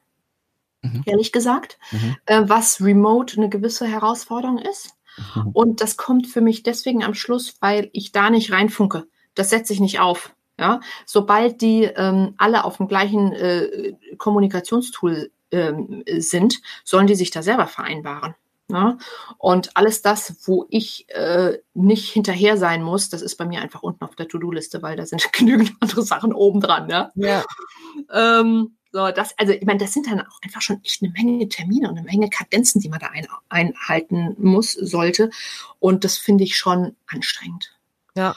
mhm. 0.83 1.03
ehrlich 1.05 1.31
gesagt, 1.31 1.79
mhm. 1.91 2.15
äh, 2.27 2.43
was 2.45 2.81
remote 2.81 3.37
eine 3.37 3.49
gewisse 3.49 3.87
Herausforderung 3.87 4.59
ist. 4.59 4.91
Mhm. 5.35 5.49
Und 5.53 5.81
das 5.81 5.97
kommt 5.97 6.27
für 6.27 6.41
mich 6.41 6.61
deswegen 6.61 7.03
am 7.03 7.15
Schluss, 7.15 7.55
weil 7.61 7.89
ich 7.93 8.11
da 8.11 8.29
nicht 8.29 8.51
reinfunke. 8.51 9.07
Das 9.33 9.49
setze 9.49 9.73
ich 9.73 9.79
nicht 9.79 9.99
auf. 9.99 10.35
Ja, 10.59 10.81
sobald 11.05 11.61
die 11.61 11.83
ähm, 11.83 12.33
alle 12.37 12.65
auf 12.65 12.77
dem 12.77 12.89
gleichen 12.89 13.31
äh, 13.31 13.93
Kommunikationstool 14.17 15.31
ähm, 15.51 16.03
sind, 16.17 16.59
sollen 16.83 17.07
die 17.07 17.15
sich 17.15 17.31
da 17.31 17.41
selber 17.41 17.65
vereinbaren. 17.65 18.35
Ne? 18.69 18.99
Und 19.39 19.75
alles 19.75 20.03
das, 20.03 20.35
wo 20.45 20.67
ich 20.69 21.09
äh, 21.09 21.57
nicht 21.73 22.11
hinterher 22.11 22.55
sein 22.55 22.83
muss, 22.83 23.09
das 23.09 23.23
ist 23.23 23.35
bei 23.35 23.45
mir 23.45 23.61
einfach 23.61 23.81
unten 23.81 24.03
auf 24.03 24.15
der 24.15 24.27
To-Do-Liste, 24.27 24.83
weil 24.83 24.95
da 24.95 25.05
sind 25.05 25.33
genügend 25.33 25.73
andere 25.79 26.03
Sachen 26.03 26.33
oben 26.33 26.61
dran. 26.61 26.87
Ne? 26.87 27.11
Ja. 27.15 27.43
Ähm, 28.13 28.75
so, 28.91 29.09
das, 29.11 29.33
also 29.37 29.53
ich 29.53 29.65
meine, 29.65 29.79
das 29.79 29.93
sind 29.93 30.07
dann 30.07 30.21
auch 30.21 30.39
einfach 30.43 30.61
schon 30.61 30.81
echt 30.83 31.03
eine 31.03 31.11
Menge 31.11 31.47
Termine 31.49 31.89
und 31.89 31.97
eine 31.97 32.05
Menge 32.05 32.29
Kadenzen, 32.29 32.81
die 32.81 32.89
man 32.89 32.99
da 32.99 33.07
ein, 33.07 33.27
einhalten 33.49 34.35
muss, 34.37 34.73
sollte. 34.73 35.29
Und 35.79 36.03
das 36.03 36.17
finde 36.17 36.43
ich 36.43 36.57
schon 36.57 36.95
anstrengend. 37.07 37.77
Ja. 38.15 38.35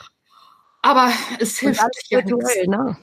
Aber 0.82 1.12
es 1.38 1.58
hilft 1.58 1.80
alles 1.80 2.08
ja 2.08 2.26
virtuell, 2.26 2.66
ne? 2.66 2.96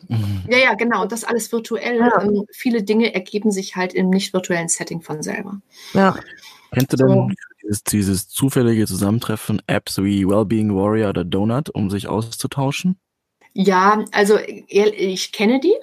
Ja, 0.49 0.57
ja, 0.57 0.73
genau. 0.73 1.01
Und 1.01 1.11
das 1.11 1.23
alles 1.23 1.51
virtuell. 1.51 1.99
Ja. 1.99 2.21
Ähm, 2.21 2.45
viele 2.51 2.83
Dinge 2.83 3.13
ergeben 3.13 3.51
sich 3.51 3.75
halt 3.75 3.93
im 3.93 4.09
nicht 4.09 4.33
virtuellen 4.33 4.67
Setting 4.67 5.01
von 5.01 5.23
selber. 5.23 5.61
Ja. 5.93 6.15
Kennst 6.71 6.93
du 6.93 6.97
denn 6.97 7.07
so. 7.07 7.29
dieses, 7.63 7.83
dieses 7.83 8.27
zufällige 8.27 8.85
Zusammentreffen 8.85 9.61
Apps 9.67 9.97
wie 9.97 10.27
Wellbeing 10.27 10.75
Warrior 10.75 11.09
oder 11.09 11.23
Donut, 11.23 11.69
um 11.69 11.89
sich 11.89 12.07
auszutauschen? 12.07 12.99
Ja, 13.53 14.05
also 14.11 14.37
ich 14.37 15.31
kenne 15.31 15.59
die. 15.59 15.73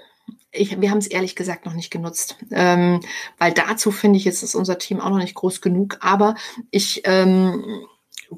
Ich, 0.53 0.81
wir 0.81 0.90
haben 0.90 0.99
es 0.99 1.07
ehrlich 1.07 1.37
gesagt 1.37 1.66
noch 1.66 1.75
nicht 1.75 1.90
genutzt, 1.90 2.37
ähm, 2.51 3.01
weil 3.37 3.53
dazu 3.53 3.90
finde 3.90 4.16
ich, 4.18 4.25
jetzt 4.25 4.42
ist 4.42 4.55
unser 4.55 4.79
Team 4.79 5.01
auch 5.01 5.11
noch 5.11 5.18
nicht 5.18 5.35
groß 5.35 5.61
genug. 5.61 5.99
Aber 6.01 6.35
ich 6.70 7.03
ähm, 7.05 7.87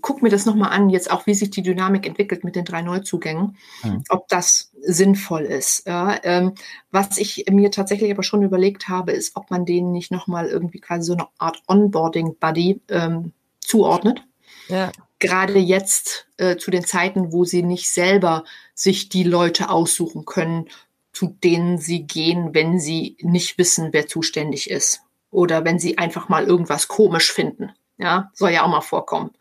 guck 0.00 0.22
mir 0.22 0.28
das 0.28 0.46
nochmal 0.46 0.70
an, 0.70 0.90
jetzt 0.90 1.10
auch, 1.10 1.26
wie 1.26 1.34
sich 1.34 1.50
die 1.50 1.62
Dynamik 1.62 2.06
entwickelt 2.06 2.44
mit 2.44 2.56
den 2.56 2.64
drei 2.64 2.82
Neuzugängen, 2.82 3.56
mhm. 3.82 4.04
ob 4.08 4.28
das 4.28 4.70
sinnvoll 4.80 5.42
ist. 5.42 5.86
Ja, 5.86 6.18
ähm, 6.22 6.54
was 6.90 7.18
ich 7.18 7.46
mir 7.50 7.70
tatsächlich 7.70 8.10
aber 8.10 8.22
schon 8.22 8.42
überlegt 8.42 8.88
habe, 8.88 9.12
ist, 9.12 9.36
ob 9.36 9.50
man 9.50 9.64
denen 9.64 9.92
nicht 9.92 10.10
nochmal 10.10 10.46
irgendwie 10.46 10.80
quasi 10.80 11.06
so 11.06 11.12
eine 11.14 11.28
Art 11.38 11.62
Onboarding-Buddy 11.66 12.82
ähm, 12.88 13.32
zuordnet. 13.60 14.24
Ja. 14.68 14.92
Gerade 15.18 15.58
jetzt 15.58 16.28
äh, 16.36 16.56
zu 16.56 16.70
den 16.70 16.84
Zeiten, 16.84 17.32
wo 17.32 17.44
sie 17.44 17.62
nicht 17.62 17.90
selber 17.90 18.44
sich 18.74 19.08
die 19.08 19.24
Leute 19.24 19.70
aussuchen 19.70 20.24
können, 20.24 20.68
zu 21.12 21.36
denen 21.42 21.78
sie 21.78 22.06
gehen, 22.06 22.54
wenn 22.54 22.78
sie 22.78 23.16
nicht 23.20 23.58
wissen, 23.58 23.88
wer 23.92 24.06
zuständig 24.06 24.70
ist. 24.70 25.00
Oder 25.30 25.64
wenn 25.64 25.78
sie 25.78 25.98
einfach 25.98 26.28
mal 26.28 26.44
irgendwas 26.44 26.86
komisch 26.88 27.32
finden. 27.32 27.72
Ja, 27.98 28.30
soll 28.32 28.50
ja 28.50 28.62
auch 28.62 28.68
mal 28.68 28.80
vorkommen. 28.80 29.32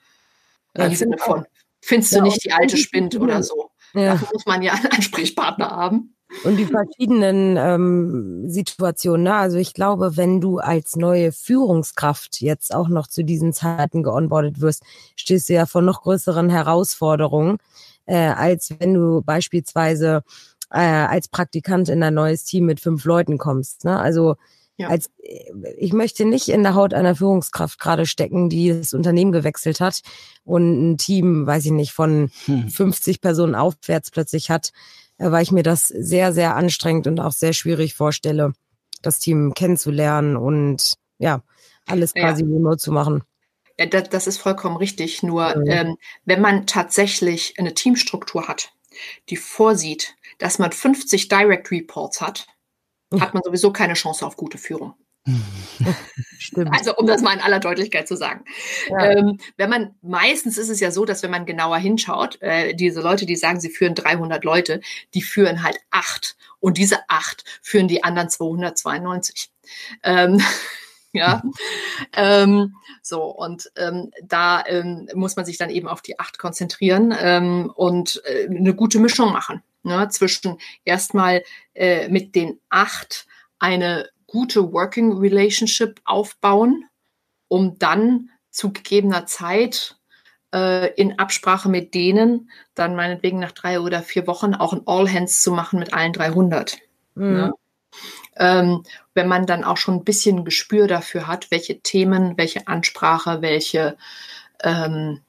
Im 0.77 0.95
Sinne 0.95 1.17
von, 1.17 1.45
findest 1.81 2.15
du 2.15 2.21
nicht 2.21 2.43
die 2.43 2.51
alte 2.51 2.77
spinnt 2.77 3.19
oder 3.19 3.43
so. 3.43 3.71
Ja. 3.93 4.13
Dafür 4.13 4.29
muss 4.33 4.45
man 4.45 4.61
ja 4.61 4.73
einen 4.73 4.87
Ansprechpartner 4.87 5.69
haben. 5.69 6.13
Und 6.43 6.57
die 6.57 6.65
verschiedenen 6.65 7.55
ähm, 7.57 8.49
Situationen. 8.49 9.23
Ne? 9.23 9.33
Also 9.33 9.57
ich 9.57 9.73
glaube, 9.73 10.17
wenn 10.17 10.41
du 10.41 10.57
als 10.59 10.97
neue 10.97 11.31
Führungskraft 11.31 12.41
jetzt 12.41 12.75
auch 12.75 12.89
noch 12.89 13.07
zu 13.07 13.23
diesen 13.23 13.53
Zeiten 13.53 14.03
geonboardet 14.03 14.59
wirst, 14.59 14.83
stehst 15.15 15.47
du 15.47 15.53
ja 15.53 15.65
vor 15.65 15.81
noch 15.81 16.01
größeren 16.01 16.49
Herausforderungen, 16.49 17.57
äh, 18.05 18.17
als 18.17 18.75
wenn 18.77 18.93
du 18.93 19.21
beispielsweise 19.21 20.23
äh, 20.69 20.79
als 20.79 21.29
Praktikant 21.29 21.87
in 21.87 22.03
ein 22.03 22.13
neues 22.13 22.43
Team 22.43 22.65
mit 22.65 22.81
fünf 22.81 23.05
Leuten 23.05 23.37
kommst. 23.37 23.85
Ne? 23.85 23.97
Also 23.97 24.35
Ja. 24.77 24.89
Als, 24.89 25.09
ich 25.77 25.91
möchte 25.91 26.23
nicht 26.23 26.49
in 26.49 26.61
der 26.61 26.75
Haut 26.75 26.93
einer 26.93 27.15
Führungskraft 27.15 27.79
gerade 27.79 28.05
stecken, 28.05 28.47
die 28.47 28.69
das 28.69 28.93
Unternehmen 28.93 29.31
gewechselt 29.31 29.79
hat 29.79 30.01
und 30.43 30.91
ein 30.91 30.97
Team, 30.97 31.47
weiß 31.47 31.65
ich 31.65 31.71
nicht, 31.71 31.93
von 31.93 32.29
hm. 32.45 32.69
50 32.69 33.19
Personen 33.19 33.55
aufwärts 33.55 34.11
plötzlich 34.11 34.51
hat, 34.51 34.71
äh, 35.17 35.31
weil 35.31 35.41
ich 35.41 35.51
mir 35.51 35.63
das 35.63 35.87
sehr, 35.87 36.31
sehr 36.31 36.55
anstrengend 36.55 37.07
und 37.07 37.19
auch 37.19 37.31
sehr 37.31 37.53
schwierig 37.53 37.95
vorstelle, 37.95 38.53
das 39.01 39.17
Team 39.17 39.55
kennenzulernen 39.55 40.37
und 40.37 40.93
ja, 41.17 41.41
alles 41.87 42.13
quasi 42.13 42.43
ja. 42.43 42.47
remote 42.47 42.77
zu 42.77 42.91
machen. 42.91 43.23
Ja, 43.79 43.87
das, 43.87 44.09
das 44.09 44.27
ist 44.27 44.37
vollkommen 44.37 44.77
richtig. 44.77 45.23
Nur 45.23 45.57
mhm. 45.57 45.65
ähm, 45.67 45.97
wenn 46.25 46.41
man 46.41 46.67
tatsächlich 46.67 47.55
eine 47.57 47.73
Teamstruktur 47.73 48.47
hat, 48.47 48.71
die 49.29 49.37
vorsieht, 49.37 50.15
dass 50.37 50.59
man 50.59 50.71
50 50.71 51.29
Direct 51.29 51.71
Reports 51.71 52.21
hat, 52.21 52.47
hat 53.19 53.33
man 53.33 53.43
sowieso 53.43 53.71
keine 53.71 53.93
Chance 53.93 54.25
auf 54.25 54.35
gute 54.35 54.57
Führung. 54.57 54.95
Stimmt. 56.39 56.73
Also 56.73 56.95
um 56.95 57.05
das 57.05 57.21
mal 57.21 57.33
in 57.33 57.41
aller 57.41 57.59
Deutlichkeit 57.59 58.07
zu 58.07 58.15
sagen. 58.15 58.45
Ja. 58.89 59.11
Ähm, 59.11 59.39
wenn 59.57 59.69
man 59.69 59.95
meistens 60.01 60.57
ist 60.57 60.69
es 60.69 60.79
ja 60.79 60.91
so, 60.91 61.05
dass 61.05 61.23
wenn 61.23 61.31
man 61.31 61.45
genauer 61.45 61.77
hinschaut, 61.77 62.41
äh, 62.41 62.73
diese 62.73 63.01
Leute, 63.01 63.25
die 63.25 63.35
sagen, 63.35 63.59
sie 63.59 63.69
führen 63.69 63.95
300 63.95 64.43
Leute, 64.43 64.81
die 65.13 65.21
führen 65.21 65.63
halt 65.63 65.77
acht 65.91 66.37
und 66.59 66.77
diese 66.77 66.97
acht 67.09 67.43
führen 67.61 67.87
die 67.87 68.03
anderen 68.03 68.29
292. 68.29 69.49
Ähm, 70.03 70.41
ja, 71.13 71.41
ähm, 72.13 72.75
so 73.01 73.23
und 73.23 73.71
ähm, 73.75 74.11
da 74.23 74.63
ähm, 74.65 75.09
muss 75.13 75.35
man 75.35 75.45
sich 75.45 75.57
dann 75.57 75.69
eben 75.69 75.87
auf 75.87 76.01
die 76.01 76.19
acht 76.19 76.37
konzentrieren 76.37 77.13
ähm, 77.19 77.71
und 77.75 78.21
äh, 78.25 78.47
eine 78.47 78.73
gute 78.73 78.99
Mischung 78.99 79.33
machen 79.33 79.61
ne, 79.87 80.07
zwischen 80.09 80.59
erstmal 80.85 81.43
äh, 81.73 82.07
mit 82.09 82.35
den 82.35 82.59
acht 82.69 83.25
eine 83.59 84.09
gute 84.27 84.71
Working 84.71 85.17
Relationship 85.17 85.99
aufbauen, 86.05 86.85
um 87.47 87.79
dann 87.79 88.29
zu 88.51 88.71
gegebener 88.71 89.25
Zeit 89.25 89.95
äh, 90.53 90.93
in 90.93 91.19
Absprache 91.19 91.69
mit 91.69 91.93
denen 91.93 92.51
dann 92.75 92.95
meinetwegen 92.95 93.39
nach 93.39 93.51
drei 93.51 93.79
oder 93.79 94.01
vier 94.01 94.27
Wochen 94.27 94.53
auch 94.53 94.73
ein 94.73 94.83
All 94.85 95.11
Hands 95.11 95.41
zu 95.41 95.51
machen 95.51 95.79
mit 95.79 95.93
allen 95.93 96.13
300. 96.13 96.77
Mhm. 97.15 97.33
Ne? 97.33 97.53
Ähm, 98.35 98.83
wenn 99.13 99.27
man 99.27 99.45
dann 99.45 99.63
auch 99.63 99.77
schon 99.77 99.95
ein 99.95 100.03
bisschen 100.03 100.45
Gespür 100.45 100.87
dafür 100.87 101.27
hat, 101.27 101.49
welche 101.49 101.79
Themen, 101.79 102.37
welche 102.37 102.67
Ansprache, 102.67 103.41
welche 103.41 103.97
ähm, 104.63 105.21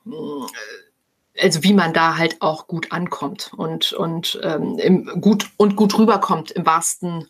also 1.41 1.63
wie 1.63 1.73
man 1.73 1.93
da 1.93 2.17
halt 2.17 2.41
auch 2.41 2.67
gut 2.67 2.93
ankommt 2.93 3.53
und, 3.57 3.93
und 3.93 4.41
ähm, 4.43 4.79
im, 4.79 5.21
gut 5.21 5.51
und 5.57 5.77
gut 5.77 5.99
rüberkommt 5.99 6.51
im 6.51 6.67
wahrsten 6.67 7.29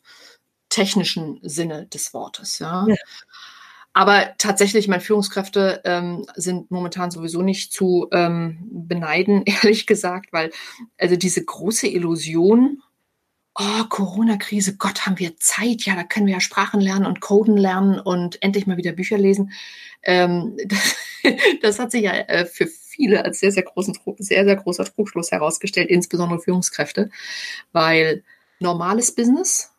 technischen 0.68 1.40
Sinne 1.42 1.86
des 1.86 2.12
Wortes. 2.14 2.58
Ja. 2.58 2.86
ja. 2.86 2.96
Aber 3.92 4.34
tatsächlich, 4.38 4.86
meine 4.86 5.00
Führungskräfte 5.00 5.80
ähm, 5.84 6.24
sind 6.36 6.70
momentan 6.70 7.10
sowieso 7.10 7.42
nicht 7.42 7.72
zu 7.72 8.08
ähm, 8.12 8.58
beneiden, 8.70 9.42
ehrlich 9.46 9.86
gesagt, 9.86 10.32
weil 10.32 10.52
also 10.98 11.16
diese 11.16 11.44
große 11.44 11.88
Illusion, 11.88 12.82
oh, 13.58 13.84
Corona-Krise, 13.88 14.76
Gott, 14.76 15.06
haben 15.06 15.18
wir 15.18 15.36
Zeit, 15.38 15.82
ja, 15.82 15.96
da 15.96 16.04
können 16.04 16.26
wir 16.26 16.34
ja 16.34 16.40
Sprachen 16.40 16.80
lernen 16.80 17.06
und 17.06 17.20
Coden 17.20 17.56
lernen 17.56 17.98
und 17.98 18.40
endlich 18.42 18.66
mal 18.66 18.76
wieder 18.76 18.92
Bücher 18.92 19.18
lesen. 19.18 19.52
Ähm, 20.02 20.56
das, 20.66 20.96
das, 21.62 21.78
hat 21.78 21.90
sich 21.90 22.02
ja 22.02 22.12
äh, 22.12 22.46
für 22.46 22.68
viele 22.98 23.24
als 23.24 23.38
sehr, 23.38 23.52
sehr 23.52 23.62
großen, 23.62 23.96
sehr, 24.18 24.44
sehr 24.44 24.56
großer 24.56 24.84
Trugschluss 24.84 25.30
herausgestellt, 25.30 25.88
insbesondere 25.88 26.40
Führungskräfte, 26.40 27.10
weil 27.72 28.24
normales 28.58 29.14
Business 29.14 29.72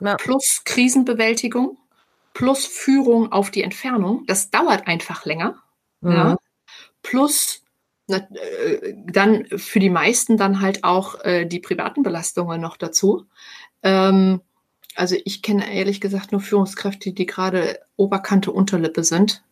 ja. 0.00 0.16
plus 0.16 0.62
Krisenbewältigung 0.64 1.78
plus 2.34 2.66
Führung 2.66 3.32
auf 3.32 3.50
die 3.50 3.62
Entfernung, 3.62 4.24
das 4.26 4.50
dauert 4.50 4.86
einfach 4.86 5.24
länger. 5.24 5.62
Mhm. 6.00 6.12
Ja, 6.12 6.36
plus 7.02 7.62
na, 8.06 8.18
äh, 8.18 8.94
dann 9.06 9.46
für 9.46 9.78
die 9.78 9.90
meisten 9.90 10.36
dann 10.36 10.60
halt 10.60 10.84
auch 10.84 11.20
äh, 11.24 11.46
die 11.46 11.60
privaten 11.60 12.02
Belastungen 12.02 12.60
noch 12.60 12.76
dazu. 12.76 13.26
Ähm, 13.82 14.40
also 14.94 15.16
ich 15.24 15.42
kenne 15.42 15.72
ehrlich 15.72 16.00
gesagt 16.00 16.32
nur 16.32 16.40
Führungskräfte, 16.40 17.12
die 17.12 17.26
gerade 17.26 17.80
Oberkante 17.96 18.50
Unterlippe 18.50 19.04
sind 19.04 19.42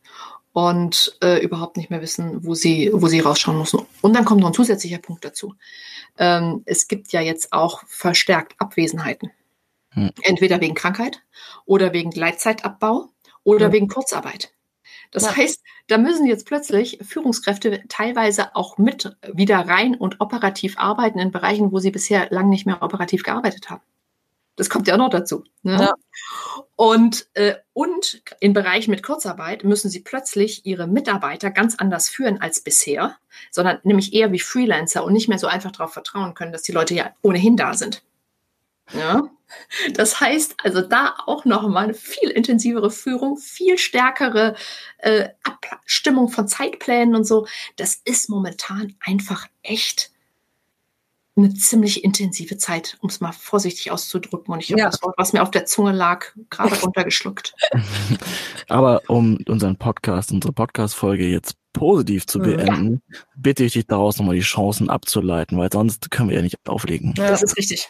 und 0.52 1.16
äh, 1.22 1.42
überhaupt 1.42 1.76
nicht 1.76 1.90
mehr 1.90 2.00
wissen, 2.00 2.44
wo 2.44 2.54
sie, 2.54 2.90
wo 2.92 3.06
sie 3.06 3.20
rausschauen 3.20 3.58
müssen. 3.58 3.86
Und 4.00 4.14
dann 4.14 4.24
kommt 4.24 4.40
noch 4.40 4.48
ein 4.48 4.54
zusätzlicher 4.54 4.98
Punkt 4.98 5.24
dazu. 5.24 5.54
Ähm, 6.18 6.62
es 6.66 6.88
gibt 6.88 7.12
ja 7.12 7.20
jetzt 7.20 7.52
auch 7.52 7.82
verstärkt 7.86 8.54
Abwesenheiten. 8.58 9.30
Hm. 9.90 10.10
Entweder 10.22 10.60
wegen 10.60 10.74
Krankheit 10.74 11.22
oder 11.66 11.92
wegen 11.92 12.10
Gleitzeitabbau 12.10 13.08
oder 13.44 13.66
hm. 13.66 13.72
wegen 13.72 13.88
Kurzarbeit. 13.88 14.52
Das 15.12 15.24
ja. 15.24 15.36
heißt, 15.36 15.62
da 15.88 15.98
müssen 15.98 16.26
jetzt 16.26 16.46
plötzlich 16.46 16.98
Führungskräfte 17.02 17.82
teilweise 17.88 18.54
auch 18.54 18.78
mit 18.78 19.16
wieder 19.32 19.58
rein 19.58 19.96
und 19.96 20.20
operativ 20.20 20.78
arbeiten 20.78 21.18
in 21.18 21.32
Bereichen, 21.32 21.72
wo 21.72 21.80
sie 21.80 21.90
bisher 21.90 22.28
lang 22.30 22.48
nicht 22.48 22.66
mehr 22.66 22.82
operativ 22.82 23.24
gearbeitet 23.24 23.70
haben. 23.70 23.82
Das 24.60 24.68
kommt 24.68 24.86
ja 24.86 24.92
auch 24.92 24.98
noch 24.98 25.08
dazu. 25.08 25.42
Ne? 25.62 25.72
Ja. 25.72 25.94
Und, 26.76 27.28
äh, 27.32 27.54
und 27.72 28.22
in 28.40 28.52
Bereichen 28.52 28.90
mit 28.90 29.02
Kurzarbeit 29.02 29.64
müssen 29.64 29.88
sie 29.88 30.00
plötzlich 30.00 30.66
ihre 30.66 30.86
Mitarbeiter 30.86 31.50
ganz 31.50 31.76
anders 31.76 32.10
führen 32.10 32.42
als 32.42 32.60
bisher, 32.60 33.16
sondern 33.50 33.78
nämlich 33.84 34.12
eher 34.12 34.32
wie 34.32 34.38
Freelancer 34.38 35.02
und 35.02 35.14
nicht 35.14 35.30
mehr 35.30 35.38
so 35.38 35.46
einfach 35.46 35.72
darauf 35.72 35.94
vertrauen 35.94 36.34
können, 36.34 36.52
dass 36.52 36.60
die 36.60 36.72
Leute 36.72 36.92
ja 36.92 37.14
ohnehin 37.22 37.56
da 37.56 37.72
sind. 37.72 38.02
Ja? 38.92 39.30
Das 39.94 40.20
heißt 40.20 40.56
also 40.62 40.82
da 40.82 41.14
auch 41.24 41.46
nochmal 41.46 41.84
eine 41.84 41.94
viel 41.94 42.28
intensivere 42.28 42.90
Führung, 42.90 43.38
viel 43.38 43.78
stärkere 43.78 44.56
äh, 44.98 45.30
Abstimmung 45.42 46.28
von 46.28 46.48
Zeitplänen 46.48 47.14
und 47.14 47.24
so. 47.24 47.46
Das 47.76 47.94
ist 48.04 48.28
momentan 48.28 48.94
einfach 49.00 49.46
echt 49.62 50.12
eine 51.36 51.54
ziemlich 51.54 52.04
intensive 52.04 52.56
Zeit, 52.56 52.96
um 53.00 53.08
es 53.08 53.20
mal 53.20 53.32
vorsichtig 53.32 53.90
auszudrücken. 53.90 54.52
Und 54.52 54.60
ich 54.60 54.70
habe 54.70 54.80
ja. 54.80 54.86
das 54.86 55.02
Wort, 55.02 55.14
was 55.16 55.32
mir 55.32 55.42
auf 55.42 55.50
der 55.50 55.66
Zunge 55.66 55.92
lag, 55.92 56.26
gerade 56.50 56.74
runtergeschluckt. 56.82 57.54
Aber 58.68 59.02
um 59.08 59.38
unseren 59.48 59.76
Podcast, 59.76 60.32
unsere 60.32 60.52
Podcast-Folge 60.52 61.26
jetzt 61.26 61.56
positiv 61.72 62.26
zu 62.26 62.40
beenden, 62.40 63.02
ja. 63.08 63.18
bitte 63.36 63.64
ich 63.64 63.72
dich 63.74 63.86
daraus 63.86 64.18
nochmal 64.18 64.34
die 64.34 64.42
Chancen 64.42 64.90
abzuleiten, 64.90 65.58
weil 65.58 65.70
sonst 65.72 66.10
können 66.10 66.28
wir 66.28 66.36
ja 66.36 66.42
nicht 66.42 66.58
auflegen. 66.66 67.14
Ja. 67.16 67.28
Das 67.30 67.42
ist 67.42 67.56
richtig. 67.56 67.88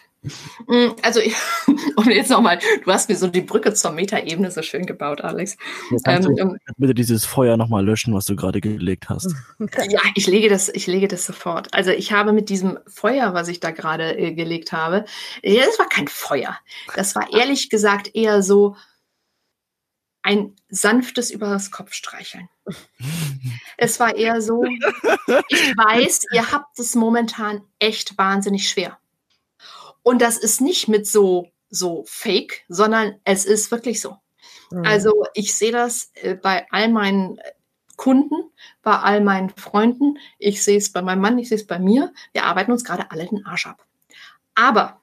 Mm, 0.67 0.91
also, 1.03 1.21
und 1.97 2.11
jetzt 2.11 2.31
nochmal, 2.31 2.59
du 2.85 2.93
hast 2.93 3.09
mir 3.09 3.17
so 3.17 3.27
die 3.27 3.41
Brücke 3.41 3.73
zur 3.73 3.93
Metaebene 3.93 4.51
so 4.51 4.61
schön 4.61 4.85
gebaut, 4.85 5.23
Alex. 5.23 5.57
Ähm, 6.07 6.23
du 6.23 6.57
bitte 6.77 6.95
dieses 6.95 7.25
Feuer 7.25 7.57
nochmal 7.57 7.85
löschen, 7.85 8.13
was 8.13 8.27
du 8.27 8.37
gerade 8.37 8.61
gelegt 8.61 9.09
hast. 9.09 9.35
Ja, 9.89 10.01
ich 10.15 10.27
lege 10.27 10.49
das, 10.49 10.69
ich 10.69 10.87
lege 10.87 11.09
das 11.09 11.25
sofort. 11.25 11.73
Also 11.73 11.91
ich 11.91 12.13
habe 12.13 12.33
mit 12.33 12.49
diesem 12.49 12.79
Feuer, 12.87 13.35
was 13.35 13.49
ich 13.49 13.61
da 13.61 13.71
gerade 13.71 14.17
äh, 14.17 14.33
gelegt 14.33 14.73
habe, 14.73 15.05
ja, 15.43 15.65
das 15.65 15.79
war 15.79 15.89
kein 15.89 16.09
Feuer. 16.09 16.57
Das 16.95 17.15
war 17.15 17.33
ehrlich 17.33 17.71
gesagt 17.71 18.15
eher 18.15 18.43
so 18.43 18.77
ein 20.23 20.55
sanftes 20.69 21.31
über 21.31 21.49
das 21.49 21.71
Kopf 21.71 21.93
streicheln. 21.93 22.49
es 23.77 23.99
war 24.01 24.15
eher 24.15 24.41
so, 24.43 24.65
ich 24.65 25.77
weiß, 25.77 26.25
ihr 26.33 26.53
habt 26.53 26.79
es 26.79 26.95
momentan 26.95 27.63
echt 27.79 28.19
wahnsinnig 28.19 28.69
schwer. 28.69 28.99
Und 30.03 30.23
das 30.23 30.39
ist 30.39 30.61
nicht 30.61 30.89
mit 30.89 31.07
so, 31.07 31.49
so 31.69 32.05
fake, 32.07 32.65
sondern 32.69 33.17
es 33.25 33.45
ist 33.45 33.71
wirklich 33.71 34.01
so. 34.01 34.17
Mhm. 34.71 34.85
Also 34.85 35.27
ich 35.35 35.55
sehe 35.55 35.73
das 35.73 36.11
äh, 36.15 36.35
bei 36.35 36.67
all 36.71 36.89
meinen 36.89 37.41
Kunden, 37.97 38.51
bei 38.83 38.97
all 38.99 39.21
meinen 39.21 39.51
Freunden. 39.51 40.19
Ich 40.39 40.63
sehe 40.65 40.79
es 40.79 40.91
bei 40.91 41.03
meinem 41.03 41.21
Mann, 41.21 41.39
ich 41.39 41.49
sehe 41.49 41.59
es 41.59 41.67
bei 41.67 41.79
mir. 41.79 42.13
Wir 42.33 42.45
arbeiten 42.45 42.73
uns 42.73 42.85
gerade 42.85 43.11
alle 43.11 43.27
den 43.27 43.45
Arsch 43.45 43.67
ab. 43.67 43.85
Aber 44.55 45.00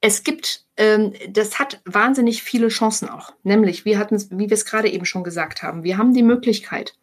es 0.00 0.24
gibt, 0.24 0.64
ähm, 0.76 1.12
das 1.28 1.58
hat 1.58 1.80
wahnsinnig 1.84 2.42
viele 2.42 2.68
Chancen 2.68 3.08
auch. 3.08 3.34
Nämlich, 3.42 3.84
wir 3.84 3.98
hatten 3.98 4.16
wie 4.30 4.48
wir 4.48 4.54
es 4.54 4.64
gerade 4.64 4.88
eben 4.90 5.04
schon 5.04 5.24
gesagt 5.24 5.62
haben, 5.62 5.82
wir 5.82 5.98
haben 5.98 6.14
die 6.14 6.22
Möglichkeit, 6.22 6.94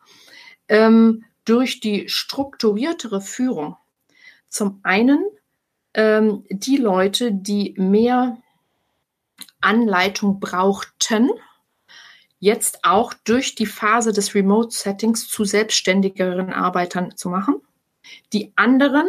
ähm, 0.68 1.24
durch 1.46 1.80
die 1.80 2.10
strukturiertere 2.10 3.22
Führung 3.22 3.78
zum 4.50 4.80
einen 4.84 5.24
ähm, 5.94 6.44
die 6.50 6.78
Leute, 6.78 7.32
die 7.32 7.74
mehr 7.78 8.38
Anleitung 9.62 10.40
brauchten, 10.40 11.30
jetzt 12.40 12.84
auch 12.84 13.14
durch 13.24 13.56
die 13.56 13.66
Phase 13.66 14.12
des 14.12 14.36
Remote-Settings 14.36 15.28
zu 15.28 15.44
selbstständigeren 15.44 16.54
Arbeitern 16.54 17.16
zu 17.16 17.30
machen. 17.30 17.56
Die 18.34 18.54
anderen, 18.56 19.08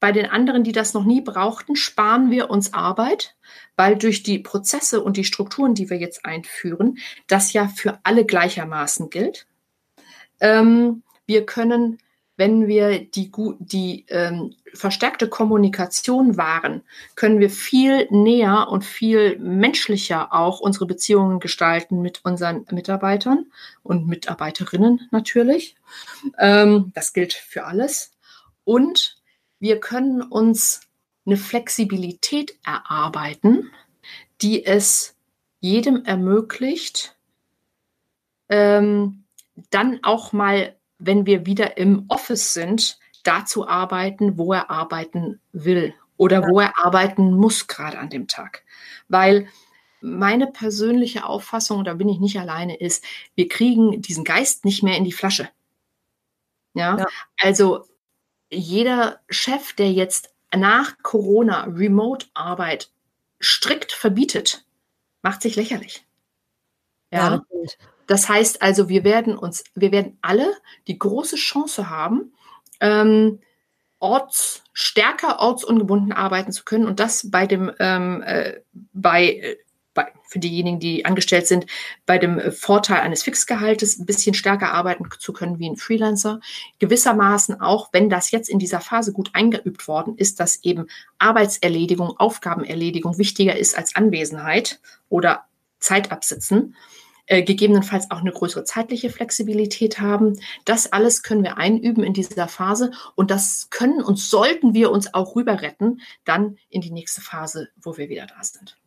bei 0.00 0.12
den 0.12 0.26
anderen, 0.26 0.64
die 0.64 0.72
das 0.72 0.94
noch 0.94 1.04
nie 1.04 1.20
brauchten, 1.20 1.76
sparen 1.76 2.30
wir 2.30 2.50
uns 2.50 2.72
Arbeit, 2.74 3.36
weil 3.76 3.96
durch 3.96 4.22
die 4.22 4.38
Prozesse 4.38 5.02
und 5.02 5.16
die 5.16 5.24
Strukturen, 5.24 5.74
die 5.74 5.90
wir 5.90 5.98
jetzt 5.98 6.24
einführen, 6.24 6.98
das 7.26 7.52
ja 7.52 7.68
für 7.68 8.00
alle 8.02 8.24
gleichermaßen 8.24 9.10
gilt. 9.10 9.46
Ähm, 10.40 11.02
wir 11.26 11.46
können 11.46 11.98
wenn 12.40 12.68
wir 12.68 13.04
die, 13.04 13.30
die 13.58 14.06
ähm, 14.08 14.54
verstärkte 14.72 15.28
Kommunikation 15.28 16.38
wahren, 16.38 16.80
können 17.14 17.38
wir 17.38 17.50
viel 17.50 18.08
näher 18.10 18.68
und 18.70 18.82
viel 18.82 19.38
menschlicher 19.38 20.32
auch 20.32 20.58
unsere 20.58 20.86
Beziehungen 20.86 21.38
gestalten 21.38 22.00
mit 22.00 22.24
unseren 22.24 22.64
Mitarbeitern 22.70 23.44
und 23.82 24.08
Mitarbeiterinnen 24.08 25.06
natürlich. 25.10 25.76
Ähm, 26.38 26.92
das 26.94 27.12
gilt 27.12 27.34
für 27.34 27.66
alles. 27.66 28.12
Und 28.64 29.19
wir 29.60 29.78
können 29.78 30.22
uns 30.22 30.80
eine 31.26 31.36
Flexibilität 31.36 32.58
erarbeiten, 32.64 33.70
die 34.42 34.64
es 34.64 35.14
jedem 35.60 36.04
ermöglicht, 36.04 37.16
ähm, 38.48 39.24
dann 39.70 40.00
auch 40.02 40.32
mal, 40.32 40.76
wenn 40.98 41.26
wir 41.26 41.46
wieder 41.46 41.76
im 41.76 42.06
Office 42.08 42.54
sind, 42.54 42.98
da 43.22 43.44
zu 43.44 43.68
arbeiten, 43.68 44.38
wo 44.38 44.54
er 44.54 44.70
arbeiten 44.70 45.40
will 45.52 45.94
oder 46.16 46.40
ja. 46.40 46.48
wo 46.48 46.60
er 46.60 46.78
arbeiten 46.84 47.32
muss 47.34 47.66
gerade 47.66 47.98
an 47.98 48.08
dem 48.08 48.26
Tag. 48.26 48.64
Weil 49.08 49.48
meine 50.00 50.46
persönliche 50.46 51.26
Auffassung, 51.26 51.84
da 51.84 51.94
bin 51.94 52.08
ich 52.08 52.20
nicht 52.20 52.40
alleine, 52.40 52.76
ist, 52.76 53.04
wir 53.34 53.48
kriegen 53.48 54.00
diesen 54.00 54.24
Geist 54.24 54.64
nicht 54.64 54.82
mehr 54.82 54.96
in 54.96 55.04
die 55.04 55.12
Flasche. 55.12 55.50
Ja, 56.72 56.96
ja. 56.98 57.06
also 57.38 57.84
jeder 58.50 59.20
Chef, 59.28 59.72
der 59.74 59.92
jetzt 59.92 60.34
nach 60.54 60.98
Corona 61.02 61.64
Remote-Arbeit 61.64 62.90
strikt 63.40 63.92
verbietet, 63.92 64.64
macht 65.22 65.42
sich 65.42 65.56
lächerlich. 65.56 66.04
Ja. 67.10 67.34
ja 67.34 67.44
das 68.06 68.28
heißt 68.28 68.60
also, 68.60 68.88
wir 68.88 69.04
werden 69.04 69.38
uns, 69.38 69.64
wir 69.74 69.92
werden 69.92 70.18
alle 70.20 70.52
die 70.88 70.98
große 70.98 71.36
Chance 71.36 71.88
haben, 71.88 72.32
ähm, 72.80 73.40
orts 74.00 74.64
stärker 74.72 75.38
ortsungebunden 75.38 76.12
arbeiten 76.12 76.52
zu 76.52 76.64
können 76.64 76.86
und 76.86 76.98
das 76.98 77.30
bei 77.30 77.46
dem 77.46 77.70
ähm, 77.78 78.22
äh, 78.22 78.60
bei, 78.92 79.34
äh, 79.34 79.56
bei 79.94 80.12
für 80.22 80.38
diejenigen, 80.38 80.78
die 80.78 81.04
angestellt 81.04 81.46
sind, 81.48 81.66
bei 82.06 82.16
dem 82.16 82.52
Vorteil 82.52 83.00
eines 83.00 83.24
Fixgehaltes 83.24 83.98
ein 83.98 84.06
bisschen 84.06 84.34
stärker 84.34 84.72
arbeiten 84.72 85.08
zu 85.18 85.32
können 85.32 85.58
wie 85.58 85.68
ein 85.68 85.76
Freelancer. 85.76 86.40
Gewissermaßen 86.78 87.60
auch, 87.60 87.88
wenn 87.92 88.08
das 88.08 88.30
jetzt 88.30 88.48
in 88.48 88.60
dieser 88.60 88.80
Phase 88.80 89.12
gut 89.12 89.30
eingeübt 89.32 89.88
worden 89.88 90.16
ist, 90.16 90.38
dass 90.38 90.62
eben 90.62 90.86
Arbeitserledigung, 91.18 92.16
Aufgabenerledigung 92.16 93.18
wichtiger 93.18 93.56
ist 93.56 93.76
als 93.76 93.96
Anwesenheit 93.96 94.80
oder 95.08 95.46
Zeit 95.80 96.12
absitzen 96.12 96.76
äh, 97.30 97.42
gegebenenfalls 97.42 98.10
auch 98.10 98.20
eine 98.20 98.32
größere 98.32 98.64
zeitliche 98.64 99.08
Flexibilität 99.08 100.00
haben. 100.00 100.40
Das 100.64 100.92
alles 100.92 101.22
können 101.22 101.44
wir 101.44 101.58
einüben 101.58 102.02
in 102.02 102.12
dieser 102.12 102.48
Phase 102.48 102.90
und 103.14 103.30
das 103.30 103.68
können 103.70 104.02
und 104.02 104.18
sollten 104.18 104.74
wir 104.74 104.90
uns 104.90 105.14
auch 105.14 105.36
rüber 105.36 105.62
retten, 105.62 106.00
dann 106.24 106.58
in 106.70 106.80
die 106.80 106.90
nächste 106.90 107.20
Phase, 107.20 107.68
wo 107.80 107.96
wir 107.96 108.08
wieder 108.08 108.26
da 108.26 108.42
sind. 108.42 108.79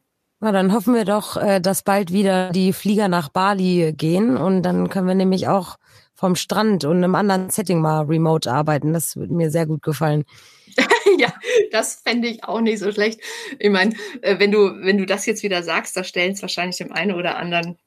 Na, 0.43 0.51
dann 0.51 0.73
hoffen 0.73 0.93
wir 0.93 1.05
doch, 1.05 1.37
äh, 1.37 1.61
dass 1.61 1.83
bald 1.83 2.11
wieder 2.11 2.49
die 2.49 2.73
Flieger 2.73 3.07
nach 3.07 3.29
Bali 3.29 3.93
gehen 3.95 4.35
und 4.35 4.63
dann 4.63 4.89
können 4.89 5.07
wir 5.07 5.15
nämlich 5.15 5.47
auch 5.47 5.77
vom 6.15 6.35
Strand 6.35 6.83
und 6.83 6.97
einem 6.97 7.15
anderen 7.15 7.49
Setting 7.49 7.79
mal 7.79 8.01
remote 8.01 8.51
arbeiten. 8.51 8.91
Das 8.91 9.15
würde 9.15 9.33
mir 9.33 9.49
sehr 9.51 9.65
gut 9.65 9.81
gefallen. 9.81 10.25
ja, 11.17 11.33
das 11.71 12.01
fände 12.05 12.27
ich 12.27 12.43
auch 12.43 12.59
nicht 12.59 12.79
so 12.79 12.91
schlecht. 12.91 13.21
Ich 13.57 13.69
meine, 13.69 13.95
äh, 14.21 14.37
wenn 14.37 14.51
du, 14.51 14.81
wenn 14.81 14.97
du 14.97 15.05
das 15.05 15.25
jetzt 15.25 15.43
wieder 15.43 15.63
sagst, 15.63 15.95
da 15.95 16.03
stellen 16.03 16.33
es 16.33 16.41
wahrscheinlich 16.41 16.75
dem 16.75 16.91
einen 16.91 17.13
oder 17.13 17.37
anderen 17.37 17.77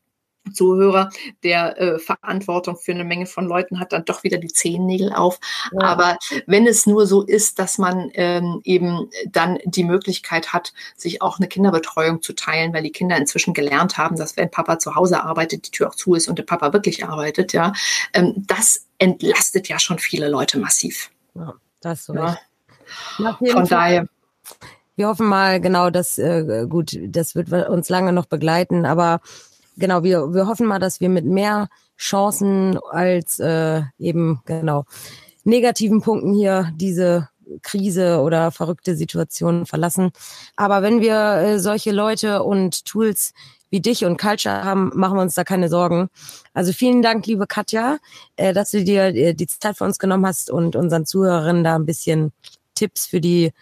Zuhörer, 0.52 1.10
der 1.42 1.80
äh, 1.80 1.98
Verantwortung 1.98 2.76
für 2.76 2.92
eine 2.92 3.04
Menge 3.04 3.26
von 3.26 3.46
Leuten 3.46 3.80
hat, 3.80 3.92
dann 3.92 4.04
doch 4.04 4.22
wieder 4.24 4.38
die 4.38 4.48
Zehennägel 4.48 5.12
auf. 5.12 5.38
Ja. 5.72 5.86
Aber 5.86 6.18
wenn 6.46 6.66
es 6.66 6.86
nur 6.86 7.06
so 7.06 7.22
ist, 7.22 7.58
dass 7.58 7.78
man 7.78 8.10
ähm, 8.14 8.60
eben 8.64 9.10
dann 9.26 9.58
die 9.64 9.84
Möglichkeit 9.84 10.52
hat, 10.52 10.72
sich 10.96 11.22
auch 11.22 11.38
eine 11.38 11.48
Kinderbetreuung 11.48 12.22
zu 12.22 12.34
teilen, 12.34 12.72
weil 12.72 12.82
die 12.82 12.92
Kinder 12.92 13.16
inzwischen 13.16 13.54
gelernt 13.54 13.98
haben, 13.98 14.16
dass 14.16 14.36
wenn 14.36 14.50
Papa 14.50 14.78
zu 14.78 14.94
Hause 14.94 15.22
arbeitet, 15.22 15.66
die 15.66 15.70
Tür 15.70 15.88
auch 15.88 15.94
zu 15.94 16.14
ist 16.14 16.28
und 16.28 16.38
der 16.38 16.44
Papa 16.44 16.72
wirklich 16.72 17.04
arbeitet, 17.04 17.52
ja, 17.52 17.72
ähm, 18.12 18.34
das 18.46 18.86
entlastet 18.98 19.68
ja 19.68 19.78
schon 19.78 19.98
viele 19.98 20.28
Leute 20.28 20.58
massiv. 20.58 21.10
Ja, 21.34 21.54
das 21.80 22.06
so. 22.06 22.14
Ja. 22.14 22.38
Von 23.18 23.66
daher. 23.66 24.06
Wir 24.96 25.08
hoffen 25.08 25.26
mal, 25.26 25.60
genau, 25.60 25.90
dass 25.90 26.16
äh, 26.16 26.66
gut, 26.68 26.96
das 27.02 27.34
wird 27.34 27.52
uns 27.52 27.88
lange 27.88 28.12
noch 28.12 28.26
begleiten, 28.26 28.86
aber 28.86 29.20
genau, 29.76 30.02
wir, 30.02 30.34
wir 30.34 30.46
hoffen 30.46 30.66
mal, 30.66 30.78
dass 30.78 31.00
wir 31.00 31.08
mit 31.08 31.24
mehr 31.24 31.68
Chancen 31.96 32.78
als 32.90 33.38
äh, 33.38 33.82
eben 33.98 34.40
genau 34.44 34.84
negativen 35.44 36.02
Punkten 36.02 36.34
hier 36.34 36.72
diese 36.74 37.28
Krise 37.62 38.20
oder 38.20 38.50
verrückte 38.50 38.96
Situationen 38.96 39.66
verlassen. 39.66 40.10
Aber 40.56 40.82
wenn 40.82 41.00
wir 41.00 41.36
äh, 41.36 41.58
solche 41.58 41.92
Leute 41.92 42.42
und 42.42 42.84
Tools 42.84 43.32
wie 43.70 43.80
dich 43.80 44.04
und 44.04 44.18
Culture 44.18 44.64
haben, 44.64 44.90
machen 44.94 45.16
wir 45.16 45.22
uns 45.22 45.34
da 45.34 45.44
keine 45.44 45.68
Sorgen. 45.68 46.08
Also 46.54 46.72
vielen 46.72 47.02
Dank, 47.02 47.26
liebe 47.26 47.46
Katja, 47.46 47.98
äh, 48.36 48.52
dass 48.52 48.72
du 48.72 48.82
dir 48.82 49.14
äh, 49.14 49.34
die 49.34 49.46
Zeit 49.46 49.76
für 49.76 49.84
uns 49.84 49.98
genommen 49.98 50.26
hast 50.26 50.50
und 50.50 50.76
unseren 50.76 51.06
Zuhörerinnen 51.06 51.64
da 51.64 51.76
ein 51.76 51.86
bisschen 51.86 52.32
Tipps 52.74 53.06
für 53.06 53.20
die 53.20 53.52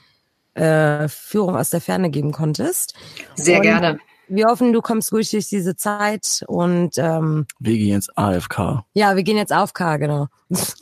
äh, 0.54 1.08
Führung 1.08 1.56
aus 1.56 1.70
der 1.70 1.80
Ferne 1.80 2.10
geben 2.10 2.32
konntest. 2.32 2.94
Sehr 3.34 3.58
und 3.58 3.62
gerne 3.62 3.98
wir 4.34 4.46
hoffen, 4.46 4.72
du 4.72 4.80
kommst 4.80 5.12
ruhig 5.12 5.30
durch 5.30 5.48
diese 5.48 5.76
Zeit 5.76 6.44
und 6.46 6.92
ähm, 6.98 7.46
wir 7.58 7.76
gehen 7.76 7.92
jetzt 7.92 8.16
AFK. 8.16 8.84
Ja, 8.94 9.16
wir 9.16 9.22
gehen 9.22 9.36
jetzt 9.36 9.52
AFK, 9.52 9.98
genau. 9.98 10.28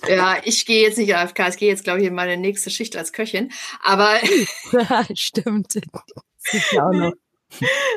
Ja, 0.09 0.37
ich 0.45 0.67
gehe 0.67 0.83
jetzt 0.83 0.99
nicht 0.99 1.15
AFK, 1.15 1.49
ich 1.49 1.57
gehe 1.57 1.69
jetzt, 1.69 1.85
glaube 1.85 2.01
ich, 2.01 2.07
in 2.07 2.15
meine 2.15 2.37
nächste 2.37 2.71
Schicht 2.71 2.97
als 2.97 3.13
Köchin. 3.13 3.51
Aber 3.83 4.15
stimmt. 5.15 5.75
Ja 6.73 6.87
auch 6.87 6.93
noch. 6.93 7.13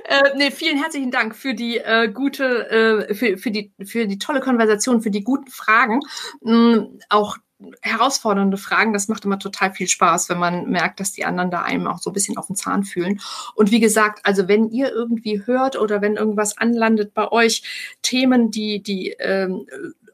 äh, 0.05 0.35
nee, 0.35 0.51
vielen 0.51 0.77
herzlichen 0.77 1.11
Dank 1.11 1.35
für 1.35 1.53
die 1.53 1.77
äh, 1.77 2.09
gute, 2.09 2.69
äh, 2.69 3.13
für, 3.13 3.37
für, 3.37 3.51
die, 3.51 3.73
für 3.85 4.05
die 4.05 4.19
tolle 4.19 4.41
Konversation, 4.41 5.01
für 5.01 5.11
die 5.11 5.23
guten 5.23 5.49
Fragen. 5.49 6.01
Ähm, 6.45 6.99
auch 7.09 7.37
herausfordernde 7.81 8.57
Fragen. 8.57 8.93
Das 8.93 9.07
macht 9.07 9.25
immer 9.25 9.39
total 9.39 9.71
viel 9.71 9.87
Spaß, 9.87 10.29
wenn 10.29 10.39
man 10.39 10.69
merkt, 10.69 10.99
dass 10.99 11.11
die 11.11 11.25
anderen 11.25 11.51
da 11.51 11.61
einem 11.61 11.87
auch 11.87 11.99
so 11.99 12.09
ein 12.09 12.13
bisschen 12.13 12.37
auf 12.37 12.47
den 12.47 12.55
Zahn 12.55 12.83
fühlen. 12.83 13.19
Und 13.55 13.71
wie 13.71 13.79
gesagt, 13.79 14.19
also 14.23 14.47
wenn 14.47 14.69
ihr 14.69 14.91
irgendwie 14.91 15.45
hört 15.45 15.79
oder 15.79 16.01
wenn 16.01 16.15
irgendwas 16.15 16.57
anlandet 16.57 17.13
bei 17.13 17.31
euch, 17.31 17.63
Themen, 18.01 18.51
die 18.51 18.83
die 18.83 19.15
ähm, 19.19 19.65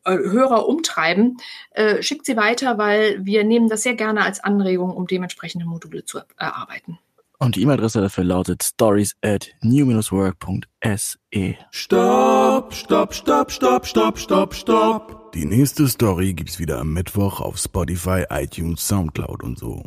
äh, 0.03 0.17
Hörer 0.17 0.67
umtreiben, 0.67 1.37
äh, 1.71 2.01
schickt 2.01 2.25
sie 2.25 2.37
weiter, 2.37 2.77
weil 2.77 3.23
wir 3.25 3.43
nehmen 3.43 3.69
das 3.69 3.83
sehr 3.83 3.95
gerne 3.95 4.23
als 4.23 4.43
Anregung, 4.43 4.95
um 4.95 5.07
dementsprechende 5.07 5.65
Module 5.65 6.05
zu 6.05 6.19
erarbeiten. 6.37 6.99
Und 7.41 7.55
die 7.55 7.63
E-Mail-Adresse 7.63 8.01
dafür 8.01 8.23
lautet 8.23 8.61
stories 8.61 9.15
at 9.23 9.47
new-work.se. 9.63 11.57
Stopp, 11.71 12.71
stopp, 12.71 13.13
stopp, 13.15 13.51
stopp, 13.51 13.87
stopp, 13.87 14.19
stopp, 14.19 14.53
stopp. 14.53 15.31
Die 15.33 15.45
nächste 15.45 15.87
Story 15.87 16.33
gibt's 16.33 16.59
wieder 16.59 16.77
am 16.77 16.93
Mittwoch 16.93 17.41
auf 17.41 17.57
Spotify, 17.57 18.25
iTunes, 18.29 18.87
Soundcloud 18.87 19.41
und 19.41 19.57
so. 19.57 19.81